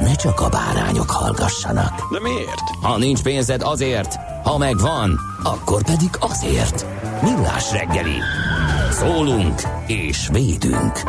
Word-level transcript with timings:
ne 0.00 0.14
csak 0.14 0.40
a 0.40 0.48
bárányok 0.48 1.10
hallgassanak. 1.10 2.12
De 2.12 2.20
miért? 2.20 2.60
Ha 2.82 2.98
nincs 2.98 3.22
pénzed 3.22 3.62
azért, 3.62 4.14
ha 4.44 4.58
megvan, 4.58 5.18
akkor 5.42 5.82
pedig 5.84 6.08
azért. 6.20 6.86
Millás 7.22 7.72
reggeli. 7.72 8.16
Szólunk 8.90 9.60
és 9.86 10.28
védünk. 10.32 11.02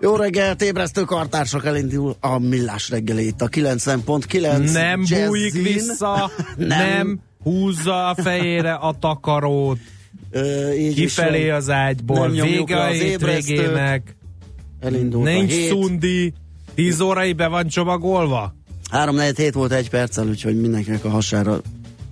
Jó 0.00 0.16
reggelt, 0.16 0.62
ébresztő 0.62 1.02
kartársak 1.02 1.64
elindul 1.66 2.16
a 2.20 2.38
millás 2.38 2.90
reggeli 2.90 3.26
itt 3.26 3.40
a 3.42 3.48
90.9 3.48 4.72
Nem 4.72 5.00
Jazzin. 5.06 5.26
bújik 5.26 5.52
vissza, 5.52 6.30
nem. 6.56 6.68
nem. 6.68 7.20
húzza 7.42 8.08
a 8.08 8.14
fejére 8.14 8.72
a 8.72 8.94
takarót, 9.00 9.78
Ö, 10.30 10.72
így 10.72 10.94
kifelé 10.94 11.50
az 11.50 11.70
ágyból, 11.70 12.28
vége 12.28 12.80
az 12.84 12.94
ébresztőt. 12.94 13.46
hétvégének, 13.46 14.16
Elindult 14.80 15.24
nincs 15.24 15.52
a 15.52 15.54
hét. 15.56 15.68
szundi, 15.68 16.32
10 16.74 17.00
órai 17.00 17.32
be 17.32 17.46
van 17.46 17.66
csomagolva. 17.68 18.54
3 18.90 19.18
hét 19.18 19.54
volt 19.54 19.72
egy 19.72 19.90
perccel, 19.90 20.26
úgyhogy 20.28 20.60
mindenkinek 20.60 21.04
a 21.04 21.08
hasára 21.08 21.60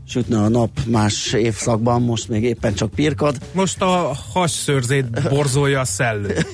sütne 0.08 0.38
a 0.42 0.48
nap 0.48 0.70
más 0.86 1.32
évszakban, 1.32 2.02
most 2.02 2.28
még 2.28 2.42
éppen 2.42 2.74
csak 2.74 2.90
pirkad. 2.90 3.36
Most 3.52 3.82
a 3.82 4.16
hasszőrzét 4.32 5.28
borzolja 5.28 5.80
a 5.80 5.84
szellő. 5.84 6.36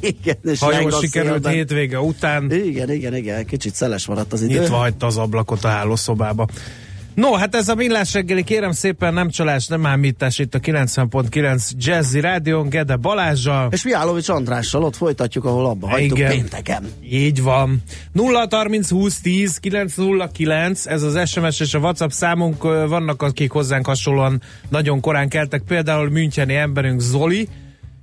Igen, 0.00 0.36
és 0.44 0.58
Ha 0.58 0.80
jól 0.80 0.90
sikerült 0.90 1.32
szélben. 1.32 1.52
hétvége 1.52 2.00
után, 2.00 2.50
Igen, 2.52 2.90
igen, 2.92 3.16
igen, 3.16 3.46
kicsit 3.46 3.74
szeles 3.74 4.06
maradt 4.06 4.32
az 4.32 4.42
idő. 4.42 4.58
nyitva 4.60 4.76
hagyta 4.76 5.06
az 5.06 5.16
ablakot 5.16 5.64
a 5.64 5.68
hálószobába. 5.68 6.46
No, 7.14 7.32
hát 7.32 7.54
ez 7.54 7.68
a 7.68 7.74
millás 7.74 8.12
reggeli, 8.12 8.44
kérem 8.44 8.72
szépen, 8.72 9.14
nem 9.14 9.30
csalás, 9.30 9.66
nem 9.66 9.86
ámítás 9.86 10.38
itt 10.38 10.54
a 10.54 10.58
90.9 10.58 11.70
Jazzy 11.76 12.20
Rádion, 12.20 12.68
Gede 12.68 12.96
Balázsjal. 12.96 13.68
És 13.70 13.84
Mihálovics 13.84 14.28
Andrással 14.28 14.82
ott 14.82 14.96
folytatjuk, 14.96 15.44
ahol 15.44 15.66
abba 15.66 15.88
hagytuk 15.88 16.18
Igen. 16.18 16.30
pénteken. 16.30 16.84
Így 17.10 17.42
van. 17.42 17.82
0 18.12 18.46
30 18.50 18.90
20 18.90 19.20
10 19.20 19.58
909, 19.58 20.86
ez 20.86 21.02
az 21.02 21.28
SMS 21.28 21.60
és 21.60 21.74
a 21.74 21.78
WhatsApp 21.78 22.10
számunk, 22.10 22.62
vannak 22.62 23.22
akik 23.22 23.50
hozzánk 23.50 23.86
hasonlóan 23.86 24.42
nagyon 24.68 25.00
korán 25.00 25.28
keltek, 25.28 25.62
például 25.62 26.10
Müncheni 26.10 26.54
emberünk 26.54 27.00
Zoli, 27.00 27.48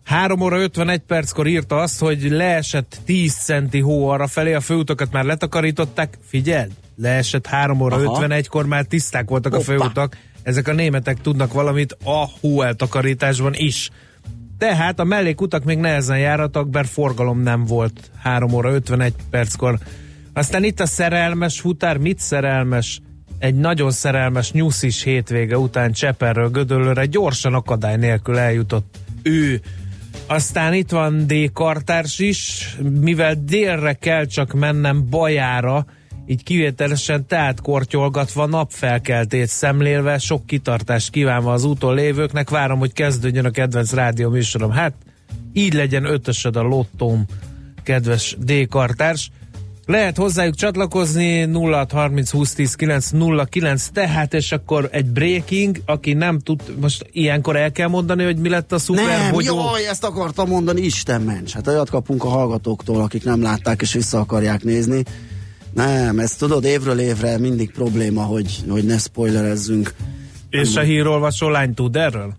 3 0.06 0.42
óra 0.42 0.60
51 0.60 1.00
perckor 1.00 1.48
írta 1.48 1.78
azt, 1.78 2.00
hogy 2.00 2.30
leesett 2.30 2.98
10 3.06 3.34
centi 3.34 3.80
hó 3.80 4.08
arra 4.08 4.28
felé, 4.28 4.54
a 4.54 4.60
főutakat 4.60 5.12
már 5.12 5.24
letakarították, 5.24 6.18
figyeld, 6.28 6.72
leesett 7.02 7.48
3 7.48 7.82
óra 7.82 7.96
Aha. 7.96 8.26
51-kor 8.28 8.66
már 8.66 8.86
tiszták 8.86 9.30
voltak 9.30 9.54
a 9.54 9.56
Hoppá. 9.56 9.72
főutak, 9.72 10.18
ezek 10.44 10.68
a 10.68 10.74
németek 10.74 11.22
tudnak 11.22 11.54
valamit 11.54 11.98
a 12.04 12.30
hó 12.42 12.62
eltakarításban 12.62 13.54
is. 13.56 13.90
Tehát 14.58 15.00
a 15.00 15.04
mellékutak 15.04 15.64
még 15.64 15.78
nehezen 15.78 16.20
járatak, 16.20 16.70
bár 16.70 16.86
forgalom 16.86 17.40
nem 17.40 17.66
volt 17.66 18.12
3 18.18 18.54
óra 18.54 18.72
51 18.72 19.14
perckor. 19.30 19.78
Aztán 20.34 20.64
itt 20.64 20.80
a 20.80 20.86
szerelmes 20.86 21.60
futár, 21.60 21.98
mit 21.98 22.20
szerelmes? 22.20 23.02
Egy 23.40 23.56
nagyon 23.56 23.92
szerelmes 23.92 24.52
nyuszis 24.52 25.04
hétvége 25.04 25.58
után 25.58 25.92
Cseperről 25.92 26.50
Gödöllőre 26.50 27.06
gyorsan 27.06 27.54
akadály 27.54 27.98
nélkül 27.98 28.38
eljutott 28.38 28.98
ő. 29.24 29.62
Aztán 30.28 30.74
itt 30.74 30.90
van 30.90 31.28
D. 31.28 31.34
Kartárs 31.54 32.20
is, 32.20 32.70
mivel 33.00 33.36
délre 33.44 33.94
kell 33.94 34.26
csak 34.26 34.54
mennem 34.54 35.10
bajára, 35.10 35.86
így 36.32 36.44
kivételesen 36.44 37.26
tehát 37.28 37.62
kortyolgatva 37.62 38.46
napfelkeltét 38.46 39.48
szemlélve, 39.48 40.18
sok 40.18 40.46
kitartást 40.46 41.10
kívánva 41.10 41.54
az 41.54 41.64
úton 41.64 41.96
lévőknek, 41.96 42.50
várom, 42.50 42.80
hogy 42.80 42.94
kezdődjön 42.94 43.46
a 43.46 43.50
kedvenc 43.50 43.94
rádió 43.94 44.30
műsorom. 44.30 44.72
Hát, 44.72 44.94
így 45.54 45.74
legyen 45.74 46.06
ötösöd 46.06 46.56
a 46.56 46.62
lottóm, 46.62 47.26
kedves 47.84 48.38
D. 48.40 48.68
Kartárs. 48.70 49.32
Lehet 49.86 50.18
hozzájuk 50.18 50.56
csatlakozni 50.56 51.46
0 51.46 51.86
30 51.92 52.30
20 52.32 52.54
10 52.54 52.76
9 52.76 53.10
0 53.10 53.46
9 53.46 53.88
tehát, 53.88 54.34
és 54.34 54.52
akkor 54.52 54.90
egy 54.92 55.06
breaking, 55.06 55.78
aki 55.86 56.14
nem 56.14 56.40
tud, 56.40 56.62
most 56.80 57.06
ilyenkor 57.12 57.56
el 57.56 57.72
kell 57.72 57.88
mondani, 57.88 58.24
hogy 58.24 58.38
mi 58.38 58.50
lett 58.50 58.72
a 58.72 58.80
szuper 58.80 59.06
Nem, 59.06 59.32
bogyó. 59.32 59.56
jaj, 59.56 59.88
ezt 59.88 60.04
akartam 60.04 60.48
mondani, 60.48 60.82
Isten 60.82 61.22
ments. 61.22 61.54
Hát 61.54 61.68
olyat 61.68 61.90
kapunk 61.90 62.24
a 62.24 62.28
hallgatóktól, 62.28 63.02
akik 63.02 63.24
nem 63.24 63.42
látták 63.42 63.82
és 63.82 63.94
vissza 63.94 64.20
akarják 64.20 64.64
nézni. 64.64 65.04
Nem, 65.74 66.20
ezt 66.20 66.38
tudod, 66.38 66.64
évről 66.64 67.00
évre 67.00 67.38
mindig 67.38 67.72
probléma, 67.72 68.22
hogy, 68.24 68.64
hogy 68.70 68.84
ne 68.84 68.98
spoilerezzünk. 68.98 69.94
És 70.50 70.76
a 70.76 70.82
hírolvasó 70.82 71.50
lány 71.50 71.74
tud 71.74 71.96
erről? 71.96 72.34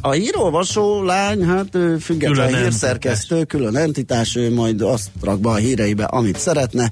A 0.00 0.10
hírolvasó 0.10 1.02
lány, 1.02 1.44
hát 1.44 1.74
ő 1.74 1.98
független 1.98 2.46
Külön 2.46 2.62
hírszerkesztő, 2.62 3.44
külön 3.44 3.76
entitás, 3.76 4.36
ő 4.36 4.54
majd 4.54 4.80
azt 4.80 5.10
rak 5.22 5.40
be 5.40 5.48
a 5.48 5.54
híreibe, 5.54 6.04
amit 6.04 6.38
szeretne, 6.38 6.90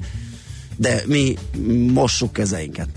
de 0.77 1.03
mi 1.07 1.35
mossuk 1.93 2.33
kezeinket. 2.33 2.89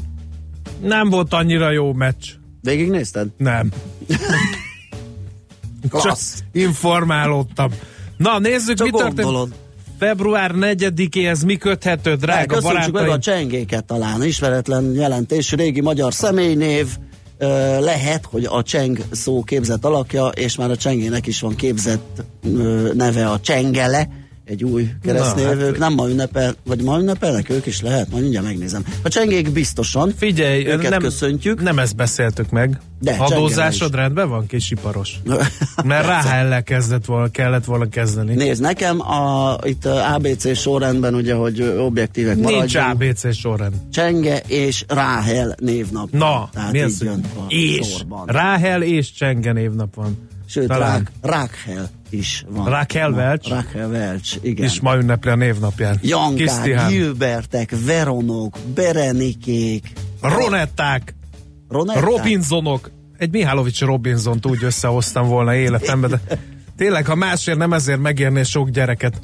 Nem 0.82 1.10
volt 1.10 1.34
annyira 1.34 1.72
jó 1.72 1.94
meccs. 1.94 2.26
Végignézted? 2.62 3.28
Nem. 3.38 3.72
Csak 5.82 6.02
Klassz. 6.02 6.44
informálódtam. 6.52 7.72
Na, 8.18 8.40
nézzük, 8.40 8.78
Csak 8.78 8.92
mi 8.92 8.98
történt. 8.98 9.22
gondolod. 9.22 9.54
Február 10.00 10.52
4-éhez 10.56 11.46
mi 11.46 11.58
köthető, 11.58 12.16
drága 12.16 12.56
Köszönjük 12.56 12.80
meg 12.80 12.88
a 12.88 12.92
barátaim? 12.92 13.20
csengéket 13.20 13.86
talán. 13.86 14.24
Ismeretlen 14.24 14.94
jelentés, 14.94 15.52
régi 15.52 15.82
magyar 15.82 16.14
személynév. 16.14 16.88
Lehet, 17.80 18.26
hogy 18.26 18.46
a 18.50 18.64
cseng 18.64 19.00
szó 19.12 19.44
képzett 19.44 19.86
alakja, 19.86 20.28
és 20.28 20.56
már 20.56 20.70
a 20.70 20.76
csengének 20.76 21.28
is 21.28 21.40
van 21.40 21.56
képzett 21.56 22.24
neve 22.94 23.30
a 23.30 23.40
csengele, 23.40 24.10
egy 24.50 24.64
új 24.64 24.90
keresztnév. 25.04 25.46
Na, 25.46 25.54
Na, 25.54 25.66
hát- 25.66 25.78
nem 25.78 25.94
ma 25.94 26.10
ünnepel, 26.10 26.56
vagy 26.66 26.82
ma 26.84 27.00
ünnepelnek, 27.00 27.50
ők 27.50 27.66
is 27.66 27.82
lehet, 27.82 28.10
majd 28.10 28.22
mindjárt 28.22 28.46
megnézem. 28.46 28.84
A 29.04 29.10
csengék 29.10 29.52
biztosan. 29.52 30.14
Figyelj, 30.18 30.66
őket 30.66 30.90
nem, 30.90 31.00
köszöntjük. 31.00 31.62
nem 31.62 31.80
ezt 31.80 31.96
beszéltük 31.96 32.50
meg. 32.50 32.80
De, 33.02 33.16
Adózásod 33.20 33.96
rendben 33.96 34.30
van, 34.30 34.46
kis 34.46 34.72
iparos? 34.72 35.16
Mert 35.86 36.06
Ráhellel 36.06 36.64
kezdett 36.64 37.06
volna, 37.06 37.28
kellett 37.28 37.66
volna 37.66 37.90
kezdeni. 37.90 38.34
Nézd, 38.36 38.62
nekem 38.62 39.00
a, 39.02 39.58
itt 39.64 39.86
a 39.86 40.14
ABC 40.14 40.58
sorrendben, 40.58 41.14
ugye, 41.16 41.34
hogy 41.34 41.62
objektívek 41.62 42.36
Nincs 42.36 42.52
maradjunk. 42.52 42.88
ABC 42.90 43.36
sorrend. 43.36 43.74
Csenge 43.92 44.38
és 44.48 44.84
Ráhel 44.88 45.56
névnap. 45.60 46.12
Na, 46.12 46.50
Tehát 46.54 46.72
mi 46.72 46.82
az? 46.82 47.02
jön 47.02 47.24
És 47.48 47.88
sorban. 47.88 48.26
Ráhel 48.26 48.82
és 48.82 49.14
Csenge 49.14 49.52
névnap 49.52 49.96
van. 49.96 50.28
Sőt, 50.50 50.68
Talán. 50.68 50.92
Rák, 50.92 51.12
Rákhel 51.22 51.90
is 52.10 52.46
van. 52.50 52.64
Ma- 52.64 52.86
Welch. 53.12 53.50
Raquel 53.50 53.90
Welch, 53.90 54.38
igen. 54.42 54.66
És 54.66 54.80
ma 54.80 54.96
ünnepli 54.96 55.32
a 55.32 55.36
névnapján. 55.36 56.00
Jankák. 56.02 56.88
Gilbertek, 56.88 57.74
Veronok, 57.86 58.58
Berenikék, 58.76 59.92
Ronetták, 60.22 61.16
Ronetták. 61.68 62.04
Robinsonok. 62.04 62.92
Egy 63.18 63.32
Mihálovics 63.32 63.82
Robinsont 63.82 64.46
úgy 64.46 64.64
összehoztam 64.64 65.28
volna 65.28 65.56
életembe, 65.56 66.08
de 66.08 66.22
tényleg, 66.78 67.06
ha 67.06 67.16
másért 67.16 67.58
nem 67.58 67.74
ezért 67.74 68.00
megérné 68.00 68.44
sok 68.44 68.70
gyereket 68.70 69.22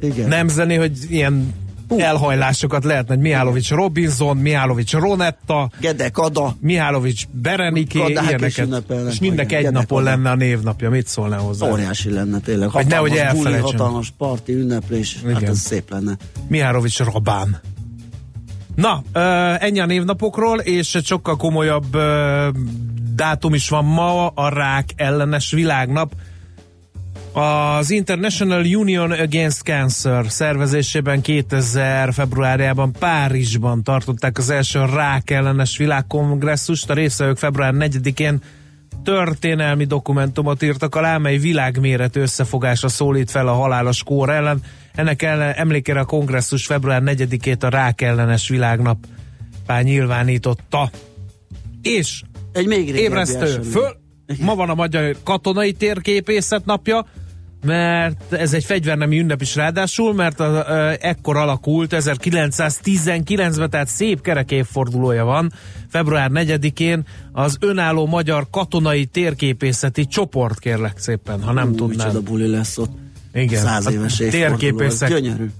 Igen. 0.00 0.28
nemzeni, 0.28 0.74
hogy 0.74 0.98
ilyen 1.08 1.54
elhajlásokat 1.96 2.84
lehetne, 2.84 3.14
hogy 3.14 3.22
Mihálovics 3.22 3.70
Robinson, 3.70 4.36
Mihálovics 4.36 4.92
Ronetta, 4.92 5.70
Gedek 5.80 6.18
Ada. 6.18 6.56
Mihálovics 6.60 7.26
Bereniké, 7.30 7.98
Kadák 7.98 8.46
is 8.46 8.56
ilyeneket. 8.56 9.08
És 9.10 9.18
mindek 9.18 9.52
egy 9.52 9.62
Gedek 9.62 9.72
napon 9.72 10.00
Ada. 10.00 10.10
lenne 10.10 10.30
a 10.30 10.34
névnapja. 10.34 10.90
Mit 10.90 11.06
szólna 11.06 11.36
hozzá? 11.36 11.70
Óriási 11.70 12.10
lenne 12.10 12.38
tényleg. 12.38 12.68
Hogy 12.68 12.86
nehogy 12.86 13.16
elfelejtsem. 13.16 13.62
hatalmas 13.62 14.12
parti 14.18 14.52
ünneplés. 14.52 15.18
Hát 15.26 15.40
Igen. 15.40 15.50
ez 15.50 15.58
szép 15.58 15.90
lenne. 15.90 16.16
Mihálovics 16.48 16.98
Robán. 16.98 17.60
Na, 18.74 19.02
ennyi 19.58 19.80
a 19.80 19.86
névnapokról, 19.86 20.58
és 20.58 20.94
egy 20.94 21.04
sokkal 21.04 21.36
komolyabb 21.36 21.96
dátum 23.14 23.54
is 23.54 23.68
van 23.68 23.84
ma, 23.84 24.26
a 24.26 24.48
rák 24.48 24.88
ellenes 24.96 25.50
világnap. 25.50 26.12
Az 27.38 27.90
International 27.90 28.64
Union 28.64 29.10
Against 29.10 29.62
Cancer 29.62 30.24
szervezésében 30.28 31.20
2000 31.20 32.12
februárjában 32.12 32.92
Párizsban 32.92 33.82
tartották 33.82 34.38
az 34.38 34.50
első 34.50 34.84
rák 34.94 35.30
ellenes 35.30 35.76
világkongresszust. 35.76 36.90
A 36.90 36.94
részvevők 36.94 37.36
február 37.36 37.74
4-én 37.76 38.42
történelmi 39.04 39.84
dokumentumot 39.84 40.62
írtak 40.62 40.94
alá, 40.94 41.18
mely 41.18 41.36
világméretű 41.36 42.20
összefogásra 42.20 42.88
szólít 42.88 43.30
fel 43.30 43.48
a 43.48 43.52
halálos 43.52 44.02
kór 44.02 44.30
ellen. 44.30 44.62
Ennek 44.94 45.22
ellen, 45.22 45.54
emlékére 45.54 46.00
a 46.00 46.04
kongresszus 46.04 46.66
február 46.66 47.02
4-ét 47.04 47.62
a 47.62 47.68
rák 47.68 48.00
ellenes 48.00 48.48
világnap 48.48 48.98
nyilvánította. 49.82 50.90
És 51.82 52.22
Egy 52.52 52.66
még 52.66 52.88
ébresztő 52.88 53.44
esemény. 53.44 53.70
föl, 53.70 53.96
ma 54.40 54.54
van 54.54 54.70
a 54.70 54.74
magyar 54.74 55.16
katonai 55.24 55.72
térképészet 55.72 56.64
napja, 56.64 57.06
mert 57.64 58.32
ez 58.32 58.52
egy 58.52 58.64
fegyvernemi 58.64 59.18
ünnep 59.18 59.40
is 59.40 59.54
ráadásul, 59.54 60.14
mert 60.14 60.40
a, 60.40 60.68
a, 60.68 60.96
ekkor 61.00 61.36
alakult 61.36 61.94
1919-ben, 61.96 63.70
tehát 63.70 63.88
szép 63.88 64.20
kerek 64.20 64.50
évfordulója 64.50 65.24
van, 65.24 65.52
február 65.88 66.30
4-én 66.34 67.04
az 67.32 67.56
önálló 67.60 68.06
magyar 68.06 68.46
katonai 68.50 69.04
térképészeti 69.04 70.06
csoport, 70.06 70.58
kérlek 70.58 70.98
szépen, 70.98 71.42
ha 71.42 71.52
nem 71.52 71.68
Ú, 71.68 71.74
tudnád. 71.74 72.06
Micsoda 72.06 72.30
buli 72.30 72.46
lesz 72.50 72.78
ott. 72.78 72.96
Igen. 73.32 73.62
Száz 73.62 73.86
A 73.86 73.90
éves 73.90 74.16
térképészek, 74.16 75.08
Gyönyörű. 75.08 75.50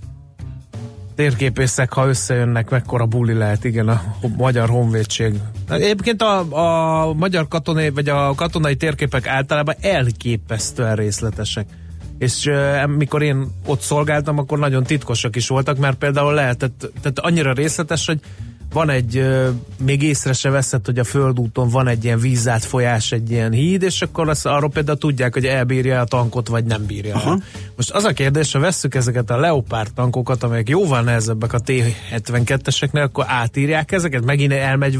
térképészek, 1.14 1.92
ha 1.92 2.08
összejönnek, 2.08 2.70
mekkora 2.70 3.06
buli 3.06 3.32
lehet, 3.32 3.64
igen, 3.64 3.88
a 3.88 4.02
magyar 4.36 4.68
honvédség. 4.68 5.34
Egyébként 5.68 6.22
a, 6.22 6.38
a 7.08 7.12
magyar 7.12 7.48
katonai, 7.48 7.90
vagy 7.90 8.08
a 8.08 8.34
katonai 8.34 8.76
térképek 8.76 9.26
általában 9.26 9.74
elképesztően 9.80 10.96
részletesek. 10.96 11.66
És 12.18 12.46
uh, 12.46 12.86
mikor 12.86 13.22
én 13.22 13.46
ott 13.66 13.80
szolgáltam, 13.80 14.38
akkor 14.38 14.58
nagyon 14.58 14.82
titkosak 14.82 15.36
is 15.36 15.48
voltak, 15.48 15.78
mert 15.78 15.96
például 15.98 16.34
lehetett, 16.34 16.90
tehát 17.02 17.18
annyira 17.18 17.52
részletes, 17.52 18.06
hogy 18.06 18.20
van 18.72 18.90
egy, 18.90 19.16
uh, 19.16 19.48
még 19.84 20.02
észre 20.02 20.32
se 20.32 20.50
veszed, 20.50 20.84
hogy 20.84 20.98
a 20.98 21.04
földúton 21.04 21.68
van 21.68 21.88
egy 21.88 22.04
ilyen 22.04 22.20
vízátfolyás, 22.20 23.12
egy 23.12 23.30
ilyen 23.30 23.52
híd, 23.52 23.82
és 23.82 24.02
akkor 24.02 24.28
azt, 24.28 24.46
arról 24.46 24.70
például 24.70 24.98
tudják, 24.98 25.32
hogy 25.32 25.46
elbírja 25.46 26.00
a 26.00 26.04
tankot, 26.04 26.48
vagy 26.48 26.64
nem 26.64 26.86
bírja. 26.86 27.14
Aha. 27.14 27.38
Most 27.76 27.90
az 27.90 28.04
a 28.04 28.12
kérdés, 28.12 28.52
ha 28.52 28.58
vesszük 28.58 28.94
ezeket 28.94 29.30
a 29.30 29.36
Leopard 29.36 29.92
tankokat, 29.94 30.42
amelyek 30.42 30.68
jóval 30.68 31.02
nehezebbek 31.02 31.52
a 31.52 31.58
T-72-eseknél, 31.58 33.02
akkor 33.02 33.24
átírják 33.28 33.92
ezeket, 33.92 34.24
megint 34.24 34.52
elmegy 34.52 34.98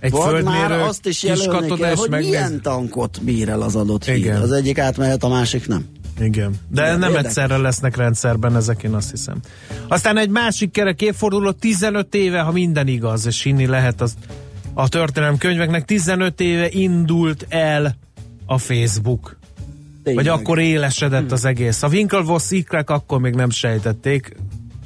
egy 0.00 0.10
Vagy 0.10 0.44
már 0.44 0.72
azt 0.72 1.06
is 1.06 1.22
jelölni 1.22 1.74
kell, 1.80 1.94
hogy 1.94 2.10
megnéz- 2.10 2.28
milyen 2.28 2.62
tankot 2.62 3.18
bír 3.22 3.48
el 3.48 3.60
az 3.60 3.76
adott 3.76 4.04
híd. 4.04 4.16
Igen. 4.16 4.40
Az 4.40 4.52
egyik 4.52 4.78
átmehet, 4.78 5.22
a 5.24 5.28
másik 5.28 5.68
nem. 5.68 5.84
Igen. 6.20 6.54
De 6.68 6.82
Igen, 6.82 6.98
nem 6.98 7.08
érdekes. 7.08 7.26
egyszerre 7.26 7.56
lesznek 7.56 7.96
rendszerben 7.96 8.56
ezek, 8.56 8.82
én 8.82 8.94
azt 8.94 9.10
hiszem. 9.10 9.36
Aztán 9.88 10.16
egy 10.18 10.30
másik 10.30 10.70
kerek 10.70 11.02
évforduló 11.02 11.50
15 11.50 12.14
éve, 12.14 12.40
ha 12.40 12.52
minden 12.52 12.86
igaz, 12.86 13.26
és 13.26 13.42
hinni 13.42 13.66
lehet 13.66 14.00
az, 14.00 14.14
a 14.74 14.88
történelem 14.88 15.36
könyveknek, 15.38 15.84
15 15.84 16.40
éve 16.40 16.68
indult 16.70 17.46
el 17.48 17.96
a 18.46 18.58
Facebook. 18.58 19.38
Tényleg. 20.04 20.24
Vagy 20.24 20.34
akkor 20.40 20.58
élesedett 20.58 21.32
az 21.32 21.44
egész. 21.44 21.82
A 21.82 21.88
Winklevoss 21.88 22.50
ikrek 22.50 22.90
akkor 22.90 23.20
még 23.20 23.34
nem 23.34 23.50
sejtették, 23.50 24.36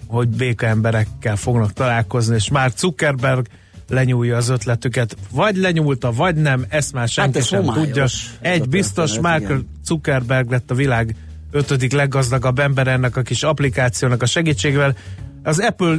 hogy 0.06 0.28
béka 0.28 0.66
emberekkel 0.66 1.36
fognak 1.36 1.72
találkozni, 1.72 2.34
és 2.34 2.48
már 2.50 2.72
Zuckerberg 2.76 3.46
lenyúlja 3.92 4.36
az 4.36 4.48
ötletüket. 4.48 5.16
Vagy 5.30 5.56
lenyúlta, 5.56 6.12
vagy 6.12 6.36
nem, 6.36 6.64
ezt 6.68 6.92
már 6.92 7.08
senki 7.08 7.38
ez 7.38 7.46
sem 7.46 7.64
homályos, 7.64 7.86
tudja. 7.86 8.06
Egy 8.40 8.68
biztos, 8.68 9.18
Mark. 9.18 9.54
Zuckerberg 9.84 10.50
lett 10.50 10.70
a 10.70 10.74
világ 10.74 11.16
ötödik 11.50 11.92
leggazdagabb 11.92 12.58
ember 12.58 12.86
ennek 12.86 13.16
a 13.16 13.22
kis 13.22 13.42
applikációnak 13.42 14.22
a 14.22 14.26
segítségével. 14.26 14.96
Az 15.42 15.58
Apple 15.58 15.96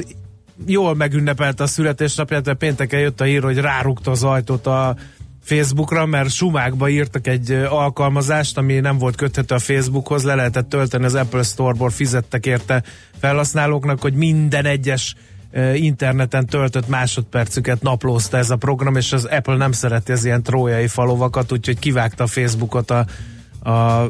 jól 0.66 0.96
megünnepelte 0.96 1.64
a 1.64 1.68
születésnapját, 1.68 2.46
mert 2.46 2.58
pénteken 2.58 3.00
jött 3.00 3.22
a 3.22 3.24
hír, 3.24 3.44
hogy 3.44 3.58
rárugta 3.58 4.12
az 4.12 4.24
ajtót 4.24 4.68
a 4.68 4.96
Facebookra, 5.44 6.06
mert 6.06 6.30
sumákba 6.30 6.90
írtak 6.90 7.28
egy 7.28 7.52
alkalmazást, 7.52 8.58
ami 8.58 8.80
nem 8.80 8.98
volt 8.98 9.16
köthető 9.16 9.56
a 9.56 9.60
Facebookhoz, 9.60 10.24
le 10.24 10.36
lehetett 10.36 10.70
tölteni 10.70 11.06
az 11.06 11.16
Apple 11.16 11.44
Store-ból, 11.44 11.90
fizettek 11.90 12.46
érte 12.46 12.84
felhasználóknak, 13.20 14.02
hogy 14.02 14.14
minden 14.14 14.66
egyes 14.66 15.16
interneten 15.76 16.46
töltött 16.46 16.88
másodpercüket 16.88 17.82
naplózta 17.82 18.38
ez 18.38 18.50
a 18.50 18.56
program, 18.56 18.96
és 18.96 19.14
az 19.14 19.26
Apple 19.26 19.56
nem 19.56 19.72
szereti 19.72 20.12
az 20.12 20.26
ilyen 20.26 20.44
trójai 20.44 20.88
falovakat, 20.88 21.52
úgyhogy 21.52 21.80
kivágta 21.80 22.24
a 22.24 22.28
Facebookot 22.28 22.92
a, 22.92 23.06
a 23.70 24.08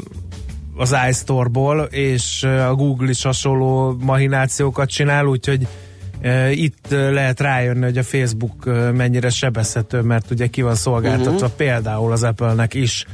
az 0.75 0.95
iStore-ból, 1.10 1.81
és 1.81 2.44
a 2.44 2.75
Google 2.75 3.10
is 3.10 3.24
hasonló 3.24 3.98
mahinációkat 4.00 4.90
csinál, 4.90 5.25
úgyhogy 5.25 5.68
itt 6.51 6.88
lehet 6.90 7.40
rájönni, 7.40 7.84
hogy 7.84 7.98
a 7.98 8.04
Facebook 8.04 8.66
mennyire 8.94 9.30
sebezhető, 9.30 10.01
mert 10.01 10.31
ugye 10.31 10.48
ki 10.48 10.62
van 10.62 10.75
szolgáltatva 10.75 11.31
uh-huh. 11.31 11.51
például 11.51 12.12
az 12.12 12.24
Apple-nek 12.24 12.74
is. 12.74 13.06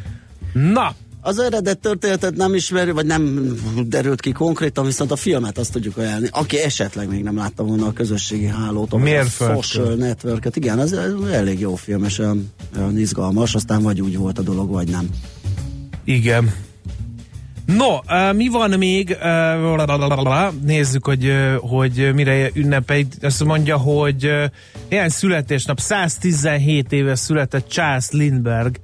Na, 0.53 0.93
Az 1.21 1.39
eredet 1.39 1.79
történetet 1.79 2.35
nem 2.35 2.53
ismeri, 2.53 2.91
vagy 2.91 3.05
nem 3.05 3.53
derült 3.87 4.21
ki 4.21 4.31
konkrétan, 4.31 4.85
viszont 4.85 5.11
a 5.11 5.15
filmet 5.15 5.57
azt 5.57 5.71
tudjuk 5.71 5.97
ajánlani. 5.97 6.27
Aki 6.31 6.59
esetleg 6.59 7.09
még 7.09 7.23
nem 7.23 7.37
látta 7.37 7.63
volna 7.63 7.85
a 7.85 7.93
közösségi 7.93 8.45
hálót, 8.45 8.93
a 8.93 8.97
social 9.61 9.95
network 9.95 10.47
igen, 10.55 10.79
ez 10.79 10.91
elég 11.31 11.59
jó 11.59 11.75
film, 11.75 12.03
és 12.03 12.19
olyan, 12.19 12.51
olyan 12.77 12.97
izgalmas, 12.97 13.55
aztán 13.55 13.81
vagy 13.81 14.01
úgy 14.01 14.17
volt 14.17 14.39
a 14.39 14.41
dolog, 14.41 14.69
vagy 14.69 14.89
nem. 14.89 15.09
igen. 16.03 16.53
No, 17.65 17.97
mi 18.33 18.47
van 18.47 18.69
még? 18.77 19.17
Nézzük, 20.63 21.05
hogy, 21.05 21.33
hogy 21.59 22.11
mire 22.13 22.49
ünnepeljük. 22.53 23.07
Azt 23.21 23.43
mondja, 23.43 23.77
hogy 23.77 24.29
ilyen 24.89 25.09
születésnap, 25.09 25.79
117 25.79 26.91
éve 26.91 27.15
született 27.15 27.67
Charles 27.69 28.09
Lindbergh, 28.11 28.79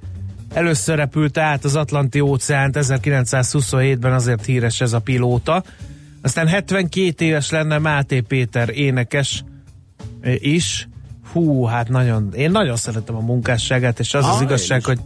Először 0.56 0.96
repült 0.96 1.38
át 1.38 1.64
az 1.64 1.76
Atlanti 1.76 2.20
óceánt 2.20 2.76
1927-ben, 2.80 4.12
azért 4.12 4.44
híres 4.44 4.80
ez 4.80 4.92
a 4.92 4.98
pilóta. 4.98 5.62
Aztán 6.22 6.48
72 6.48 7.24
éves 7.24 7.50
lenne 7.50 7.78
Máté 7.78 8.20
Péter 8.20 8.68
énekes 8.68 9.44
ö, 10.20 10.32
is. 10.38 10.88
Hú, 11.32 11.64
hát 11.64 11.88
nagyon, 11.88 12.32
én 12.34 12.50
nagyon 12.50 12.76
szeretem 12.76 13.16
a 13.16 13.20
munkásságát, 13.20 13.98
és 13.98 14.14
az 14.14 14.24
Ah, 14.24 14.34
az 14.34 14.40
én 14.40 14.46
igazság, 14.46 14.84
hogy 14.84 14.98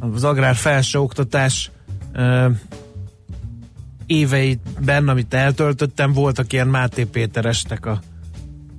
az 0.00 0.24
agrár 0.24 0.54
felsőoktatás 0.54 1.70
ö, 2.12 2.48
éveiben, 4.06 5.08
amit 5.08 5.34
eltöltöttem, 5.34 6.12
voltak 6.12 6.52
ilyen 6.52 6.68
Máté 6.68 7.04
Péter 7.04 7.44
estek, 7.44 7.86
a, 7.86 8.00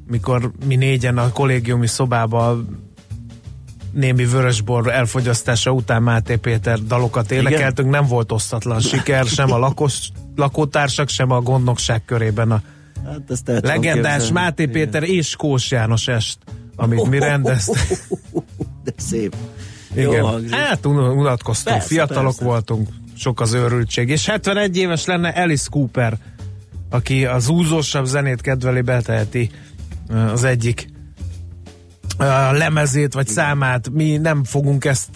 mikor 0.07 0.51
mi 0.65 0.75
négyen 0.75 1.17
a 1.17 1.29
kollégiumi 1.29 1.87
szobában 1.87 2.88
némi 3.91 4.25
vörösbor 4.25 4.93
elfogyasztása 4.93 5.71
után 5.71 6.03
Máté 6.03 6.35
Péter 6.35 6.79
dalokat 6.79 7.31
énekeltünk, 7.31 7.89
nem 7.89 8.05
volt 8.05 8.31
osztatlan 8.31 8.79
siker, 8.79 9.25
sem 9.25 9.51
a 9.51 9.57
lakos, 9.57 10.09
lakótársak, 10.35 11.09
sem 11.09 11.31
a 11.31 11.41
gondnokság 11.41 12.05
körében 12.05 12.51
a 12.51 12.61
Hát 13.05 13.21
ezt 13.27 13.47
legendás 13.47 14.11
képzelni. 14.13 14.31
Máté 14.33 14.63
Igen. 14.63 14.73
Péter 14.73 15.03
és 15.03 15.35
Kós 15.35 15.71
János 15.71 16.07
est, 16.07 16.37
amit 16.75 17.09
mi 17.09 17.19
rendeztünk. 17.19 17.99
De 18.83 18.91
szép. 18.97 19.35
Igen. 19.95 20.49
Hát 20.49 20.85
un- 20.85 20.97
unatkoztunk, 21.17 21.75
Persze, 21.75 21.93
fiatalok 21.93 22.23
persze. 22.23 22.43
voltunk, 22.43 22.89
sok 23.17 23.41
az 23.41 23.53
őrültség. 23.53 24.09
És 24.09 24.25
71 24.25 24.77
éves 24.77 25.05
lenne 25.05 25.29
Alice 25.29 25.67
Cooper, 25.71 26.17
aki 26.89 27.25
az 27.25 27.49
úzósabb 27.49 28.05
zenét 28.05 28.41
kedveli, 28.41 28.81
beteheti 28.81 29.49
az 30.31 30.43
egyik 30.43 30.89
lemezét, 32.51 33.13
vagy 33.13 33.27
számát. 33.27 33.89
Mi 33.89 34.17
nem 34.17 34.43
fogunk 34.43 34.85
ezt 34.85 35.09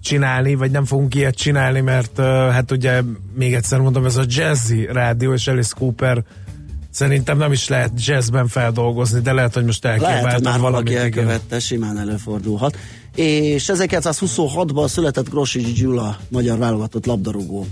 csinálni, 0.00 0.54
vagy 0.54 0.70
nem 0.70 0.84
fogunk 0.84 1.14
ilyet 1.14 1.34
csinálni, 1.34 1.80
mert 1.80 2.18
hát 2.50 2.70
ugye 2.70 3.02
még 3.34 3.54
egyszer 3.54 3.78
mondom, 3.78 4.04
ez 4.04 4.16
a 4.16 4.24
jazzy 4.26 4.86
rádió, 4.92 5.32
és 5.32 5.46
Alice 5.46 5.74
Cooper 5.78 6.24
szerintem 6.90 7.38
nem 7.38 7.52
is 7.52 7.68
lehet 7.68 7.90
jazzben 8.06 8.48
feldolgozni, 8.48 9.20
de 9.20 9.32
lehet, 9.32 9.54
hogy 9.54 9.64
most 9.64 9.84
Lehet, 9.84 10.00
hogy 10.00 10.08
elkívántam 10.08 10.50
már 10.52 10.60
valaki 10.60 10.92
valamit. 10.92 11.16
elkövette, 11.16 11.58
simán 11.60 11.98
előfordulhat. 11.98 12.76
És 13.14 13.70
1926-ban 13.72 14.88
született 14.88 15.28
Grosics 15.28 15.80
Gyula, 15.80 16.16
magyar 16.28 16.58
válogatott 16.58 17.06
labdarúgó. 17.06 17.66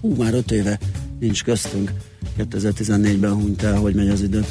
Hú, 0.00 0.14
már 0.14 0.34
öt 0.34 0.50
éve 0.50 0.78
nincs 1.20 1.44
köztünk. 1.44 1.92
2014-ben 2.38 3.32
hunyt 3.32 3.62
el, 3.62 3.76
hogy 3.76 3.94
megy 3.94 4.08
az 4.08 4.22
idő. 4.22 4.44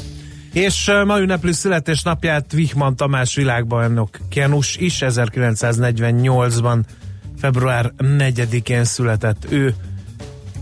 És 0.54 0.92
ma 1.06 1.20
ünnepli 1.20 1.54
születésnapját 1.54 2.52
Vihman 2.52 2.96
Tamás 2.96 3.36
világbajnok 3.36 4.18
Kenus 4.30 4.76
is 4.76 4.98
1948-ban 5.02 6.80
február 7.38 7.94
4-én 7.98 8.84
született 8.84 9.46
ő, 9.50 9.76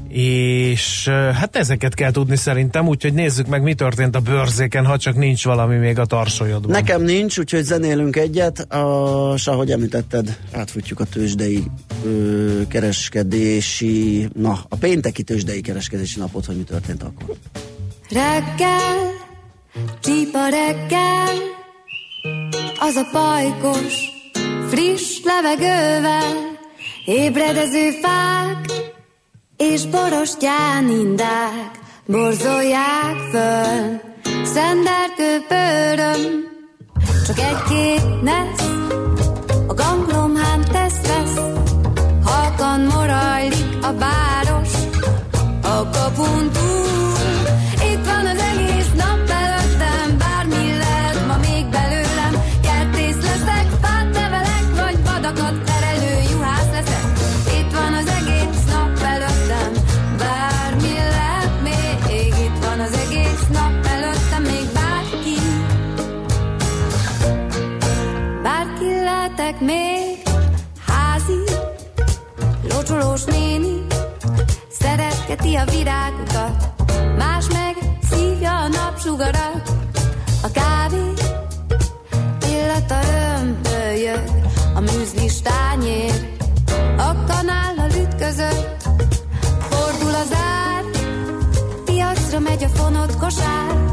és 0.09 1.07
hát 1.33 1.55
ezeket 1.55 1.93
kell 1.93 2.11
tudni 2.11 2.35
szerintem, 2.35 2.87
úgyhogy 2.87 3.13
nézzük 3.13 3.47
meg, 3.47 3.63
mi 3.63 3.73
történt 3.73 4.15
a 4.15 4.19
bőrzéken, 4.19 4.85
ha 4.85 4.97
csak 4.97 5.15
nincs 5.15 5.43
valami 5.43 5.75
még 5.77 5.99
a 5.99 6.05
tarsolyodban. 6.05 6.71
Nekem 6.71 7.01
nincs, 7.01 7.37
úgyhogy 7.37 7.63
zenélünk 7.63 8.15
egyet, 8.15 8.59
a, 8.59 9.33
s 9.37 9.47
ahogy 9.47 9.71
említetted, 9.71 10.37
átfutjuk 10.51 10.99
a 10.99 11.03
tőzsdei 11.03 11.63
ö, 12.05 12.61
kereskedési, 12.67 14.29
na, 14.35 14.59
a 14.69 14.75
pénteki 14.75 15.23
tőzsdei 15.23 15.61
kereskedési 15.61 16.19
napot, 16.19 16.45
hogy 16.45 16.55
mi 16.55 16.63
történt 16.63 17.03
akkor. 17.03 17.35
Reggel, 18.09 19.18
csípa 20.01 20.47
reggel, 20.47 21.35
az 22.79 22.95
a 22.95 23.07
pajkos, 23.11 23.95
friss 24.69 25.19
levegővel, 25.23 26.57
ébredező 27.05 27.91
fák, 27.91 28.65
és 29.57 29.85
borostyán 29.85 30.89
indák 30.89 31.79
borzolják 32.05 33.17
föl. 33.31 34.01
Szenderkő 34.43 35.45
pöröm, 35.47 36.47
csak 37.25 37.39
egy-két 37.39 38.21
nesz, 38.21 38.68
szeretgeti 75.39 75.55
a 75.55 75.77
virágokat, 75.77 76.73
más 77.17 77.47
meg 77.47 77.75
szívja 78.11 78.57
a 78.57 78.67
napsugarat, 78.67 79.71
a 80.43 80.51
kávé 80.51 81.13
illata 82.51 82.99
römpölyög, 83.11 84.23
a 84.75 84.79
műzlis 84.79 85.41
tányér, 85.41 86.35
a 86.97 87.23
kanállal 87.27 87.89
ütközött, 88.01 88.87
fordul 89.59 90.13
az 90.13 90.33
ár, 90.33 90.83
piacra 91.85 92.39
megy 92.39 92.63
a 92.63 92.67
fonott 92.67 93.17
kosár, 93.17 93.88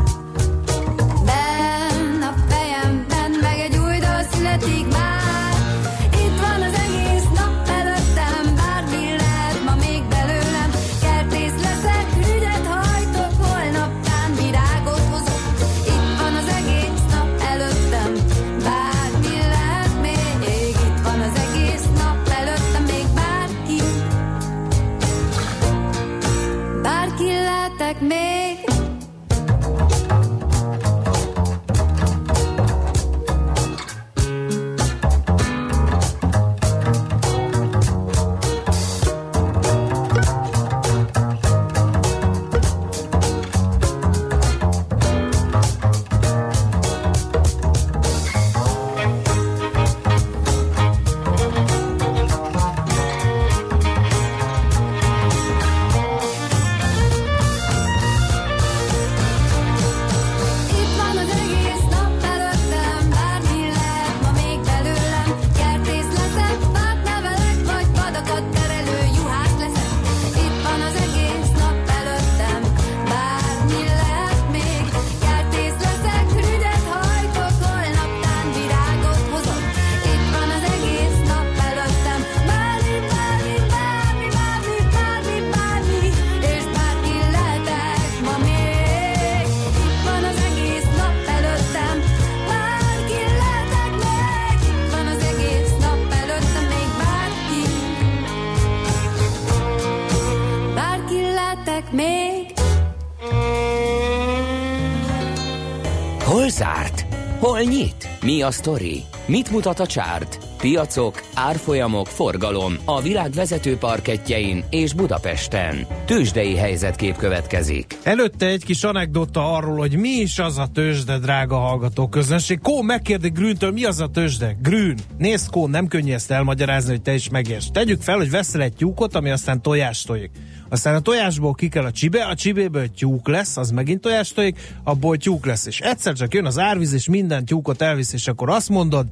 a 108.47 108.51
sztori? 108.51 109.03
Mit 109.27 109.51
mutat 109.51 109.81
a 109.81 109.87
csárt? 109.87 110.39
Piacok, 110.59 111.23
árfolyamok, 111.35 112.07
forgalom 112.07 112.77
a 112.85 113.01
világ 113.01 113.31
vezető 113.31 113.77
parketjein 113.77 114.65
és 114.71 114.93
Budapesten. 114.93 115.87
Tősdei 116.05 116.57
helyzetkép 116.57 117.17
következik. 117.17 117.99
Előtte 118.03 118.47
egy 118.47 118.65
kis 118.65 118.85
anekdota 118.85 119.55
arról, 119.55 119.77
hogy 119.77 119.97
mi 119.97 120.09
is 120.09 120.39
az 120.39 120.59
a 120.59 120.67
tőzsde, 120.75 121.19
drága 121.19 121.57
hallgató 121.57 122.09
közönség. 122.09 122.61
Kó 122.61 122.83
megkérdi 122.83 123.29
Grüntől, 123.29 123.71
mi 123.71 123.85
az 123.85 124.01
a 124.01 124.07
tőzsde? 124.07 124.57
Grün. 124.63 124.99
Nézd, 125.19 125.51
Kó, 125.51 125.67
nem 125.67 125.87
könnyű 125.87 126.13
ezt 126.13 126.31
elmagyarázni, 126.31 126.91
hogy 126.91 127.03
te 127.03 127.15
is 127.15 127.29
megérts. 127.29 127.71
Tegyük 127.71 128.03
fel, 128.03 128.17
hogy 128.17 128.31
veszel 128.31 128.63
egy 128.63 128.75
tyúkot, 128.75 129.15
ami 129.15 129.31
aztán 129.31 129.63
tojást 129.63 130.07
tojik. 130.07 130.31
Aztán 130.69 130.95
a 130.95 131.01
tojásból 131.01 131.55
ki 131.55 131.69
kell 131.69 131.85
a 131.85 131.91
csibe, 131.91 132.25
a 132.25 132.35
csibéből 132.35 132.91
tyúk 132.91 133.29
lesz, 133.29 133.57
az 133.57 133.71
megint 133.71 134.01
tojást 134.01 134.35
tojik, 134.35 134.75
abból 134.85 135.17
tyúk 135.17 135.47
lesz. 135.47 135.67
És 135.67 135.81
egyszer 135.81 136.15
csak 136.15 136.35
jön 136.35 136.47
az 136.47 136.59
árvíz, 136.59 136.93
és 136.93 137.09
minden 137.09 137.45
tyúkot 137.45 137.83
elvisz, 137.83 138.13
és 138.13 138.29
akkor 138.29 138.51
azt 138.51 138.69
mondod, 138.69 139.07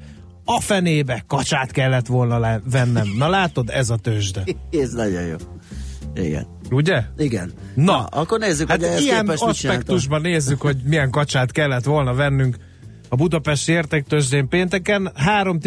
a 0.44 0.60
fenébe 0.60 1.24
kacsát 1.26 1.70
kellett 1.70 2.06
volna 2.06 2.38
le- 2.38 2.60
vennem. 2.70 3.14
Na 3.16 3.28
látod, 3.28 3.70
ez 3.70 3.90
a 3.90 3.96
tőzsde. 3.96 4.44
Ez 4.82 4.92
nagyon 4.92 5.22
jó. 5.22 5.36
Igen. 6.14 6.46
Ugye? 6.70 7.02
Igen. 7.16 7.52
Na, 7.74 8.04
akkor 8.04 8.38
nézzük, 8.38 8.68
hát 8.70 8.86
hogy 8.86 9.02
ilyen 9.02 9.28
aspektusban 9.28 10.20
nézzük, 10.20 10.60
hogy 10.60 10.76
milyen 10.84 11.10
kacsát 11.10 11.52
kellett 11.52 11.84
volna 11.84 12.14
vennünk 12.14 12.56
a 13.08 13.16
Budapesti 13.16 13.72
értéktőzsdén 13.72 14.48
pénteken. 14.48 15.12
3 15.14 15.58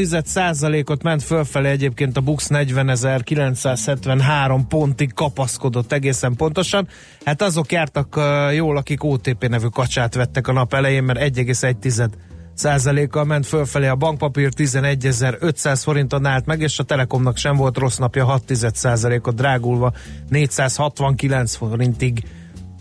ot 0.86 1.04
ment 1.04 1.24
fölfelé 1.24 1.70
egyébként 1.70 2.18
a 2.18 2.22
Bux 2.22 2.48
40.973 2.50 4.62
pontig 4.70 5.14
kapaszkodott 5.14 5.92
egészen 5.92 6.36
pontosan. 6.36 6.88
Hát 7.26 7.42
azok 7.42 7.72
jártak 7.72 8.20
jól, 8.54 8.78
akik 8.78 9.04
OTP 9.04 9.48
nevű 9.48 9.68
kacsát 9.68 10.16
vettek 10.16 10.48
a 10.48 10.52
nap 10.52 10.74
elején, 10.74 11.04
mert 11.04 11.20
1,1 11.20 12.10
százalékkal 12.54 13.24
ment 13.24 13.46
fölfelé 13.46 13.88
a 13.88 13.96
bankpapír 13.96 14.50
11.500 14.56 15.82
forinton 15.84 16.26
állt 16.26 16.46
meg, 16.46 16.62
és 16.62 16.80
a 16.80 16.84
Telekomnak 16.84 17.38
sem 17.38 17.56
volt 17.56 17.78
rossz 17.78 17.98
napja 17.98 18.26
6 18.26 18.44
százalékot 18.74 19.36
drágulva 19.36 19.94
469 20.30 21.56
forintig 21.56 22.24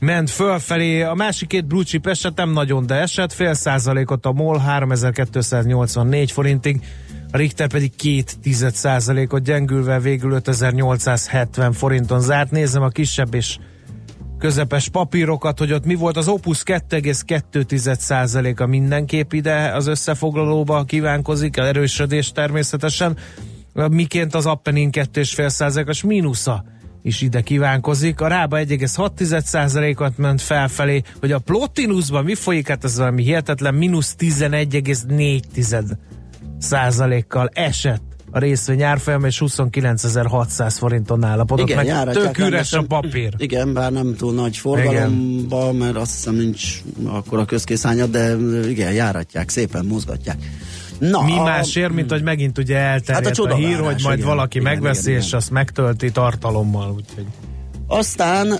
ment 0.00 0.31
fölfelé. 0.31 1.03
A 1.03 1.15
másik 1.15 1.49
két 1.49 1.67
blue 1.67 1.85
chip 1.85 2.07
eset 2.07 2.37
nem 2.37 2.50
nagyon, 2.50 2.87
de 2.87 2.95
esett, 2.95 3.33
fél 3.33 3.55
százalékot 3.55 4.26
a 4.26 4.33
MOL 4.33 4.59
3284 4.59 6.31
forintig, 6.31 6.81
a 7.33 7.37
Richter 7.37 7.69
pedig 7.69 7.97
két 7.97 8.38
tized 8.43 8.75
százalékot 8.75 9.43
gyengülve 9.43 9.99
végül 9.99 10.33
5870 10.33 11.73
forinton 11.73 12.21
zárt. 12.21 12.50
Nézem 12.50 12.83
a 12.83 12.88
kisebb 12.88 13.35
és 13.35 13.59
közepes 14.38 14.88
papírokat, 14.88 15.59
hogy 15.59 15.73
ott 15.73 15.85
mi 15.85 15.95
volt. 15.95 16.17
Az 16.17 16.29
Opus 16.29 16.62
2,2 16.65 18.61
a 18.61 18.67
mindenképp 18.67 19.33
ide 19.33 19.75
az 19.75 19.87
összefoglalóba 19.87 20.85
kívánkozik, 20.85 21.57
erősödés 21.57 22.33
természetesen. 22.33 23.17
Miként 23.91 24.35
az 24.35 24.47
Appenin 24.47 24.91
2,5 24.93 25.88
os 25.88 26.03
mínusza 26.03 26.65
is 27.06 27.20
ide 27.20 27.40
kívánkozik. 27.40 28.20
A 28.20 28.26
rába 28.26 28.56
1,6%-at 28.58 30.18
ment 30.18 30.40
felfelé, 30.40 31.02
hogy 31.20 31.32
a 31.32 31.38
Plotinusban 31.38 32.25
mi 32.25 32.34
folyik, 32.34 32.68
hát 32.68 32.84
ez 32.84 32.98
valami 32.98 33.22
hihetetlen, 33.22 33.75
mínusz 33.75 34.14
11,4 34.18 35.90
százalékkal 36.58 37.50
esett 37.52 38.02
a 38.30 38.38
részvény 38.38 38.82
árfolyam, 38.82 39.25
és 39.25 39.42
29.600 39.46 40.75
forinton 40.78 41.25
állapodott 41.25 41.66
Igen, 41.66 41.76
meg. 41.76 41.86
járatják 41.86 42.36
Tök 42.36 42.46
üres 42.46 42.72
a 42.72 42.82
papír. 42.82 43.34
Igen, 43.36 43.72
bár 43.72 43.92
nem 43.92 44.14
túl 44.14 44.34
nagy 44.34 44.56
forgalomban, 44.56 45.76
mert 45.76 45.96
azt 45.96 46.14
hiszem 46.14 46.34
nincs 46.34 46.82
akkor 47.04 47.38
a 47.38 47.44
közkészányat, 47.44 48.10
de 48.10 48.36
igen, 48.68 48.92
járatják, 48.92 49.48
szépen 49.48 49.84
mozgatják. 49.84 50.36
Na, 50.99 51.23
Mi 51.23 51.38
a- 51.38 51.43
másért, 51.43 51.93
mint 51.93 52.11
hogy 52.11 52.23
megint 52.23 52.59
ugye 52.59 52.76
elterjedt 52.76 53.37
Hát 53.37 53.38
a 53.38 53.53
a, 53.53 53.55
hír, 53.55 53.79
hogy 53.79 54.00
majd 54.03 54.19
igen, 54.19 54.31
valaki 54.31 54.59
igen, 54.59 54.73
megveszi, 54.73 55.09
igen, 55.09 55.21
és 55.21 55.26
igen. 55.26 55.38
azt 55.38 55.50
megtölti 55.50 56.11
tartalommal. 56.11 56.91
Úgyhogy. 56.91 57.25
Aztán, 57.88 58.59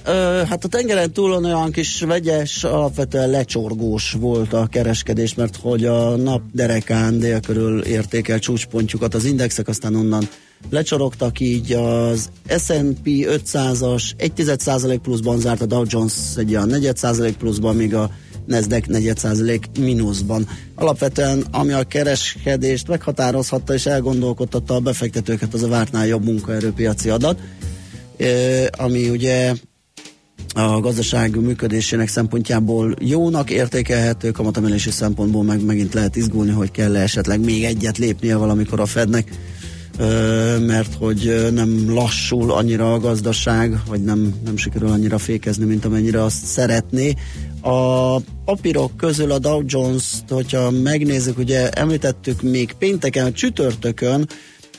hát 0.49 0.65
a 0.65 0.69
tengeren 0.69 1.13
túlon 1.13 1.45
olyan 1.45 1.71
kis 1.71 2.01
vegyes, 2.01 2.65
alapvetően 2.65 3.31
lecsorgós 3.31 4.13
volt 4.13 4.53
a 4.53 4.67
kereskedés, 4.67 5.35
mert 5.35 5.57
hogy 5.57 5.85
a 5.85 6.17
nap 6.17 6.41
derekán 6.53 7.19
dél 7.19 7.41
körül 7.41 7.83
értékel 7.83 8.39
csúcspontjukat 8.39 9.15
az 9.15 9.25
indexek, 9.25 9.69
aztán 9.69 9.95
onnan 9.95 10.29
lecsorogtak, 10.71 11.41
így 11.41 11.73
az 11.73 12.31
S&P 12.59 13.05
500-as 13.05 14.13
1% 14.19 14.99
pluszban 15.03 15.39
zárt, 15.39 15.61
a 15.61 15.67
Dow 15.67 15.85
Jones 15.87 16.13
egy 16.37 16.51
olyan 16.51 16.69
4 16.69 17.37
pluszban, 17.37 17.77
míg 17.77 17.95
a 17.95 18.11
Nasdaq 18.47 18.87
4 18.87 19.61
mínuszban. 19.81 20.49
Alapvetően, 20.75 21.45
ami 21.51 21.73
a 21.73 21.85
kereskedést 21.85 22.89
meghatározhatta 22.89 23.75
és 23.75 23.87
elgondolkodtatta 23.87 24.75
a 24.75 24.81
befektetőket, 24.81 25.55
az 25.55 25.63
a 25.63 25.69
vártnál 25.69 26.07
jobb 26.07 26.25
munkaerőpiaci 26.25 27.09
adat, 27.09 27.41
ami 28.71 29.09
ugye 29.09 29.55
a 30.55 30.81
gazdaság 30.81 31.41
működésének 31.41 32.09
szempontjából 32.09 32.95
jónak 33.01 33.51
értékelhető, 33.51 34.31
kamatemelési 34.31 34.91
szempontból 34.91 35.45
meg 35.45 35.65
megint 35.65 35.95
lehet 35.95 36.17
izgulni, 36.17 36.51
hogy 36.51 36.71
kell 36.71 36.97
esetleg 36.97 37.41
még 37.41 37.65
egyet 37.65 37.99
lépnie 37.99 38.37
valamikor 38.37 38.81
a 38.81 38.87
Fednek, 38.87 39.31
mert 40.67 40.95
hogy 40.95 41.51
nem 41.53 41.91
lassul 41.91 42.53
annyira 42.53 42.93
a 42.93 42.99
gazdaság, 42.99 43.81
vagy 43.89 44.05
nem, 44.05 44.35
nem 44.45 44.57
sikerül 44.57 44.89
annyira 44.89 45.19
fékezni, 45.19 45.65
mint 45.65 45.85
amennyire 45.85 46.23
azt 46.23 46.45
szeretné. 46.45 47.15
A 47.67 48.21
papírok 48.45 48.97
közül 48.97 49.31
a 49.31 49.39
Dow 49.39 49.63
Jones-t, 49.67 50.31
hogyha 50.31 50.71
megnézzük, 50.71 51.39
ugye 51.39 51.71
említettük 51.71 52.43
még 52.43 52.73
pénteken, 52.79 53.33
csütörtökön 53.33 54.29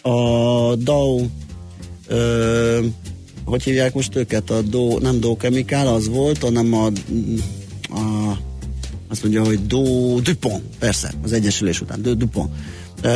a 0.02 0.76
Dow 0.76 1.26
ö, 2.08 2.80
hogy 3.46 3.64
hívják 3.64 3.94
most 3.94 4.16
őket? 4.16 4.50
A 4.50 4.62
Do, 4.62 5.00
nem 5.00 5.20
Dow 5.20 5.36
Chemical 5.36 5.88
az 5.88 6.08
volt, 6.08 6.44
hanem 6.44 6.74
a, 6.74 6.86
a 6.86 8.38
azt 9.08 9.24
mondja, 9.24 9.46
hogy 9.46 9.66
Do, 9.66 10.20
Dupont, 10.20 10.64
persze, 10.80 11.14
az 11.24 11.34
egyesülés 11.34 11.82
után, 11.82 12.02
Du- 12.02 12.18
Dupont. 12.18 12.50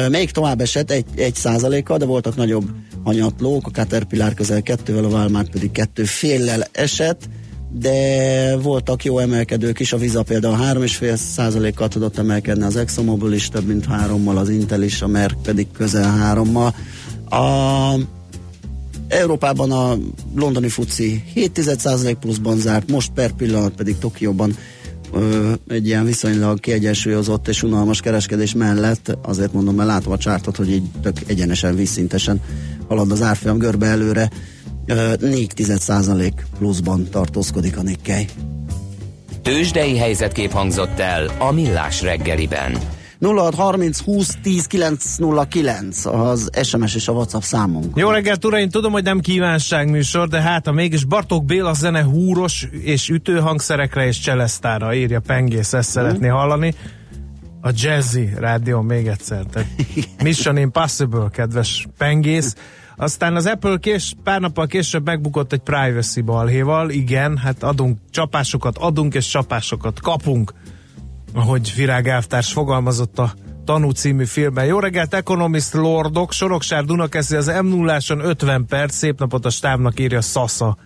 Még 0.10 0.32
tovább 0.32 0.62
esett 0.62 0.92
egy, 0.92 1.06
egy 1.16 1.36
százalékkal, 1.36 1.98
de 1.98 2.06
voltak 2.06 2.36
nagyobb 2.36 2.70
hanyatlók, 3.04 3.68
a 3.68 3.72
Caterpillar 3.72 4.34
közel 4.34 4.62
kettővel, 4.62 5.04
a 5.04 5.08
Walmart 5.08 5.50
pedig 5.50 5.72
kettő 5.72 6.04
féllel 6.04 6.68
esett, 6.72 7.30
de 7.74 8.58
voltak 8.58 9.04
jó 9.04 9.20
emelkedők 9.20 9.80
is, 9.80 9.94
a 9.94 9.98
Visa 9.98 10.24
például 10.24 10.58
3,5 10.58 11.16
százalékkal 11.16 11.88
tudott 11.88 12.18
emelkedni, 12.18 12.64
az 12.64 12.76
ExxonMobil 12.76 13.32
is 13.32 13.50
több 13.50 13.68
mint 13.68 13.86
hárommal, 13.86 14.38
az 14.38 14.50
Intel 14.50 14.84
is, 14.84 15.02
a 15.02 15.08
Merck 15.08 15.42
pedig 15.44 15.68
közel 15.72 16.18
hárommal. 16.18 16.76
A 17.30 17.94
Európában 19.08 19.72
a 19.72 19.98
londoni 20.36 20.70
FUCI 20.70 21.24
7,1% 21.36 22.16
pluszban 22.20 22.58
zárt, 22.58 22.92
most 22.92 23.12
per 23.12 23.32
pillanat 23.32 23.72
pedig 23.72 23.98
Tokióban 23.98 24.56
ö, 25.14 25.52
egy 25.68 25.88
ilyen 25.88 26.06
viszonylag 26.06 26.60
kiegyensúlyozott 26.60 27.48
és 27.48 27.64
unalmas 27.64 28.00
kereskedés 28.00 28.54
mellett, 28.54 29.18
azért 29.22 29.54
mondom, 29.54 29.76
mert 29.76 29.90
látom 29.90 30.12
a 30.12 30.18
csártot, 30.18 30.56
hogy 30.56 30.72
így 30.72 30.84
tök 31.02 31.18
egyenesen, 31.28 31.76
vízszintesen 31.76 32.42
halad 32.88 33.12
az 33.12 33.22
árfolyam 33.22 33.58
görbe 33.58 33.86
előre, 33.86 34.30
ö, 34.92 35.14
4,1% 35.20 36.32
pluszban 36.58 37.10
tartózkodik 37.10 37.78
a 37.78 37.82
Nikkei. 37.82 38.28
Tőzsdei 39.42 39.98
helyzetkép 39.98 40.52
hangzott 40.52 41.00
el 41.00 41.32
a 41.38 41.52
Millás 41.52 42.02
reggeliben. 42.02 42.78
0630 43.22 44.00
20 44.00 44.38
10 44.42 44.66
909 44.66 46.06
az 46.06 46.50
SMS 46.64 46.96
és 46.96 47.08
a 47.08 47.12
WhatsApp 47.12 47.42
számunk. 47.42 47.98
Jó 47.98 48.10
reggelt, 48.10 48.46
uraim! 48.46 48.70
Tudom, 48.70 48.92
hogy 48.92 49.04
nem 49.04 49.20
kívánságműsor, 49.20 50.28
de 50.28 50.42
hát 50.42 50.68
a 50.68 50.72
mégis 50.72 51.06
Bartók 51.06 51.46
Béla 51.46 51.74
zene 51.74 52.04
húros 52.04 52.68
és 52.82 53.10
ütőhangszerekre 53.10 54.06
és 54.06 54.20
cselesztára 54.20 54.94
írja 54.94 55.20
Pengész, 55.20 55.74
ezt 55.74 55.90
szeretné 55.90 56.28
hallani. 56.28 56.74
A 57.62 57.70
Jazzy 57.74 58.30
rádió 58.36 58.82
még 58.82 59.08
egyszer. 59.08 59.44
Tehát 59.52 59.68
Mission 60.24 60.58
Impossible, 60.58 61.28
kedves 61.32 61.88
Pengész. 61.98 62.56
Aztán 63.02 63.36
az 63.36 63.46
Apple 63.46 63.78
kés, 63.78 64.14
pár 64.24 64.42
nappal 64.42 64.68
később 64.68 65.06
megbukott 65.06 65.54
egy 65.54 65.60
privacy 65.60 66.22
balhéval. 66.22 66.90
Igen, 66.90 67.38
hát 67.38 67.64
adunk 67.64 67.98
csapásokat, 68.10 68.78
adunk 68.78 69.14
és 69.14 69.28
csapásokat 69.28 70.00
kapunk 70.00 70.54
ahogy 71.34 71.74
Virág 71.76 72.08
elvtárs 72.08 72.52
fogalmazott 72.52 73.20
a 73.20 73.34
Tanú 73.66 73.90
című 73.90 74.26
filmben. 74.26 74.66
Jó 74.66 74.80
reggelt, 74.80 75.14
Economist 75.14 75.74
Lordok, 75.74 76.32
Soroksár 76.32 76.86
Dunakeszi 76.86 77.36
az 77.36 77.48
m 77.62 77.66
0 77.68 77.98
50 78.08 78.66
perc, 78.66 78.96
szép 78.96 79.20
napot 79.20 79.46
a 79.46 79.50
stábnak 79.50 80.00
írja 80.00 80.22
Sasa. 80.22 80.78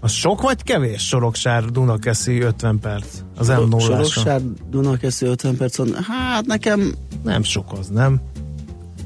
Az 0.00 0.12
sok 0.12 0.40
vagy 0.42 0.62
kevés 0.62 1.06
Soroksár 1.06 1.64
Dunakeszi 1.64 2.40
50 2.40 2.78
perc? 2.78 3.06
Az 3.36 3.48
m 3.48 3.68
0 3.68 3.80
Soroksár 3.80 4.40
Dunakeszi 4.70 5.26
50 5.26 5.56
perc. 5.56 5.78
Hát 6.08 6.46
nekem 6.46 6.94
Nem 7.24 7.42
sok 7.42 7.72
az, 7.78 7.88
nem? 7.88 8.20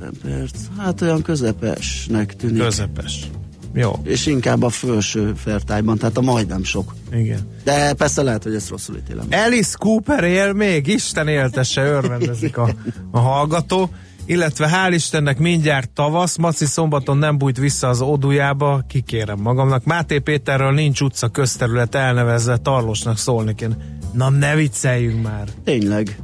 50 0.01 0.13
perc, 0.23 0.53
hát 0.79 1.01
olyan 1.01 1.23
közepesnek 1.23 2.37
tűnik. 2.37 2.63
Közepes. 2.63 3.31
Jó, 3.75 3.93
És 4.03 4.27
inkább 4.27 4.63
a 4.63 4.69
felső 4.69 5.33
fertályban, 5.37 5.99
tehát 5.99 6.17
a 6.17 6.21
majdnem 6.21 6.65
sok. 6.65 6.95
igen. 7.13 7.49
De 7.65 7.93
persze 7.93 8.23
lehet, 8.23 8.43
hogy 8.43 8.55
ezt 8.55 8.69
rosszul 8.69 8.97
ítélem. 8.97 9.27
Alice 9.31 9.77
Cooper 9.79 10.25
él 10.25 10.53
még, 10.53 10.87
Isten 10.87 11.29
éltesse, 11.29 11.83
örvendezik 11.83 12.57
a, 12.57 12.75
a 13.11 13.19
hallgató. 13.19 13.91
Illetve 14.27 14.71
hál' 14.73 14.95
Istennek 14.95 15.39
mindjárt 15.39 15.91
tavasz, 15.91 16.37
Maci 16.37 16.65
szombaton 16.65 17.17
nem 17.17 17.39
bújt 17.39 17.59
vissza 17.59 17.89
az 17.89 18.01
odujába, 18.01 18.85
kikérem 18.89 19.39
magamnak. 19.39 19.85
Máté 19.85 20.19
Péterről 20.19 20.73
nincs 20.73 21.01
utca 21.01 21.29
közterület 21.29 21.95
elnevezve, 21.95 22.57
Tarlosnak 22.57 23.19
szólni 23.19 23.55
kéne. 23.55 23.77
Na 24.13 24.29
ne 24.29 24.55
vicceljünk 24.55 25.23
már. 25.23 25.49
Tényleg. 25.65 26.19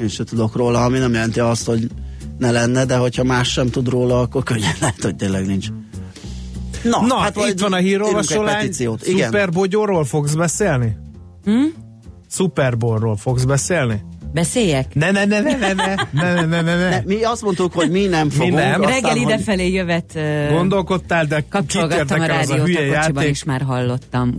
Én 0.00 0.08
se 0.08 0.24
tudok 0.24 0.56
róla, 0.56 0.84
ami 0.84 0.98
nem 0.98 1.12
jelenti 1.12 1.40
azt, 1.40 1.66
hogy 1.66 1.90
ne 2.38 2.50
lenne, 2.50 2.84
de 2.84 2.96
hogyha 2.96 3.24
más 3.24 3.52
sem 3.52 3.70
tud 3.70 3.88
róla, 3.88 4.20
akkor 4.20 4.42
könnyen 4.42 4.74
lehet, 4.80 5.02
hogy 5.02 5.16
tényleg 5.16 5.46
nincs. 5.46 5.68
Na, 6.82 7.14
hát 7.16 7.38
hát 7.38 7.48
itt 7.48 7.60
van 7.60 7.72
a 7.72 7.76
hírolvasolány. 7.76 8.72
Szuperbogyóról 9.00 10.04
fogsz 10.04 10.34
beszélni? 10.34 10.96
Hm? 11.44 11.64
Szuperborról 12.28 13.16
fogsz 13.16 13.44
beszélni? 13.44 14.02
Beszéljek? 14.32 14.94
Ne, 14.94 15.10
ne, 15.10 15.24
ne, 15.24 15.40
ne, 15.40 15.56
ne, 15.56 15.72
ne, 15.72 15.94
ne, 16.12 16.44
ne, 16.44 16.60
ne, 16.60 16.88
ne, 16.88 17.02
mi 17.04 17.22
azt 17.22 17.42
mondtuk, 17.42 17.72
hogy 17.72 17.90
mi 17.90 18.06
nem 18.06 18.30
fogunk. 18.30 18.54
nem. 18.54 18.82
aztán, 18.82 19.00
Reggel 19.00 19.16
idefelé 19.16 19.72
jövet 19.72 20.12
ö, 20.14 20.48
Gondolkodtál, 20.50 21.26
de 21.26 21.44
kapcsolgattam 21.48 22.20
a 22.20 22.22
a 22.22 22.26
rádiót, 22.26 22.66
hülye 22.66 22.78
a 22.78 22.94
kocsiban 22.94 23.22
játék? 23.22 23.30
is 23.30 23.44
már 23.44 23.62
hallottam. 23.62 24.34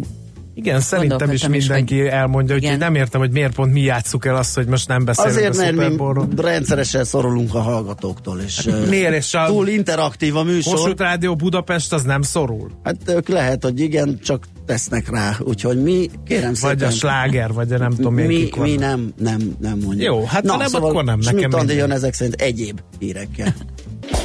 Igen, 0.58 0.80
szerintem 0.80 1.32
is 1.32 1.44
is, 1.44 1.48
mindenki 1.48 1.98
hogy- 2.00 2.08
elmondja, 2.08 2.54
hogy 2.54 2.78
nem 2.78 2.96
értem, 2.96 3.20
hogy 3.20 3.32
miért 3.32 3.54
pont 3.56 3.74
mi 3.74 3.82
játsszuk 3.82 4.26
el 4.26 4.36
azt, 4.36 4.56
hogy 4.56 4.68
most 4.68 4.88
nem 4.88 5.06
beszélünk 5.06 5.36
Azért, 5.36 5.54
a 5.58 5.74
mert 5.74 5.98
mi 5.98 6.42
rendszeresen 6.42 7.04
szorulunk 7.04 7.54
a 7.54 7.62
hallgatóktól, 7.62 8.40
és 8.40 8.66
Hát 8.66 8.90
miért? 8.90 9.14
És 9.14 9.34
a 9.34 9.46
túl 9.46 9.68
interaktív 9.68 10.36
a 10.36 10.44
műsor. 10.44 10.74
Kossuth 10.74 11.02
Rádió 11.02 11.36
Budapest 11.36 11.94
az 11.94 12.04
nem 12.04 12.22
szorul? 12.22 12.72
Hát 12.84 12.96
ők 13.08 13.28
lehet, 13.28 13.64
hogy 13.64 13.80
igen, 13.80 14.20
csak 14.24 14.46
tesznek 14.66 15.10
rá, 15.10 15.38
úgyhogy 15.40 15.84
mi, 15.84 16.10
kérem 16.28 16.54
Vagy 16.62 16.78
szépen. 16.78 16.88
a 16.88 16.92
sláger, 16.92 17.54
vagy 17.54 17.72
a 17.72 17.78
nem 17.78 17.92
tudom, 17.92 18.14
mi, 18.14 18.28
kik 18.28 18.56
mi 18.56 18.76
nem, 18.76 19.14
nem, 19.18 19.56
nem 19.60 19.78
mondjuk. 19.84 20.02
Jó, 20.02 20.24
hát 20.26 20.48
ha 20.48 20.58
nem, 20.58 20.70
akkor 20.74 21.04
nem, 21.04 21.20
nekem 21.20 21.40
Schmidt 21.40 21.54
Andi 21.54 21.74
jön 21.74 21.92
ezek 21.92 22.14
szerint 22.14 22.42
egyéb 22.42 22.80
hírekkel. 23.00 23.54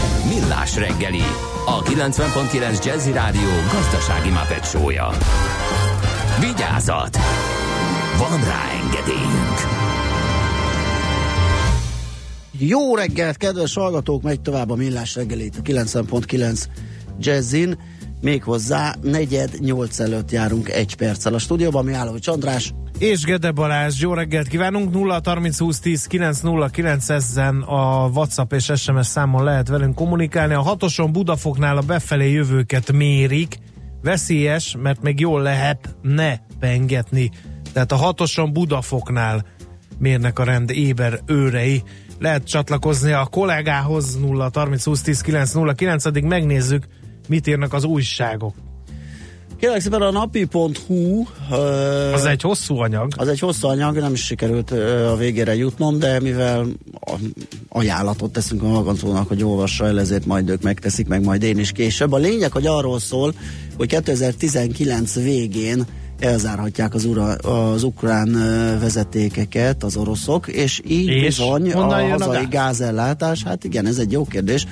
Millás 0.27 0.75
reggeli, 0.75 1.23
a 1.65 1.81
90.9 1.83 2.85
Jazzy 2.85 3.11
Rádió 3.11 3.49
gazdasági 3.71 4.29
mapetsója. 4.29 5.09
Vigyázat! 6.39 7.17
Van 8.17 8.43
rá 8.43 8.69
engedélyünk! 8.83 9.59
Jó 12.51 12.95
reggelt, 12.95 13.37
kedves 13.37 13.73
hallgatók, 13.73 14.21
megy 14.21 14.41
tovább 14.41 14.69
a 14.69 14.75
millás 14.75 15.15
reggelét 15.15 15.55
a 15.57 15.61
90.9 15.61 16.63
Jazzin, 17.19 17.77
méghozzá 18.21 18.95
negyed 19.01 19.49
nyolc 19.59 19.99
előtt 19.99 20.31
járunk 20.31 20.69
egy 20.69 20.95
perccel 20.95 21.33
a 21.33 21.39
stúdióban, 21.39 21.85
mi 21.85 21.93
álló 21.93 22.17
Csandrás, 22.17 22.73
És 23.01 23.23
Gede 23.23 23.51
Balázs, 23.51 24.01
jó 24.01 24.13
reggelt 24.13 24.47
kívánunk! 24.47 24.93
0 24.93 25.21
30 25.23 25.59
20 25.59 25.79
10 25.79 26.05
909 26.05 27.09
ezen 27.09 27.61
a 27.61 28.07
WhatsApp 28.07 28.53
és 28.53 28.71
SMS 28.75 29.07
számon 29.07 29.43
lehet 29.43 29.67
velünk 29.67 29.95
kommunikálni. 29.95 30.53
A 30.53 30.61
hatoson 30.61 31.11
Budafoknál 31.11 31.77
a 31.77 31.81
befelé 31.81 32.31
jövőket 32.31 32.91
mérik. 32.91 33.57
Veszélyes, 34.01 34.75
mert 34.81 35.01
még 35.01 35.19
jól 35.19 35.41
lehet 35.41 35.95
ne 36.01 36.35
pengetni. 36.59 37.31
Tehát 37.73 37.91
a 37.91 37.95
hatoson 37.95 38.53
Budafoknál 38.53 39.45
mérnek 39.97 40.39
a 40.39 40.43
rend 40.43 40.69
éber 40.69 41.19
őrei. 41.25 41.83
Lehet 42.19 42.47
csatlakozni 42.47 43.11
a 43.11 43.25
kollégához 43.25 44.19
0 44.19 44.49
30 44.53 44.83
20 44.83 45.01
10 45.01 45.21
909 45.21 46.05
addig 46.05 46.23
megnézzük, 46.23 46.85
mit 47.27 47.47
írnak 47.47 47.73
az 47.73 47.83
újságok. 47.83 48.55
Kérlek 49.61 49.81
szépen 49.81 50.01
a 50.01 50.11
napi.hu 50.11 51.23
ö, 51.51 51.55
Az 52.13 52.25
egy 52.25 52.41
hosszú 52.41 52.77
anyag. 52.77 53.13
az 53.17 53.27
egy 53.27 53.39
hosszú 53.39 53.67
anyag, 53.67 53.97
nem 53.97 54.13
is 54.13 54.25
sikerült 54.25 54.71
ö, 54.71 55.07
a 55.07 55.15
végére 55.15 55.55
jutnom, 55.55 55.99
de 55.99 56.19
mivel 56.19 56.65
a- 56.99 57.15
ajánlatot 57.69 58.31
teszünk 58.31 58.63
a 58.63 58.67
hallgatónak, 58.67 59.27
hogy 59.27 59.43
olvassa 59.43 59.85
el, 59.85 59.99
ezért 59.99 60.25
majd 60.25 60.49
ők 60.49 60.61
megteszik, 60.61 61.07
meg 61.07 61.23
majd 61.23 61.43
én 61.43 61.57
is 61.59 61.71
később. 61.71 62.11
A 62.11 62.17
lényeg, 62.17 62.51
hogy 62.51 62.65
arról 62.65 62.99
szól, 62.99 63.33
hogy 63.77 63.87
2019 63.87 65.13
végén 65.15 65.85
elzárhatják 66.19 66.93
az, 66.93 67.05
ura, 67.05 67.23
az 67.33 67.83
ukrán 67.83 68.31
vezetékeket 68.79 69.83
az 69.83 69.95
oroszok, 69.95 70.47
és 70.47 70.81
így 70.87 71.07
És? 71.07 71.21
bizony 71.21 71.71
a 71.71 72.09
hazai 72.09 72.35
gáz? 72.37 72.49
gázellátás, 72.49 73.43
hát 73.43 73.63
igen, 73.63 73.85
ez 73.85 73.97
egy 73.97 74.11
jó 74.11 74.25
kérdés, 74.25 74.65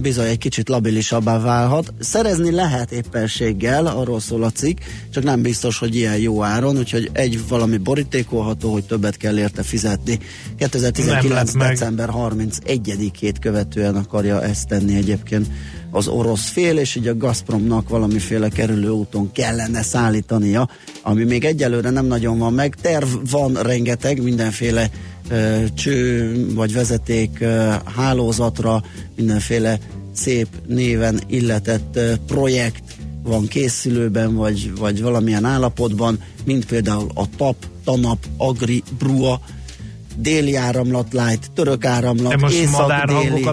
bizony 0.00 0.26
egy 0.26 0.38
kicsit 0.38 0.68
labilisabbá 0.68 1.38
válhat. 1.38 1.92
Szerezni 1.98 2.50
lehet 2.50 2.92
éppenséggel, 2.92 3.86
arról 3.86 4.20
szól 4.20 4.42
a 4.42 4.50
cikk, 4.50 4.78
csak 5.10 5.24
nem 5.24 5.42
biztos, 5.42 5.78
hogy 5.78 5.94
ilyen 5.94 6.18
jó 6.18 6.42
áron, 6.42 6.78
úgyhogy 6.78 7.10
egy 7.12 7.48
valami 7.48 7.76
borítékolható, 7.76 8.72
hogy 8.72 8.84
többet 8.84 9.16
kell 9.16 9.38
érte 9.38 9.62
fizetni. 9.62 10.18
Nem 10.46 10.56
2019. 10.56 11.32
lett 11.32 11.54
meg. 11.54 11.68
december 11.68 12.08
31-ét 12.12 13.34
követően 13.40 13.96
akarja 13.96 14.42
ezt 14.42 14.68
tenni 14.68 14.96
egyébként 14.96 15.46
az 15.90 16.08
orosz 16.08 16.48
fél, 16.48 16.78
és 16.78 16.94
így 16.94 17.06
a 17.06 17.16
Gazpromnak 17.16 17.88
valamiféle 17.88 18.48
kerülő 18.48 18.88
úton 18.88 19.32
kellene 19.32 19.82
szállítania, 19.82 20.68
ami 21.02 21.24
még 21.24 21.44
egyelőre 21.44 21.90
nem 21.90 22.06
nagyon 22.06 22.38
van 22.38 22.52
meg. 22.52 22.74
Terv 22.74 23.08
van 23.30 23.54
rengeteg, 23.54 24.22
mindenféle 24.22 24.90
cső 25.74 26.34
vagy 26.54 26.72
vezeték 26.72 27.44
hálózatra, 27.96 28.82
mindenféle 29.16 29.78
szép 30.12 30.46
néven 30.66 31.20
illetett 31.26 31.98
projekt 32.26 32.82
van 33.22 33.46
készülőben, 33.46 34.34
vagy, 34.34 34.72
vagy 34.78 35.02
valamilyen 35.02 35.44
állapotban, 35.44 36.18
mint 36.44 36.64
például 36.66 37.08
a 37.14 37.24
TAP, 37.36 37.56
TANAP, 37.84 38.18
Agri, 38.36 38.82
BRUA, 38.98 39.40
déli 40.16 40.56
áramlat 40.56 41.12
light, 41.12 41.50
török 41.54 41.84
áramlat, 41.84 42.30
Te 42.30 42.36
most 42.36 42.54
észak-déli? 42.54 43.46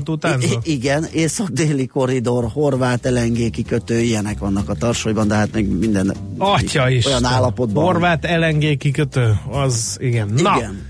I- 0.63 0.71
igen, 0.71 1.05
észak-déli 1.13 1.85
korridor, 1.85 2.49
horvát 2.53 3.09
LNG 3.09 3.49
kikötő, 3.49 3.99
ilyenek 3.99 4.39
vannak 4.39 4.69
a 4.69 4.73
tarsolyban, 4.73 5.27
de 5.27 5.35
hát 5.35 5.53
még 5.53 5.67
minden 5.69 6.13
Atya 6.37 6.89
is. 6.89 7.05
olyan 7.05 7.25
állapotban. 7.25 7.83
Horvát 7.83 8.27
LNG 8.39 8.77
kikötő, 8.77 9.39
az 9.51 9.97
igen. 9.99 10.29
Na, 10.35 10.55
Igen. 10.57 10.85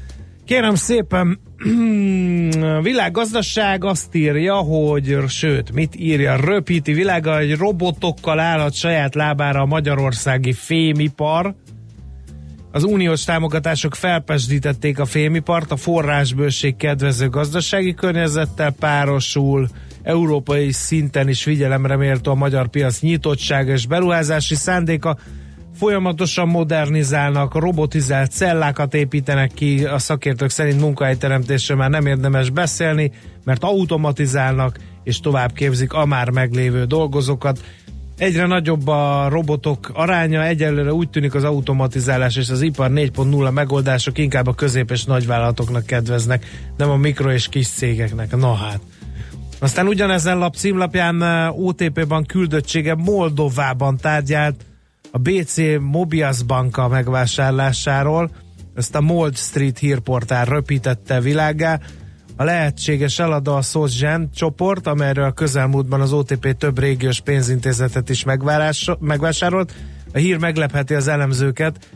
Kérem 0.47 0.75
szépen, 0.75 1.39
a 2.77 2.81
világgazdaság 2.81 3.83
azt 3.83 4.15
írja, 4.15 4.55
hogy, 4.55 5.17
sőt, 5.27 5.71
mit 5.71 5.95
írja, 5.95 6.35
röpíti 6.35 6.93
világa, 6.93 7.35
hogy 7.37 7.55
robotokkal 7.55 8.39
állhat 8.39 8.73
saját 8.73 9.15
lábára 9.15 9.61
a 9.61 9.65
magyarországi 9.65 10.53
fémipar. 10.53 11.55
Az 12.71 12.83
uniós 12.83 13.23
támogatások 13.23 13.95
felpesdítették 13.95 14.99
a 14.99 15.05
fémipart, 15.05 15.71
a 15.71 15.75
forrásbőség 15.75 16.75
kedvező 16.75 17.29
gazdasági 17.29 17.93
környezettel 17.93 18.71
párosul, 18.71 19.67
európai 20.03 20.71
szinten 20.71 21.27
is 21.27 21.43
figyelemre 21.43 21.95
méltó 21.95 22.31
a 22.31 22.35
magyar 22.35 22.67
piac 22.67 22.99
nyitottsága 22.99 23.71
és 23.71 23.87
beruházási 23.87 24.55
szándéka, 24.55 25.17
folyamatosan 25.77 26.47
modernizálnak, 26.47 27.55
robotizált 27.55 28.31
cellákat 28.31 28.93
építenek 28.93 29.51
ki, 29.53 29.85
a 29.85 29.99
szakértők 29.99 30.49
szerint 30.49 30.79
munkahelyteremtésről 30.79 31.77
már 31.77 31.89
nem 31.89 32.05
érdemes 32.05 32.49
beszélni, 32.49 33.11
mert 33.43 33.63
automatizálnak 33.63 34.77
és 35.03 35.19
tovább 35.19 35.53
képzik 35.53 35.93
a 35.93 36.05
már 36.05 36.29
meglévő 36.29 36.85
dolgozókat. 36.85 37.59
Egyre 38.17 38.45
nagyobb 38.45 38.87
a 38.87 39.27
robotok 39.29 39.91
aránya, 39.93 40.43
egyelőre 40.43 40.93
úgy 40.93 41.09
tűnik 41.09 41.35
az 41.35 41.43
automatizálás 41.43 42.35
és 42.35 42.49
az 42.49 42.61
ipar 42.61 42.91
4.0 42.91 43.53
megoldások 43.53 44.17
inkább 44.17 44.47
a 44.47 44.53
közép- 44.53 44.91
és 44.91 45.03
nagyvállalatoknak 45.03 45.85
kedveznek, 45.85 46.45
nem 46.77 46.89
a 46.89 46.95
mikro 46.95 47.31
és 47.31 47.47
kis 47.47 47.67
cégeknek. 47.67 48.35
Na 48.35 48.53
hát. 48.53 48.79
Aztán 49.59 49.87
ugyanezen 49.87 50.37
lap 50.37 50.55
címlapján 50.55 51.23
eh, 51.23 51.59
OTP 51.59 52.07
Bank 52.07 52.27
küldöttsége 52.27 52.95
Moldovában 52.95 53.97
tárgyált 53.97 54.55
a 55.11 55.17
BC 55.17 55.57
Mobius 55.79 56.43
banka 56.43 56.87
megvásárlásáról. 56.87 58.31
Ezt 58.75 58.95
a 58.95 59.01
Mold 59.01 59.37
Street 59.37 59.77
hírportál 59.77 60.45
röpítette 60.45 61.21
világá. 61.21 61.79
A 62.35 62.43
lehetséges 62.43 63.19
eladó 63.19 63.53
a 63.53 63.61
SocGen 63.61 64.29
csoport, 64.35 64.87
amelyről 64.87 65.25
a 65.25 65.31
közelmúltban 65.31 66.01
az 66.01 66.13
OTP 66.13 66.57
több 66.57 66.79
régiós 66.79 67.21
pénzintézetet 67.21 68.09
is 68.09 68.23
megvásárolt. 68.99 69.73
A 70.13 70.17
hír 70.17 70.37
meglepheti 70.37 70.93
az 70.93 71.07
elemzőket, 71.07 71.89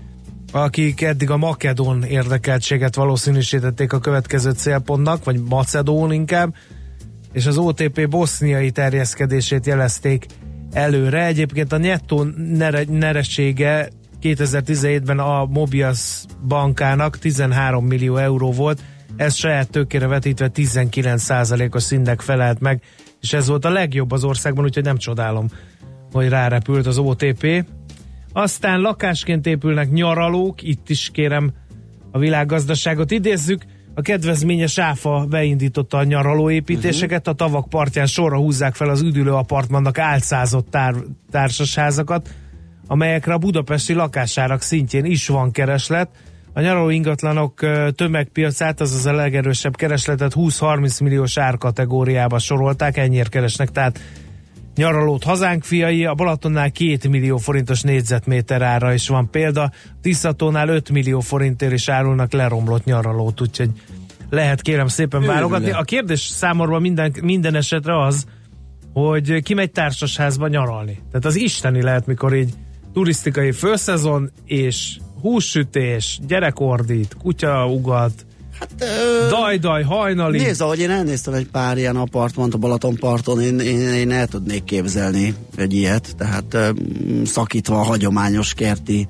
akik 0.52 1.02
eddig 1.02 1.30
a 1.30 1.38
makedón 1.38 2.04
érdekeltséget 2.04 2.96
valószínűsítették 2.96 3.94
a 3.94 4.00
következő 4.00 4.52
célpontnak, 4.52 5.24
vagy 5.24 5.42
macedón 5.50 6.12
inkább, 6.12 6.56
és 7.34 7.46
az 7.46 7.58
OTP 7.58 8.10
boszniai 8.10 8.72
terjeszkedését 8.72 9.66
jelezték 9.66 10.26
előre. 10.72 11.26
Egyébként 11.26 11.72
a 11.72 11.78
nettó 11.78 12.24
nere- 12.36 12.90
neressége 12.90 13.90
2017-ben 14.22 15.20
a 15.20 15.46
Mobius 15.46 16.24
bankának 16.48 17.18
13 17.18 17.86
millió 17.86 18.18
euró 18.18 18.52
volt, 18.52 18.82
ez 19.16 19.36
saját 19.36 19.70
tőkére 19.70 20.08
vetítve 20.08 20.52
19%-os 20.56 21.84
szintnek 21.84 22.22
felelt 22.22 22.60
meg, 22.60 22.82
és 23.22 23.34
ez 23.34 23.48
volt 23.48 23.66
a 23.66 23.70
legjobb 23.70 24.12
az 24.12 24.24
országban, 24.24 24.64
úgyhogy 24.64 24.84
nem 24.84 24.98
csodálom, 24.98 25.48
hogy 26.12 26.30
rárepült 26.30 26.88
az 26.88 26.98
OTP. 26.98 27.66
Aztán 28.34 28.80
lakásként 28.80 29.46
épülnek 29.46 29.92
nyaralók, 29.92 30.62
itt 30.62 30.90
is 30.90 31.10
kérem 31.14 31.52
a 32.12 32.20
világgazdaságot 32.20 33.12
idézzük, 33.12 33.66
a 33.94 34.02
kedvezményes 34.02 34.78
áfa 34.78 35.26
beindította 35.30 35.98
a 35.98 36.04
nyaralóépítéseket, 36.04 37.28
a 37.28 37.34
tavak 37.34 37.70
partján 37.70 38.06
sorra 38.06 38.38
húzzák 38.38 38.76
fel 38.76 38.90
az 38.90 39.02
üdülő 39.02 39.34
apartmannak 39.34 39.98
álcázott 39.98 40.70
tár- 40.70 41.06
társasházakat, 41.32 42.30
amelyekre 42.88 43.34
a 43.34 43.38
budapesti 43.38 43.94
lakásárak 43.94 44.62
szintjén 44.62 45.06
is 45.06 45.28
van 45.28 45.52
kereslet. 45.52 46.10
A 46.54 46.62
nyaraló 46.62 46.90
ingatlanok 46.90 47.60
tömegpiacát, 47.96 48.82
azaz 48.82 49.06
a 49.06 49.14
legerősebb 49.14 49.76
keresletet 49.76 50.34
20-30 50.36 51.04
milliós 51.04 51.38
árkategóriába 51.38 52.40
sorolták, 52.40 52.98
ennyire 52.98 53.30
keresnek, 53.30 53.70
tehát 53.70 54.00
nyaralót 54.76 55.24
hazánk 55.24 55.64
fiai, 55.64 56.06
a 56.06 56.14
Balatonnál 56.14 56.72
2 56.72 57.10
millió 57.10 57.38
forintos 57.38 57.82
négyzetméter 57.82 58.62
ára 58.62 58.94
is 58.94 59.08
van 59.08 59.30
példa, 59.30 59.72
Tiszatónál 60.02 60.70
5 60.70 60.90
millió 60.90 61.20
forintért 61.20 61.74
is 61.74 61.90
árulnak 61.90 62.32
leromlott 62.32 62.84
nyaralót, 62.84 63.42
úgyhogy 63.42 63.70
lehet 64.30 64.62
kérem 64.62 64.88
szépen 64.88 65.26
válogatni. 65.26 65.72
A 65.72 65.82
kérdés 65.82 66.20
számomra 66.20 66.80
minden, 66.80 67.16
minden 67.22 67.56
esetre 67.56 68.04
az, 68.04 68.26
hogy 68.94 69.42
ki 69.42 69.54
megy 69.54 69.72
társasházba 69.72 70.48
nyaralni. 70.48 71.00
Tehát 71.08 71.26
az 71.26 71.36
isteni 71.36 71.82
lehet, 71.82 72.06
mikor 72.06 72.36
így 72.36 72.54
turisztikai 72.94 73.52
főszezon, 73.52 74.32
és 74.46 74.98
hússütés, 75.22 76.20
gyerekordít, 76.28 77.16
kutya 77.22 77.66
ugat, 78.62 78.82
Ö, 78.82 79.30
daj-daj, 79.30 79.84
hajnali. 79.84 80.38
Nézd, 80.38 80.62
ahogy 80.62 80.80
én 80.80 80.90
elnéztem 80.90 81.34
egy 81.34 81.48
pár 81.48 81.78
ilyen 81.78 81.96
apartmant 81.96 82.54
a 82.54 82.58
Balatonparton, 82.58 83.42
én, 83.42 83.60
én, 83.60 83.80
én 83.80 84.12
el 84.12 84.28
tudnék 84.28 84.64
képzelni 84.64 85.36
egy 85.56 85.74
ilyet, 85.74 86.16
tehát 86.18 86.54
ö, 86.54 86.70
szakítva 87.26 87.80
a 87.80 87.84
hagyományos 87.84 88.54
kerti, 88.54 89.08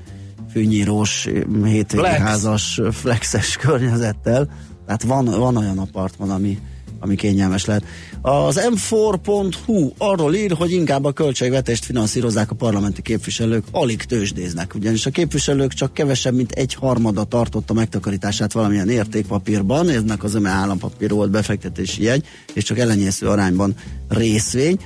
fűnyírós, 0.52 1.28
hétvégi 1.64 2.04
Flex. 2.06 2.20
házas, 2.22 2.80
flexes 2.92 3.56
környezettel. 3.58 4.50
Tehát 4.86 5.04
van, 5.04 5.26
van 5.26 5.58
olyan 5.58 5.78
apartman, 5.78 6.30
ami 6.30 6.58
ami 7.02 7.16
kényelmes 7.16 7.66
lehet. 7.66 7.84
Az 8.22 8.62
m4.hu 8.70 9.92
arról 9.98 10.36
ír, 10.36 10.52
hogy 10.52 10.72
inkább 10.72 11.06
a 11.06 11.12
költségvetést 11.12 11.86
finanszírozzák 11.86 12.52
a 12.52 12.56
parlamenti 12.56 13.02
képviselők, 13.02 13.64
alig 13.72 14.04
tőzsdéznek, 14.04 14.76
ugyanis 14.76 15.06
a 15.06 15.10
képviselők 15.10 15.74
csak 15.74 15.94
kevesebb, 15.94 16.36
mint 16.36 16.52
egy 16.52 16.74
harmada 16.74 17.24
tartotta 17.24 17.74
megtakarítását 17.74 18.52
valamilyen 18.52 18.90
értékpapírban, 18.90 19.90
ennek 19.90 20.24
az 20.24 20.36
öme 20.36 20.50
állampapír 20.50 21.10
volt 21.10 21.32
befektetési 21.32 22.04
jegy, 22.04 22.26
és 22.54 22.64
csak 22.64 22.78
ellenyésző 22.80 23.28
arányban 23.28 23.76
részvény. 24.10 24.80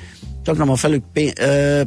Csak 0.43 0.57
nem 0.57 0.69
a 0.69 0.75
felük 0.75 1.03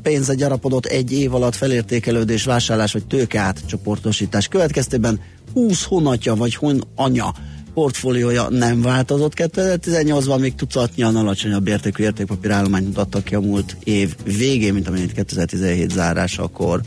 pénze 0.03 0.35
gyarapodott 0.35 0.87
egy 0.87 1.13
év 1.13 1.35
alatt 1.35 1.55
felértékelődés, 1.55 2.45
vásárlás 2.45 2.93
vagy 2.93 3.07
tőke 3.07 3.41
átcsoportosítás 3.41 4.49
következtében 4.49 5.21
20 5.53 5.85
honatja 5.85 6.35
vagy 6.35 6.55
hon 6.55 6.85
anya 6.95 7.35
portfóliója 7.75 8.49
nem 8.49 8.83
változott 8.83 9.33
2018-ban, 9.37 10.41
még 10.41 10.55
tucatnyian 10.55 11.17
alacsonyabb 11.17 11.69
értékű 11.69 12.03
értékpapír 12.03 12.51
állományt 12.51 12.87
mutattak 12.87 13.25
ki 13.25 13.35
a 13.35 13.41
múlt 13.41 13.77
év 13.85 14.15
végén, 14.25 14.73
mint 14.73 14.89
amennyit 14.89 15.13
2017 15.13 15.91
zárásakor. 15.91 16.81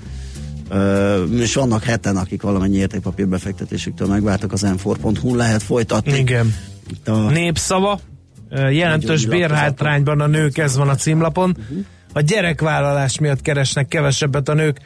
Ö, 0.69 1.23
és 1.23 1.53
vannak 1.53 1.83
heten, 1.83 2.17
akik 2.17 2.41
valamennyi 2.41 2.77
értékpapír 2.77 3.27
befektetésüktől 3.27 4.07
megváltak, 4.07 4.51
az 4.51 4.65
m4.hu 4.65 5.35
lehet 5.35 5.63
folytatni. 5.63 6.17
Igen. 6.17 6.55
Itt 6.89 7.07
a, 7.07 7.29
Népszava, 7.29 7.99
jelentős 8.71 9.25
bérhátrányban 9.25 10.21
a 10.21 10.27
nők, 10.27 10.57
ez 10.57 10.75
van 10.75 10.89
a 10.89 10.95
címlapon. 10.95 11.57
A 12.13 12.21
gyerekvállalás 12.21 13.19
miatt 13.19 13.41
keresnek 13.41 13.87
kevesebbet 13.87 14.49
a 14.49 14.53
nők. 14.53 14.81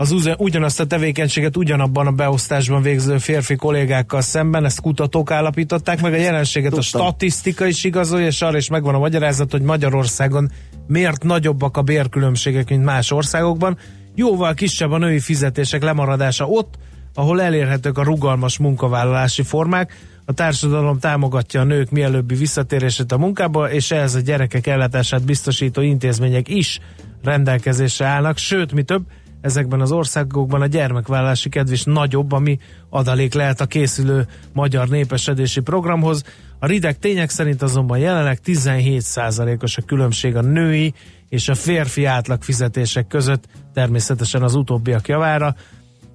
Az 0.00 0.34
ugyanazt 0.36 0.80
a 0.80 0.86
tevékenységet 0.86 1.56
ugyanabban 1.56 2.06
a 2.06 2.10
beosztásban 2.10 2.82
végző 2.82 3.18
férfi 3.18 3.56
kollégákkal 3.56 4.20
szemben, 4.20 4.64
ezt 4.64 4.80
kutatók 4.80 5.30
állapították 5.30 6.00
meg, 6.00 6.12
a 6.12 6.16
jelenséget 6.16 6.72
a 6.72 6.80
statisztika 6.80 7.66
is 7.66 7.84
igazolja, 7.84 8.26
és 8.26 8.42
arra 8.42 8.56
is 8.56 8.68
megvan 8.68 8.94
a 8.94 8.98
magyarázat, 8.98 9.50
hogy 9.50 9.62
Magyarországon 9.62 10.50
miért 10.86 11.22
nagyobbak 11.22 11.76
a 11.76 11.82
bérkülönbségek, 11.82 12.68
mint 12.68 12.84
más 12.84 13.10
országokban. 13.10 13.78
Jóval 14.14 14.54
kisebb 14.54 14.90
a 14.90 14.98
női 14.98 15.20
fizetések 15.20 15.82
lemaradása 15.82 16.46
ott, 16.46 16.74
ahol 17.14 17.42
elérhetők 17.42 17.98
a 17.98 18.02
rugalmas 18.02 18.58
munkavállalási 18.58 19.42
formák. 19.42 19.96
A 20.24 20.32
társadalom 20.32 20.98
támogatja 20.98 21.60
a 21.60 21.64
nők 21.64 21.90
mielőbbi 21.90 22.34
visszatérését 22.34 23.12
a 23.12 23.18
munkába, 23.18 23.70
és 23.70 23.90
ehhez 23.90 24.14
a 24.14 24.20
gyerekek 24.20 24.66
ellátását 24.66 25.24
biztosító 25.24 25.80
intézmények 25.80 26.48
is 26.48 26.80
rendelkezésre 27.22 28.06
állnak, 28.06 28.36
sőt, 28.36 28.72
mi 28.72 28.82
több, 28.82 29.02
ezekben 29.40 29.80
az 29.80 29.92
országokban 29.92 30.60
a 30.60 30.66
gyermekvállalási 30.66 31.48
kedv 31.48 31.72
is 31.72 31.84
nagyobb, 31.84 32.32
ami 32.32 32.58
adalék 32.90 33.34
lehet 33.34 33.60
a 33.60 33.66
készülő 33.66 34.26
magyar 34.52 34.88
népesedési 34.88 35.60
programhoz. 35.60 36.22
A 36.58 36.66
rideg 36.66 36.98
tények 36.98 37.30
szerint 37.30 37.62
azonban 37.62 37.98
jelenleg 37.98 38.38
17%-os 38.44 39.76
a 39.76 39.82
különbség 39.82 40.36
a 40.36 40.40
női 40.40 40.94
és 41.28 41.48
a 41.48 41.54
férfi 41.54 42.04
átlag 42.04 42.42
fizetések 42.42 43.06
között, 43.06 43.44
természetesen 43.74 44.42
az 44.42 44.54
utóbbiak 44.54 45.08
javára, 45.08 45.54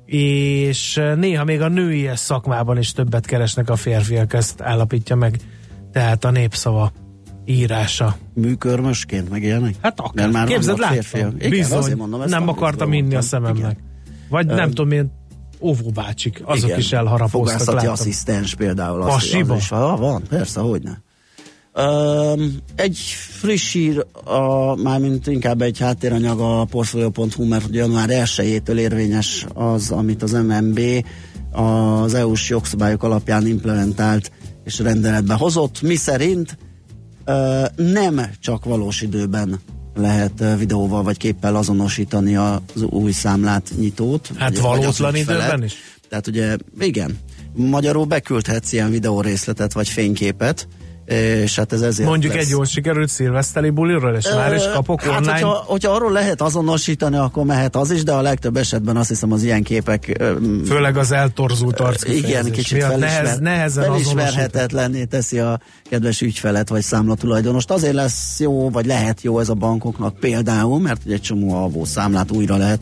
és 0.06 1.02
néha 1.16 1.44
még 1.44 1.62
a 1.62 1.68
női 1.68 2.10
szakmában 2.14 2.78
is 2.78 2.92
többet 2.92 3.26
keresnek 3.26 3.70
a 3.70 3.76
férfiak, 3.76 4.34
ezt 4.34 4.62
állapítja 4.62 5.16
meg 5.16 5.40
tehát 5.92 6.24
a 6.24 6.32
népszava 6.32 6.92
írása. 7.46 8.16
műkörmösként 8.34 9.30
meg 9.30 9.44
ilyenek? 9.44 9.76
Hát 9.82 10.00
akár. 10.00 10.12
Mert 10.16 10.32
már 10.32 10.48
Képzeld, 10.48 10.80
láttam. 10.80 11.36
Igen, 11.36 11.50
Bizony, 11.50 11.78
azért 11.78 11.98
mondom, 11.98 12.22
ezt 12.22 12.30
nem 12.30 12.48
akartam 12.48 12.94
inni 12.94 13.16
a 13.16 13.22
szememnek. 13.22 13.58
Igen. 13.58 13.78
Vagy 14.30 14.46
nem 14.46 14.58
Öm, 14.58 14.68
tudom, 14.70 14.88
milyen 14.88 15.12
óvóbácsik, 15.60 16.42
azok 16.46 16.68
Igen. 16.68 16.80
is 16.80 16.92
elharapóztak. 16.92 17.48
Fogászati 17.60 17.76
láttam. 17.76 17.92
asszisztens 17.92 18.56
például. 18.56 19.02
az- 19.02 19.14
Pasiba? 19.14 19.54
az 19.54 19.60
is 19.60 19.68
van, 19.70 20.00
van, 20.00 20.24
persze, 20.30 20.60
hogyne. 20.60 21.02
Um, 21.76 22.56
egy 22.76 22.98
friss 23.40 23.74
hír, 23.74 24.06
a, 24.24 24.76
mármint 24.76 25.28
inkább 25.28 25.62
egy 25.62 25.80
háttéranyag 25.80 26.40
a 26.40 26.66
portfolio.hu, 26.66 27.46
mert 27.48 27.68
január 27.72 28.10
1-től 28.12 28.78
érvényes 28.78 29.46
az, 29.54 29.92
amit 29.92 30.24
az 30.24 30.32
MNB 30.32 30.80
az 31.52 32.14
EU-s 32.14 32.50
jogszabályok 32.50 33.04
alapján 33.04 33.48
implementált 33.48 34.32
és 34.64 34.80
rendeletbe 34.80 35.34
hozott, 35.34 35.82
mi 35.82 35.96
szerint 35.96 36.58
nem 37.76 38.22
csak 38.40 38.66
valós 38.66 39.02
időben 39.02 39.60
lehet 39.96 40.44
videóval 40.58 41.04
vagy 41.04 41.18
képpel 41.18 41.56
azonosítani 41.56 42.36
az 42.36 42.82
új 42.90 43.12
számlát 43.12 43.72
nyitót. 43.80 44.32
Hát 44.38 44.60
valótlan 44.60 45.16
időben 45.16 45.64
is? 45.64 45.74
Tehát 46.10 46.28
ugye, 46.28 46.58
igen, 46.80 47.18
magyarul 47.54 48.06
beküldhetsz 48.06 48.72
ilyen 48.72 48.90
videórészletet 48.90 49.74
vagy 49.74 49.90
fényképet, 49.90 50.68
és 51.06 51.56
hát 51.56 51.74
ez 51.74 51.82
ezért 51.82 52.10
Mondjuk 52.10 52.34
lesz. 52.34 52.44
egy 52.44 52.50
jól 52.50 52.66
sikerült 52.66 53.10
szilveszteri 53.10 53.70
buliról, 53.70 54.16
és 54.16 54.30
már 54.36 54.54
is 54.54 54.64
kapok 54.74 55.02
hát, 55.02 55.18
online. 55.18 55.32
hogyha, 55.32 55.64
hogyha 55.68 55.92
arról 55.92 56.12
lehet 56.12 56.42
azonosítani, 56.42 57.18
akkor 57.18 57.46
mehet 57.46 57.76
az 57.76 57.92
is, 57.92 58.04
de 58.04 58.12
a 58.12 58.22
legtöbb 58.22 58.58
esetben 58.58 58.98
azt 58.98 59.10
hiszem 59.10 59.32
az 59.32 59.44
ilyen 59.44 59.64
képek 59.64 60.24
Főleg 60.66 60.98
az 60.98 61.12
eltorzult 61.12 61.80
arckifejezés 61.80 62.30
igen, 62.30 62.52
kicsit 62.52 62.84
felismer, 62.84 63.24
nehez, 63.24 63.40
nehezen 63.40 63.84
felismerhetetlenné 63.84 65.04
teszi 65.04 65.40
a 65.40 65.60
kedves 65.90 66.22
ügyfelet 66.22 66.70
vagy 66.70 66.82
számlatulajdonost. 66.82 67.72
Azért 67.72 67.94
lesz 67.94 68.40
jó, 68.40 68.70
vagy 68.70 68.86
lehet 68.86 69.22
jó 69.22 69.40
ez 69.40 69.50
a 69.50 69.54
bankoknak 69.54 70.20
például, 70.20 70.80
mert 70.80 71.02
egy 71.08 71.22
csomó 71.22 71.54
alvó 71.56 71.86
számlát 71.86 72.32
újra 72.32 72.58
lehet 72.58 72.82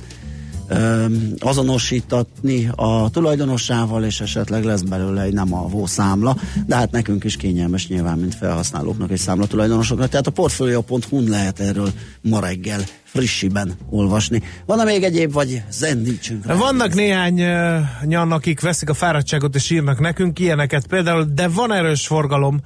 azonosítatni 1.40 2.70
a 2.76 3.10
tulajdonossával, 3.10 4.04
és 4.04 4.22
esetleg 4.22 4.64
lesz 4.64 4.82
belőle 4.82 5.22
egy 5.22 5.34
nem 5.34 5.54
alvó 5.54 5.86
számla, 5.86 6.38
de 6.66 6.76
hát 6.76 6.92
nekünk 6.92 7.24
is 7.24 7.36
kényelmes 7.36 7.88
nyilván, 7.88 8.18
mint 8.18 8.36
felhasználóknak 8.36 9.10
és 9.10 9.20
számlatulajdonosoknak. 9.20 10.10
Tehát 10.10 10.28
a 10.28 10.32
portfolio.hu-n 10.32 11.30
lehet 11.30 11.60
erről 11.60 11.92
ma 12.22 12.40
reggel 12.40 12.82
frissiben 13.04 13.74
olvasni. 13.90 14.42
Van-e 14.66 14.84
még 14.84 15.04
egyéb, 15.04 15.32
vagy 15.32 15.64
zendítsünk 15.72 16.46
rá? 16.46 16.56
Vannak 16.56 16.94
néhány 16.94 17.42
uh, 17.42 17.80
nyan, 18.04 18.32
akik 18.32 18.62
veszik 18.62 18.90
a 18.90 18.94
fáradtságot 18.94 19.56
és 19.56 19.70
írnak 19.70 20.00
nekünk 20.00 20.40
ilyeneket 20.40 20.88
például, 20.88 21.24
de 21.24 21.48
van 21.48 21.74
erős 21.74 22.08
forgalom. 22.08 22.62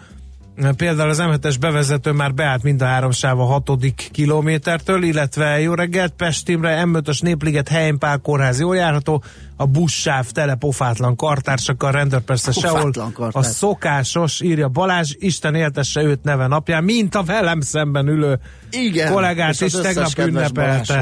Például 0.77 1.09
az 1.09 1.21
M7-es 1.21 1.55
bevezető 1.59 2.11
már 2.11 2.33
beállt 2.33 2.63
mind 2.63 2.81
a 2.81 2.85
három 2.85 3.11
sáv 3.11 3.39
a 3.39 3.43
hatodik 3.43 4.09
kilométertől, 4.11 5.03
illetve 5.03 5.59
jó 5.59 5.73
reggelt 5.73 6.13
Pestimre, 6.13 6.83
M5-ös 6.85 7.21
Népliget, 7.21 7.67
Helympál 7.67 8.17
kórház 8.17 8.59
jól 8.59 8.75
járható, 8.75 9.23
a 9.55 9.65
buszsáv 9.65 10.31
tele 10.31 10.55
pofátlan 10.55 11.15
kartársakkal, 11.15 11.91
rendőr 11.91 12.21
persze 12.21 12.51
sehol. 12.51 12.91
A 13.31 13.43
szokásos, 13.43 14.41
írja 14.41 14.67
Balázs, 14.67 15.13
Isten 15.19 15.55
éltesse 15.55 16.01
őt 16.01 16.23
neve 16.23 16.47
napján, 16.47 16.83
mint 16.83 17.15
a 17.15 17.23
velem 17.23 17.61
szemben 17.61 18.07
ülő 18.07 18.39
Igen, 18.71 19.11
kollégát 19.11 19.61
is 19.61 19.71
tegnap 19.71 20.17
ünnepelte. 20.17 20.99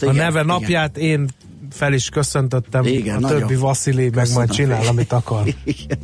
A 0.00 0.12
neve 0.12 0.28
igen. 0.28 0.46
napját 0.46 0.96
én 0.96 1.28
fel 1.74 1.92
is 1.92 2.08
köszöntöttem. 2.08 2.84
Igen, 2.84 3.16
a 3.16 3.20
nagyon. 3.20 3.40
többi 3.40 3.54
Vasili 3.54 4.10
meg 4.14 4.28
majd 4.34 4.50
csinál, 4.50 4.86
amit 4.86 5.12
akar. 5.12 5.42
Igen. 5.64 5.98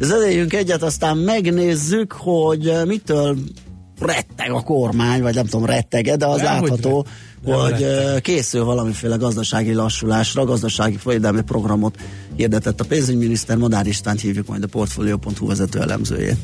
Zenéljünk 0.00 0.52
egyet, 0.52 0.82
aztán 0.82 1.16
megnézzük, 1.16 2.12
hogy 2.12 2.68
eh, 2.68 2.84
mitől 2.84 3.36
retteg 3.98 4.50
a 4.50 4.60
kormány, 4.60 5.22
vagy 5.22 5.34
nem 5.34 5.46
tudom, 5.46 5.66
rettege, 5.66 6.16
de 6.16 6.26
az 6.26 6.40
Dehogy 6.40 6.68
látható, 6.68 6.96
retteg. 6.96 7.54
Nem 7.54 7.60
hogy 7.60 7.80
retteg. 7.80 8.14
eh, 8.14 8.20
készül 8.20 8.64
valamiféle 8.64 9.16
gazdasági 9.16 9.72
lassulásra, 9.72 10.44
gazdasági 10.44 10.96
folyadalmi 10.96 11.42
programot 11.42 11.96
hirdetett 12.36 12.80
a 12.80 12.84
pénzügyminiszter, 12.84 13.56
Madár 13.56 13.86
Istvánt 13.86 14.20
hívjuk 14.20 14.46
majd 14.46 14.62
a 14.62 14.66
Portfolio.hu 14.66 15.46
vezető 15.46 15.80
elemzőjét. 15.80 16.36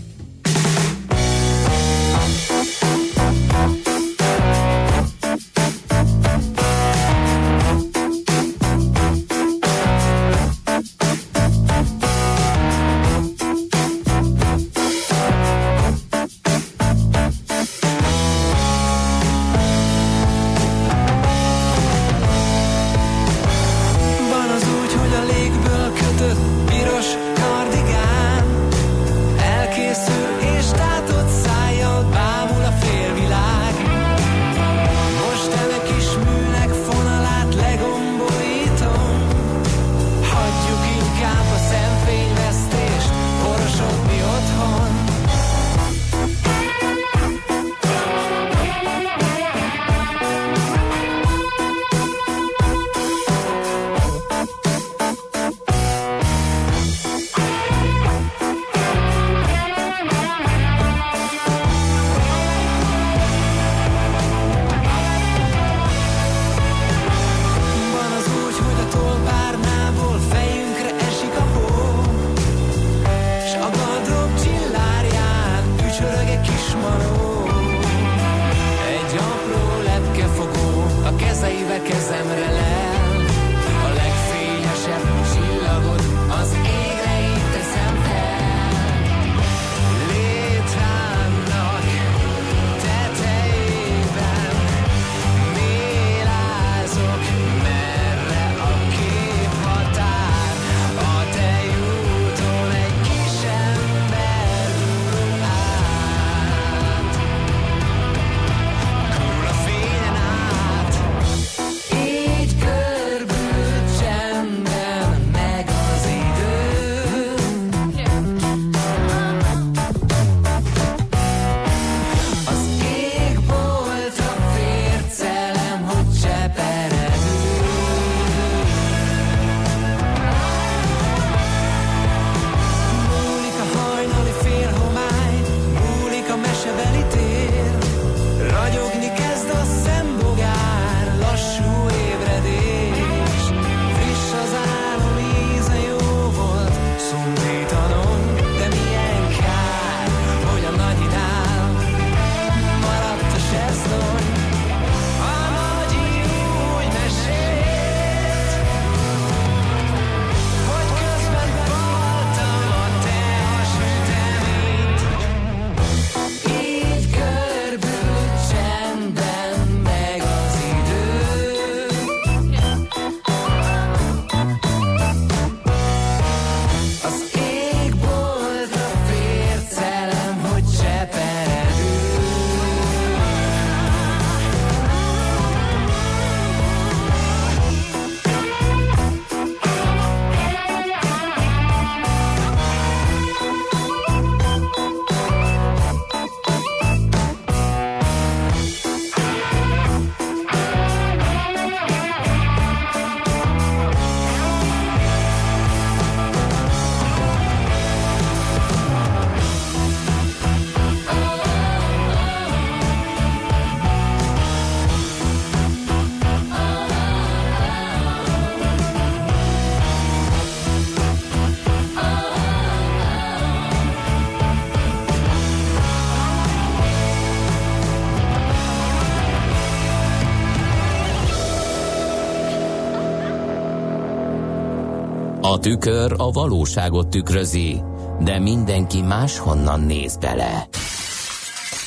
Tükör 235.63 236.15
a 236.17 236.31
valóságot 236.31 237.11
tükrözi, 237.11 237.83
de 238.21 238.39
mindenki 238.39 239.03
máshonnan 239.03 239.81
néz 239.81 240.17
bele. 240.17 240.69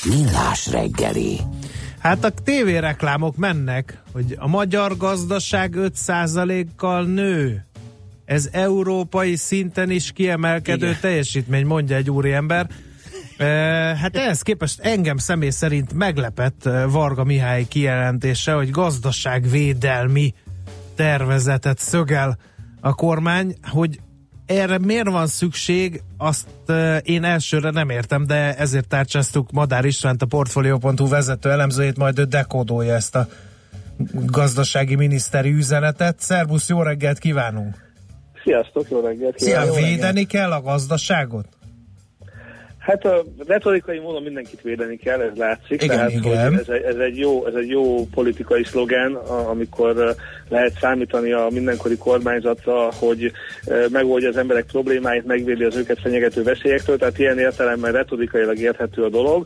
Millás 0.04 0.68
reggeli. 0.68 1.40
Hát 2.00 2.24
a 2.24 2.30
tévéreklámok 2.30 3.36
mennek, 3.36 4.02
hogy 4.14 4.36
a 4.40 4.48
magyar 4.48 4.98
gazdaság 4.98 5.74
5%-kal 5.78 7.06
nő. 7.06 7.66
Ez 8.26 8.50
európai 8.52 9.36
szinten 9.36 9.90
is 9.90 10.12
kiemelkedő 10.12 10.86
Igen. 10.86 10.98
teljesítmény, 11.02 11.66
mondja 11.66 11.96
egy 11.96 12.10
úriember. 12.10 12.68
E, 13.38 13.46
hát 13.96 14.16
ehhez 14.16 14.42
képest 14.42 14.80
engem 14.80 15.18
személy 15.18 15.50
szerint 15.50 15.94
meglepett 15.94 16.66
eh, 16.66 16.92
Varga 16.92 17.24
Mihály 17.24 17.66
kijelentése, 17.68 18.54
hogy 18.54 18.70
gazdaságvédelmi 18.70 20.34
tervezetet 20.96 21.80
szögel 21.80 22.38
a 22.86 22.94
kormány, 22.94 23.56
hogy 23.72 24.00
erre 24.46 24.78
miért 24.78 25.10
van 25.10 25.28
szükség, 25.28 26.02
azt 26.18 26.48
én 27.04 27.24
elsőre 27.24 27.70
nem 27.70 27.90
értem, 27.90 28.26
de 28.28 28.56
ezért 28.56 28.88
tárcsáztuk 28.88 29.52
Madár 29.52 29.86
Istvánt, 29.86 30.22
a 30.22 30.26
Portfolio.hu 30.26 31.08
vezető 31.08 31.52
elemzőjét, 31.52 31.98
majd 31.98 32.20
ő 32.20 32.24
dekódolja 32.24 32.94
ezt 32.94 33.16
a 33.16 33.28
gazdasági 34.14 34.96
miniszteri 34.96 35.52
üzenetet. 35.52 36.20
Szerbusz, 36.20 36.70
jó 36.70 36.82
reggelt 36.82 37.20
kívánunk! 37.20 37.76
Sziasztok, 38.44 38.90
jó 38.90 39.00
reggelt! 39.00 39.40
Szia, 39.40 39.72
védeni 39.74 40.26
kell 40.26 40.52
a 40.52 40.62
gazdaságot? 40.62 41.48
Hát 42.86 43.06
a 43.06 43.24
retorikai 43.48 44.00
módon 44.00 44.24
mindenkit 44.24 44.62
védeni 44.62 44.98
kell, 44.98 45.22
ez 45.22 45.38
látszik. 45.38 45.84
Igen, 45.84 45.96
tehát, 45.96 46.12
igen. 46.12 46.50
Hogy 46.50 46.60
ez, 46.60 46.70
egy, 46.70 46.82
ez, 46.82 46.96
egy 46.96 47.18
jó, 47.18 47.46
ez 47.48 47.54
egy 47.54 47.70
jó 47.70 48.06
politikai 48.06 48.64
szlogen, 48.64 49.14
a- 49.14 49.50
amikor 49.50 50.16
lehet 50.50 50.78
számítani 50.80 51.32
a 51.32 51.48
mindenkori 51.52 51.98
kormányzatra, 51.98 52.92
hogy 52.94 53.32
megoldja 53.92 54.30
az 54.30 54.38
emberek 54.38 54.66
problémáit, 54.66 55.26
megvédi 55.26 55.64
az 55.64 55.76
őket 55.76 56.00
fenyegető 56.00 56.44
veszélyektől, 56.44 56.98
tehát 56.98 57.20
ilyen 57.20 57.40
értelemben 57.40 57.92
retorikailag 57.92 58.58
érthető 58.58 59.04
a 59.04 59.10
dolog. 59.10 59.46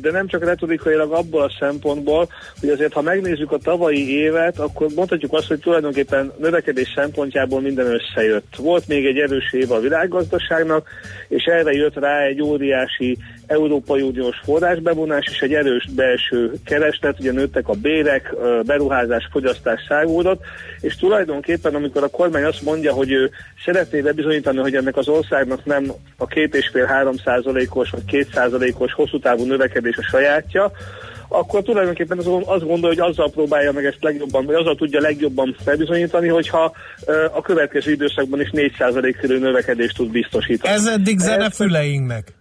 De 0.00 0.10
nem 0.10 0.26
csak 0.26 0.44
retorikailag 0.44 1.12
abból 1.12 1.42
a 1.42 1.52
szempontból, 1.58 2.28
hogy 2.60 2.68
azért 2.68 2.92
ha 2.92 3.02
megnézzük 3.02 3.52
a 3.52 3.58
tavalyi 3.58 4.10
évet, 4.10 4.58
akkor 4.58 4.86
mondhatjuk 4.94 5.32
azt, 5.32 5.48
hogy 5.48 5.58
tulajdonképpen 5.58 6.32
növekedés 6.38 6.92
szempontjából 6.94 7.60
minden 7.60 7.86
összejött. 7.86 8.56
Volt 8.56 8.88
még 8.88 9.06
egy 9.06 9.18
erős 9.18 9.52
év 9.52 9.70
a 9.70 9.80
világgazdaságnak, 9.80 10.88
és 11.28 11.44
erre 11.44 11.72
jött 11.72 11.98
rá 11.98 12.20
egy 12.20 12.42
óriási 12.42 13.18
Európai 13.46 14.00
Uniós 14.00 14.40
forrásbevonás 14.44 15.26
és 15.30 15.40
egy 15.40 15.54
erős 15.54 15.88
belső 15.90 16.52
kereslet, 16.64 17.20
ugye 17.20 17.32
nőttek 17.32 17.68
a 17.68 17.72
bérek, 17.72 18.34
beruházás, 18.66 19.28
fogyasztás 19.32 19.80
szágódott, 19.88 20.42
és 20.80 20.96
tulajdonképpen 20.96 21.74
amikor 21.74 22.02
a 22.02 22.08
kormány 22.08 22.44
azt 22.44 22.62
mondja, 22.62 22.92
hogy 22.92 23.10
ő 23.10 23.30
szeretné 23.64 24.00
bebizonyítani, 24.00 24.58
hogy 24.58 24.74
ennek 24.74 24.96
az 24.96 25.08
országnak 25.08 25.64
nem 25.64 25.92
a 26.16 26.26
két 26.26 26.54
és 26.54 26.68
fél 26.72 26.84
három 26.84 27.16
százalékos 27.16 27.90
vagy 27.90 28.04
két 28.04 28.32
százalékos 28.32 28.92
hosszú 28.92 29.18
távú 29.18 29.44
növekedés 29.44 29.96
a 29.96 30.02
sajátja, 30.02 30.72
akkor 31.28 31.62
tulajdonképpen 31.62 32.18
az- 32.18 32.26
azt 32.26 32.66
gondolja, 32.66 33.02
hogy 33.02 33.10
azzal 33.12 33.30
próbálja 33.30 33.72
meg 33.72 33.84
ezt 33.84 33.96
legjobban, 34.00 34.46
vagy 34.46 34.54
azzal 34.54 34.74
tudja 34.74 35.00
legjobban 35.00 35.56
bebizonyítani, 35.64 36.28
hogyha 36.28 36.72
a 37.32 37.40
következő 37.42 37.90
időszakban 37.90 38.40
is 38.40 38.50
4% 38.52 39.16
körül 39.20 39.38
növekedést 39.38 39.96
tud 39.96 40.10
biztosítani. 40.10 40.74
Ez 40.74 40.86
eddig 40.86 41.18
zene 41.18 41.50
füleinknek. 41.50 42.32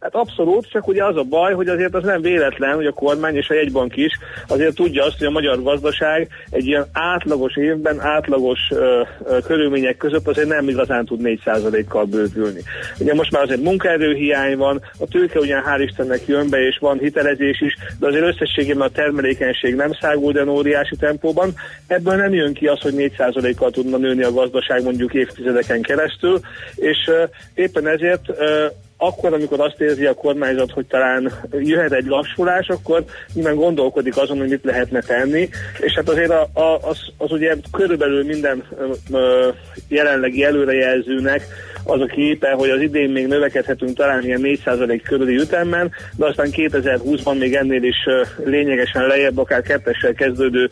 Hát 0.00 0.14
abszolút, 0.14 0.70
csak 0.70 0.88
ugye 0.88 1.04
az 1.04 1.16
a 1.16 1.22
baj, 1.22 1.54
hogy 1.54 1.68
azért 1.68 1.94
az 1.94 2.04
nem 2.04 2.20
véletlen, 2.20 2.74
hogy 2.74 2.86
a 2.86 2.92
kormány 2.92 3.36
és 3.36 3.48
a 3.48 3.54
jegybank 3.54 3.96
is 3.96 4.18
azért 4.48 4.74
tudja 4.74 5.04
azt, 5.04 5.18
hogy 5.18 5.26
a 5.26 5.30
magyar 5.30 5.62
gazdaság 5.62 6.28
egy 6.50 6.66
ilyen 6.66 6.86
átlagos 6.92 7.56
évben, 7.56 8.00
átlagos 8.00 8.58
ö, 8.70 9.02
ö, 9.24 9.38
körülmények 9.40 9.96
között 9.96 10.28
azért 10.28 10.48
nem 10.48 10.68
igazán 10.68 11.04
tud 11.04 11.20
4%-kal 11.22 12.04
bővülni. 12.04 12.60
Ugye 12.98 13.14
most 13.14 13.32
már 13.32 13.42
azért 13.42 13.62
munkaerőhiány 13.62 14.56
van, 14.56 14.80
a 14.98 15.06
tőke 15.06 15.38
ugyan 15.38 15.62
hál' 15.66 15.82
Istennek 15.82 16.26
jön 16.26 16.50
be, 16.50 16.66
és 16.66 16.78
van 16.78 16.98
hitelezés 16.98 17.60
is, 17.60 17.76
de 17.98 18.06
azért 18.06 18.24
összességében 18.24 18.86
a 18.86 18.90
termelékenység 18.90 19.74
nem 19.74 19.92
szágul 20.00 20.34
olyan 20.34 20.48
óriási 20.48 20.96
tempóban. 20.96 21.54
Ebből 21.86 22.14
nem 22.14 22.32
jön 22.32 22.54
ki 22.54 22.66
az, 22.66 22.80
hogy 22.80 22.94
4%-kal 22.96 23.70
tudna 23.70 23.96
nőni 23.96 24.22
a 24.22 24.32
gazdaság 24.32 24.82
mondjuk 24.82 25.14
évtizedeken 25.14 25.82
keresztül, 25.82 26.40
és 26.74 26.96
ö, 27.06 27.24
éppen 27.54 27.86
ezért 27.86 28.28
ö, 28.28 28.66
akkor, 28.98 29.32
amikor 29.32 29.60
azt 29.60 29.80
érzi 29.80 30.06
a 30.06 30.14
kormányzat, 30.14 30.70
hogy 30.70 30.86
talán 30.86 31.32
jöhet 31.50 31.92
egy 31.92 32.06
lassulás, 32.06 32.68
akkor 32.68 33.04
nyilván 33.32 33.54
gondolkodik 33.54 34.16
azon, 34.16 34.38
hogy 34.38 34.48
mit 34.48 34.64
lehetne 34.64 35.00
tenni, 35.00 35.48
és 35.80 35.92
hát 35.94 36.08
azért 36.08 36.30
a, 36.30 36.48
a, 36.52 36.78
az, 36.82 36.98
az 37.16 37.32
ugye 37.32 37.54
körülbelül 37.72 38.24
minden 38.24 38.64
ö, 39.10 39.48
jelenlegi 39.88 40.44
előrejelzőnek 40.44 41.42
az 41.88 42.00
a 42.00 42.06
képe, 42.06 42.50
hogy 42.50 42.70
az 42.70 42.80
idén 42.80 43.10
még 43.10 43.26
növekedhetünk 43.26 43.96
talán 43.96 44.24
ilyen 44.24 44.40
4% 44.42 45.00
körüli 45.04 45.36
ütemben, 45.36 45.90
de 46.16 46.26
aztán 46.26 46.48
2020-ban 46.50 47.38
még 47.38 47.54
ennél 47.54 47.82
is 47.82 47.96
lényegesen 48.44 49.06
lejjebb, 49.06 49.38
akár 49.38 49.62
kettessel 49.62 50.12
kezdődő 50.12 50.70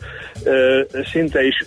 szinte 1.11 1.45
is 1.45 1.65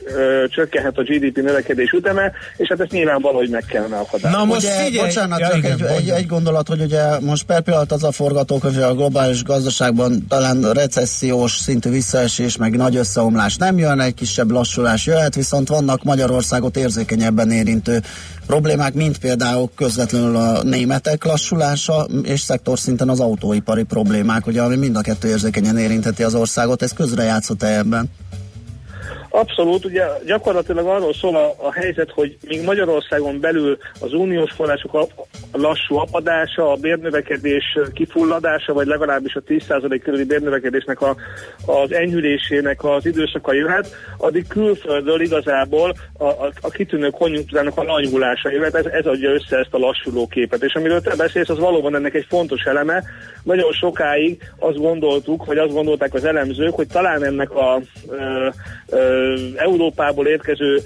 csökkenhet 0.49 0.99
a 0.99 1.03
GDP 1.03 1.37
növekedés 1.37 1.91
üteme, 1.91 2.33
és 2.57 2.69
hát 2.69 2.81
ezt 2.81 2.91
nyilván 2.91 3.21
valahogy 3.21 3.49
meg 3.49 3.65
kellene 3.69 3.97
akadályozni. 3.97 4.45
Na 4.45 4.45
most 4.45 4.67
ugye, 4.67 4.85
figyelj! 4.85 5.07
bocsánat, 5.07 5.39
Ja, 5.39 5.49
csak 5.49 5.57
igen, 5.57 5.73
egy, 5.73 5.97
egy, 5.97 6.09
egy 6.09 6.27
gondolat, 6.27 6.69
hogy 6.69 6.81
ugye 6.81 7.21
most 7.21 7.45
per 7.45 7.61
pillanat 7.61 7.93
az 7.93 8.05
a 8.05 8.13
forgatókönyv, 8.13 8.75
hogy 8.75 8.83
a 8.83 8.95
globális 8.95 9.43
gazdaságban 9.45 10.27
talán 10.29 10.73
recessziós 10.73 11.53
szintű 11.53 11.91
visszaesés, 11.91 12.57
meg 12.57 12.77
nagy 12.77 12.97
összeomlás 12.97 13.57
nem 13.57 13.79
jön, 13.79 14.01
egy 14.01 14.15
kisebb 14.15 14.51
lassulás 14.51 15.07
jöhet, 15.07 15.35
viszont 15.35 15.69
vannak 15.69 16.03
Magyarországot 16.03 16.77
érzékenyebben 16.77 17.51
érintő 17.51 18.01
problémák, 18.47 18.95
mint 18.95 19.19
például 19.19 19.40
közvetlenül 19.77 20.37
a 20.37 20.63
németek 20.63 21.25
lassulása, 21.25 22.07
és 22.23 22.41
szektorszinten 22.41 23.09
az 23.09 23.21
autóipari 23.21 23.83
problémák, 23.83 24.47
ugye, 24.47 24.63
ami 24.63 24.77
mind 24.77 24.97
a 24.97 25.01
kettő 25.01 25.29
érzékenyen 25.29 25.79
érintheti 25.79 26.23
az 26.23 26.35
országot. 26.35 26.83
Ez 26.83 26.93
közrejátszott-e 26.93 27.79
ebben? 27.79 28.11
Abszolút, 29.31 29.85
ugye 29.85 30.05
gyakorlatilag 30.27 30.87
arról 30.87 31.15
szól 31.15 31.37
a, 31.37 31.55
a 31.67 31.73
helyzet, 31.73 32.11
hogy 32.11 32.37
még 32.49 32.65
Magyarországon 32.65 33.41
belül 33.41 33.79
az 34.01 34.13
uniós 34.13 34.53
források 34.53 34.95
a, 34.95 35.01
a 35.51 35.59
lassú 35.59 35.97
apadása, 35.97 36.71
a 36.71 36.77
bérnövekedés 36.77 37.79
kifulladása, 37.93 38.73
vagy 38.73 38.87
legalábbis 38.87 39.35
a 39.35 39.43
10% 39.43 40.01
körüli 40.03 40.25
bérnövekedésnek 40.25 41.01
a, 41.01 41.17
az 41.67 41.93
enyhülésének 41.93 42.85
az 42.85 43.07
időszaka 43.07 43.53
jöhet, 43.53 43.95
addig 44.19 44.47
külföldről 44.49 45.21
igazából 45.21 45.95
a, 46.19 46.25
a, 46.25 46.51
a 46.61 46.71
kitűnő 46.71 47.11
konjunktúrának 47.11 47.79
a 47.79 47.83
lanyhulása 47.83 48.51
jöhet, 48.51 48.75
ez, 48.75 48.85
ez 48.85 49.07
adja 49.07 49.31
össze 49.31 49.57
ezt 49.57 49.75
a 49.75 49.79
lassuló 49.79 50.27
képet. 50.27 50.63
És 50.63 50.75
amiről 50.75 51.01
te 51.01 51.17
beszélsz, 51.17 51.49
az 51.49 51.59
valóban 51.59 51.95
ennek 51.95 52.15
egy 52.15 52.27
fontos 52.29 52.63
eleme. 52.63 53.03
Nagyon 53.43 53.73
sokáig 53.73 54.53
azt 54.59 54.79
gondoltuk, 54.79 55.45
vagy 55.45 55.59
azt 55.59 55.73
gondolták 55.73 56.15
az 56.15 56.25
elemzők, 56.25 56.75
hogy 56.75 56.87
talán 56.87 57.25
ennek 57.25 57.51
a 57.51 57.81
ö, 58.09 58.49
ö, 58.89 59.20
Európából 59.57 60.27
érkező 60.27 60.83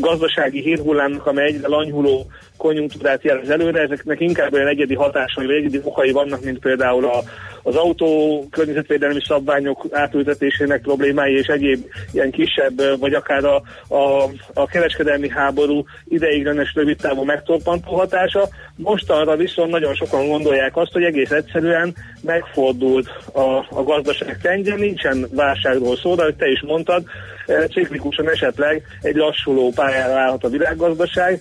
gazdasági 0.00 0.60
hírhullámnak, 0.60 1.26
amely 1.26 1.46
egyre 1.46 1.68
lanyhuló 1.68 2.26
konjunktúrát 2.60 3.22
jelez 3.22 3.48
előre, 3.48 3.80
ezeknek 3.80 4.20
inkább 4.20 4.52
olyan 4.52 4.66
egyedi 4.66 4.94
hatásai, 4.94 5.46
vagy 5.46 5.54
egyedi 5.54 5.80
okai 5.82 6.10
vannak, 6.10 6.44
mint 6.44 6.58
például 6.58 7.04
a, 7.04 7.22
az 7.62 7.76
autó 7.76 8.44
környezetvédelmi 8.50 9.20
szabványok 9.26 9.86
átültetésének 9.90 10.80
problémái 10.80 11.36
és 11.36 11.46
egyéb 11.46 11.84
ilyen 12.12 12.30
kisebb, 12.30 12.98
vagy 12.98 13.14
akár 13.14 13.44
a, 13.44 13.62
a, 13.88 14.30
a 14.54 14.66
kereskedelmi 14.66 15.28
háború 15.28 15.84
ideiglenes 16.08 16.72
rövid 16.74 16.96
távú 16.96 17.22
megtorpantó 17.22 17.96
hatása. 17.96 18.48
Mostanra 18.76 19.36
viszont 19.36 19.70
nagyon 19.70 19.94
sokan 19.94 20.28
gondolják 20.28 20.76
azt, 20.76 20.92
hogy 20.92 21.02
egész 21.02 21.30
egyszerűen 21.30 21.94
megfordult 22.22 23.08
a, 23.32 23.66
a 23.70 23.82
gazdaság 23.84 24.38
trendje, 24.38 24.74
nincsen 24.74 25.26
válságról 25.34 25.96
szó, 25.96 26.14
de 26.14 26.34
te 26.38 26.48
is 26.48 26.62
mondtad, 26.62 27.04
eh, 27.46 27.64
ciklikusan 27.72 28.28
esetleg 28.28 28.82
egy 29.00 29.16
lassuló 29.16 29.72
pályára 29.74 30.20
állhat 30.20 30.44
a 30.44 30.48
világgazdaság, 30.48 31.40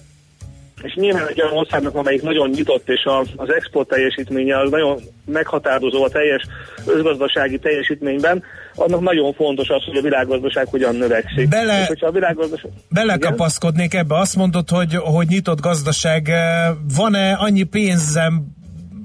és 0.83 0.93
nyilván 0.93 1.27
egy 1.27 1.41
olyan 1.41 1.57
országnak, 1.57 1.95
amelyik 1.95 2.21
nagyon 2.21 2.49
nyitott, 2.49 2.89
és 2.89 3.03
a, 3.03 3.19
az 3.35 3.53
export 3.53 3.87
teljesítménye 3.87 4.59
az 4.59 4.69
nagyon 4.69 4.99
meghatározó 5.25 6.03
a 6.03 6.09
teljes 6.09 6.43
özgazdasági 6.85 7.59
teljesítményben, 7.59 8.43
annak 8.75 9.01
nagyon 9.01 9.33
fontos 9.33 9.69
az, 9.69 9.83
hogy 9.83 9.97
a 9.97 10.01
világgazdaság 10.01 10.67
hogyan 10.67 10.95
növekszik. 10.95 11.49
Bele- 11.49 11.89
És 11.89 12.01
a 12.01 12.11
világgazdaság... 12.11 12.71
Belekapaszkodnék 12.89 13.93
ebbe, 13.93 14.17
azt 14.17 14.35
mondod, 14.35 14.69
hogy, 14.69 14.95
hogy 14.95 15.27
nyitott 15.27 15.59
gazdaság. 15.59 16.29
Eh, 16.29 16.69
Van-e 16.95 17.33
annyi 17.33 17.63
pénzem 17.63 18.45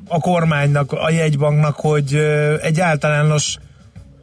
a 0.08 0.20
kormánynak, 0.20 0.92
a 0.92 1.10
jegybanknak, 1.10 1.74
hogy 1.76 2.14
eh, 2.14 2.54
egy 2.62 2.80
általános 2.80 3.56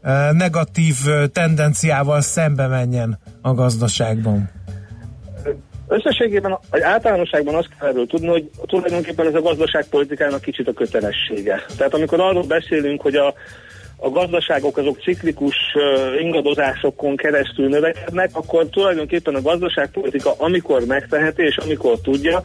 eh, 0.02 0.32
negatív 0.32 0.96
tendenciával 1.32 2.22
szembe 2.22 2.68
menjen 2.68 3.20
a 3.42 3.54
gazdaságban? 3.54 4.50
Összességében, 5.92 6.58
vagy 6.70 6.82
általánosságban 6.82 7.56
azt 7.56 7.70
kell 7.80 7.90
erről 7.90 8.08
tudni, 8.08 8.28
hogy 8.28 8.50
tulajdonképpen 8.62 9.28
ez 9.28 9.34
a 9.34 9.42
gazdaságpolitikának 9.42 10.42
kicsit 10.42 10.68
a 10.68 10.74
kötelessége. 10.74 11.66
Tehát 11.78 11.94
amikor 11.94 12.20
arról 12.20 12.44
beszélünk, 12.44 13.02
hogy 13.02 13.16
a, 13.16 13.34
a 13.98 14.10
gazdaságok 14.10 14.78
azok 14.78 15.02
ciklikus 15.02 15.56
ingadozásokon 16.22 17.16
keresztül 17.16 17.68
növekednek, 17.68 18.30
akkor 18.34 18.66
tulajdonképpen 18.70 19.36
a 19.36 19.42
gazdaságpolitika 19.42 20.34
amikor 20.38 20.86
megteheti 20.86 21.42
és 21.44 21.58
amikor 21.58 21.98
tudja, 22.04 22.42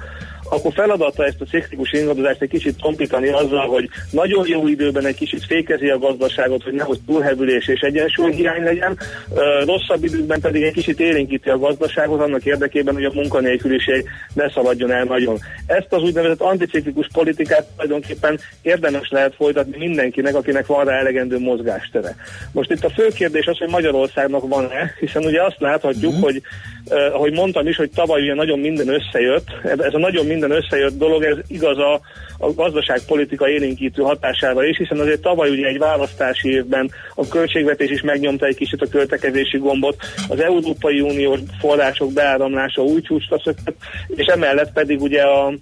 akkor 0.50 0.72
feladata 0.72 1.24
ezt 1.24 1.40
a 1.40 1.44
ciklikus 1.44 1.92
ingadozást 1.92 2.42
egy 2.42 2.48
kicsit 2.48 2.76
tompítani 2.80 3.28
azzal, 3.28 3.66
hogy 3.66 3.88
nagyon 4.10 4.48
jó 4.48 4.68
időben 4.68 5.06
egy 5.06 5.14
kicsit 5.14 5.44
fékezi 5.44 5.88
a 5.88 5.98
gazdaságot, 5.98 6.62
hogy 6.62 6.72
nehogy 6.72 6.98
túlhevülés 7.06 7.68
és 7.68 7.80
egyensúlyhiány 7.80 8.62
legyen, 8.62 8.98
rosszabb 9.64 10.04
időkben 10.04 10.40
pedig 10.40 10.62
egy 10.62 10.72
kicsit 10.72 11.00
élénkíti 11.00 11.48
a 11.48 11.58
gazdaságot 11.58 12.20
annak 12.20 12.44
érdekében, 12.44 12.94
hogy 12.94 13.04
a 13.04 13.12
munkanélküliség 13.14 14.04
ne 14.34 14.50
szaladjon 14.50 14.90
el 14.90 15.04
nagyon. 15.04 15.38
Ezt 15.66 15.92
az 15.92 16.02
úgynevezett 16.02 16.40
anticiklikus 16.40 17.08
politikát 17.12 17.66
tulajdonképpen 17.66 18.38
érdemes 18.62 19.08
lehet 19.10 19.34
folytatni 19.34 19.76
mindenkinek, 19.78 20.34
akinek 20.34 20.66
van 20.66 20.84
rá 20.84 20.98
elegendő 20.98 21.38
mozgástere. 21.38 22.16
Most 22.52 22.70
itt 22.70 22.84
a 22.84 22.90
fő 22.90 23.08
kérdés 23.14 23.46
az, 23.46 23.58
hogy 23.58 23.68
Magyarországnak 23.68 24.48
van-e, 24.48 24.94
hiszen 25.00 25.24
ugye 25.24 25.42
azt 25.42 25.60
láthatjuk, 25.60 26.12
Mhm. 26.12 26.22
hogy 26.22 26.42
eh, 26.88 27.14
ahogy 27.14 27.32
mondtam 27.32 27.66
is, 27.66 27.76
hogy 27.76 27.90
tavaly 27.94 28.22
ugye 28.22 28.34
nagyon 28.34 28.58
minden 28.58 28.88
összejött, 28.88 29.46
ez 29.62 29.94
a 29.94 29.98
nagyon 29.98 30.26
minden 30.38 30.62
összejött 30.62 30.98
dolog, 30.98 31.22
ez 31.22 31.36
igaz 31.46 31.78
a, 31.78 32.00
a 32.38 32.52
gazdaságpolitika 32.54 33.48
élénkítő 33.48 34.02
hatására 34.02 34.64
is, 34.64 34.76
hiszen 34.76 34.98
azért 34.98 35.20
tavaly 35.20 35.50
ugye 35.50 35.66
egy 35.66 35.78
választási 35.78 36.48
évben 36.48 36.90
a 37.14 37.28
költségvetés 37.28 37.90
is 37.90 38.02
megnyomta 38.02 38.46
egy 38.46 38.56
kicsit 38.56 38.82
a 38.82 38.88
költekezési 38.88 39.58
gombot, 39.58 39.96
az 40.28 40.40
Európai 40.40 41.00
Uniós 41.00 41.38
források 41.58 42.12
beáramlása 42.12 42.82
új 42.82 43.00
csúcsra 43.00 43.40
szökött, 43.44 43.76
és 44.08 44.26
emellett 44.26 44.72
pedig 44.72 45.00
ugye 45.00 45.22
a 45.22 45.54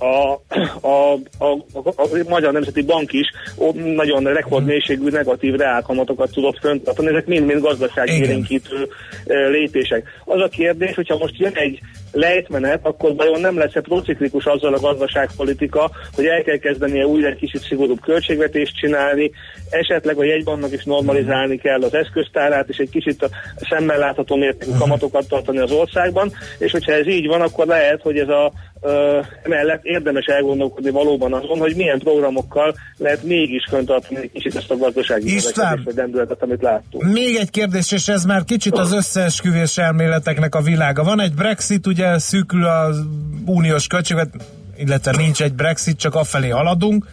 a, 0.00 0.40
a, 0.80 1.12
a, 1.38 1.52
a, 1.72 1.92
a 1.96 2.08
Magyar 2.28 2.52
Nemzeti 2.52 2.82
Bank 2.82 3.12
is 3.12 3.26
nagyon 3.74 4.22
rekordmélységű 4.22 5.08
negatív 5.08 5.54
reálkamatokat 5.54 6.30
tudott 6.30 6.58
föntartani, 6.58 7.08
ezek 7.08 7.26
mind-mind 7.26 7.60
gazdaságélénkítő 7.62 8.88
ö, 9.26 9.50
lépések. 9.50 10.08
Az 10.24 10.40
a 10.40 10.48
kérdés, 10.48 10.94
hogyha 10.94 11.18
most 11.18 11.38
jön 11.38 11.54
egy 11.54 11.80
lejtmenet, 12.12 12.86
akkor 12.86 13.14
vajon 13.14 13.40
nem 13.40 13.58
lesz-e 13.58 13.80
prociklikus 13.80 14.44
azzal 14.44 14.74
a 14.74 14.80
gazdaságpolitika, 14.80 15.90
hogy 16.14 16.26
el 16.26 16.42
kell 16.42 16.56
kezdenie 16.56 17.06
újra 17.06 17.28
egy 17.28 17.36
kicsit 17.36 17.60
szigorúbb 17.60 18.00
költségvetést 18.00 18.76
csinálni, 18.76 19.30
esetleg 19.70 20.18
a 20.18 20.24
jegybanknak 20.24 20.72
is 20.72 20.84
normalizálni 20.84 21.56
kell 21.56 21.82
az 21.82 21.94
eszköztárát, 21.94 22.68
és 22.68 22.76
egy 22.76 22.90
kicsit 22.90 23.22
a 23.22 23.28
szemmel 23.68 23.98
látható 23.98 24.36
mértékű 24.36 24.70
kamatokat 24.78 25.28
tartani 25.28 25.58
az 25.58 25.70
országban, 25.70 26.32
és 26.58 26.72
hogyha 26.72 26.92
ez 26.92 27.06
így 27.06 27.26
van, 27.26 27.40
akkor 27.40 27.66
lehet, 27.66 28.02
hogy 28.02 28.18
ez 28.18 28.28
a 28.28 28.52
ö, 28.80 29.20
emellett 29.42 29.84
érdemes 29.84 30.24
elgondolkodni 30.24 30.90
valóban 30.90 31.32
azon, 31.32 31.58
hogy 31.58 31.76
milyen 31.76 31.98
programokkal 31.98 32.74
lehet 32.96 33.22
mégis 33.22 33.66
föntartani 33.68 34.20
egy 34.20 34.30
kicsit 34.32 34.56
ezt 34.56 34.70
a 34.70 34.76
gazdasági 34.76 35.34
István! 35.34 35.80
vagy 35.84 35.94
lendületet, 35.94 36.42
amit 36.42 36.62
láttunk. 36.62 37.04
Még 37.04 37.36
egy 37.36 37.50
kérdés, 37.50 37.92
és 37.92 38.08
ez 38.08 38.24
már 38.24 38.44
kicsit 38.44 38.78
az 38.78 38.92
összeesküvés 38.92 39.78
elméleteknek 39.78 40.54
a 40.54 40.60
világa. 40.60 41.04
Van 41.04 41.20
egy 41.20 41.34
Brexit, 41.34 41.86
ugye 41.86 42.18
szűkül 42.18 42.64
az 42.64 43.02
uniós 43.46 43.86
költséget, 43.86 44.28
illetve 44.76 45.16
nincs 45.16 45.42
egy 45.42 45.54
Brexit, 45.54 45.98
csak 45.98 46.14
afelé 46.14 46.48
haladunk, 46.48 47.06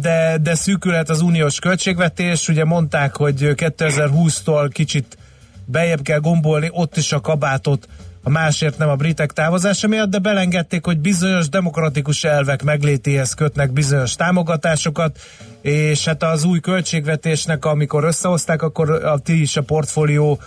de, 0.00 0.38
de 0.42 0.54
szűkülhet 0.54 1.08
az 1.08 1.20
uniós 1.20 1.58
költségvetés, 1.58 2.48
ugye 2.48 2.64
mondták, 2.64 3.16
hogy 3.16 3.34
2020-tól 3.40 4.68
kicsit 4.72 5.16
bejebb 5.64 6.02
kell 6.02 6.18
gombolni, 6.18 6.68
ott 6.72 6.96
is 6.96 7.12
a 7.12 7.20
kabátot, 7.20 7.88
a 8.26 8.30
másért 8.30 8.78
nem 8.78 8.88
a 8.88 8.96
britek 8.96 9.32
távozása 9.32 9.88
miatt, 9.88 10.10
de 10.10 10.18
belengedték, 10.18 10.84
hogy 10.84 10.98
bizonyos 10.98 11.48
demokratikus 11.48 12.24
elvek 12.24 12.62
meglétéhez 12.62 13.34
kötnek 13.34 13.72
bizonyos 13.72 14.14
támogatásokat, 14.14 15.18
és 15.60 16.04
hát 16.04 16.22
az 16.22 16.44
új 16.44 16.60
költségvetésnek, 16.60 17.64
amikor 17.64 18.04
összehozták, 18.04 18.62
akkor 18.62 18.90
a 18.90 19.18
ti 19.18 19.40
is 19.40 19.56
a 19.56 19.62
portfólió 19.62 20.40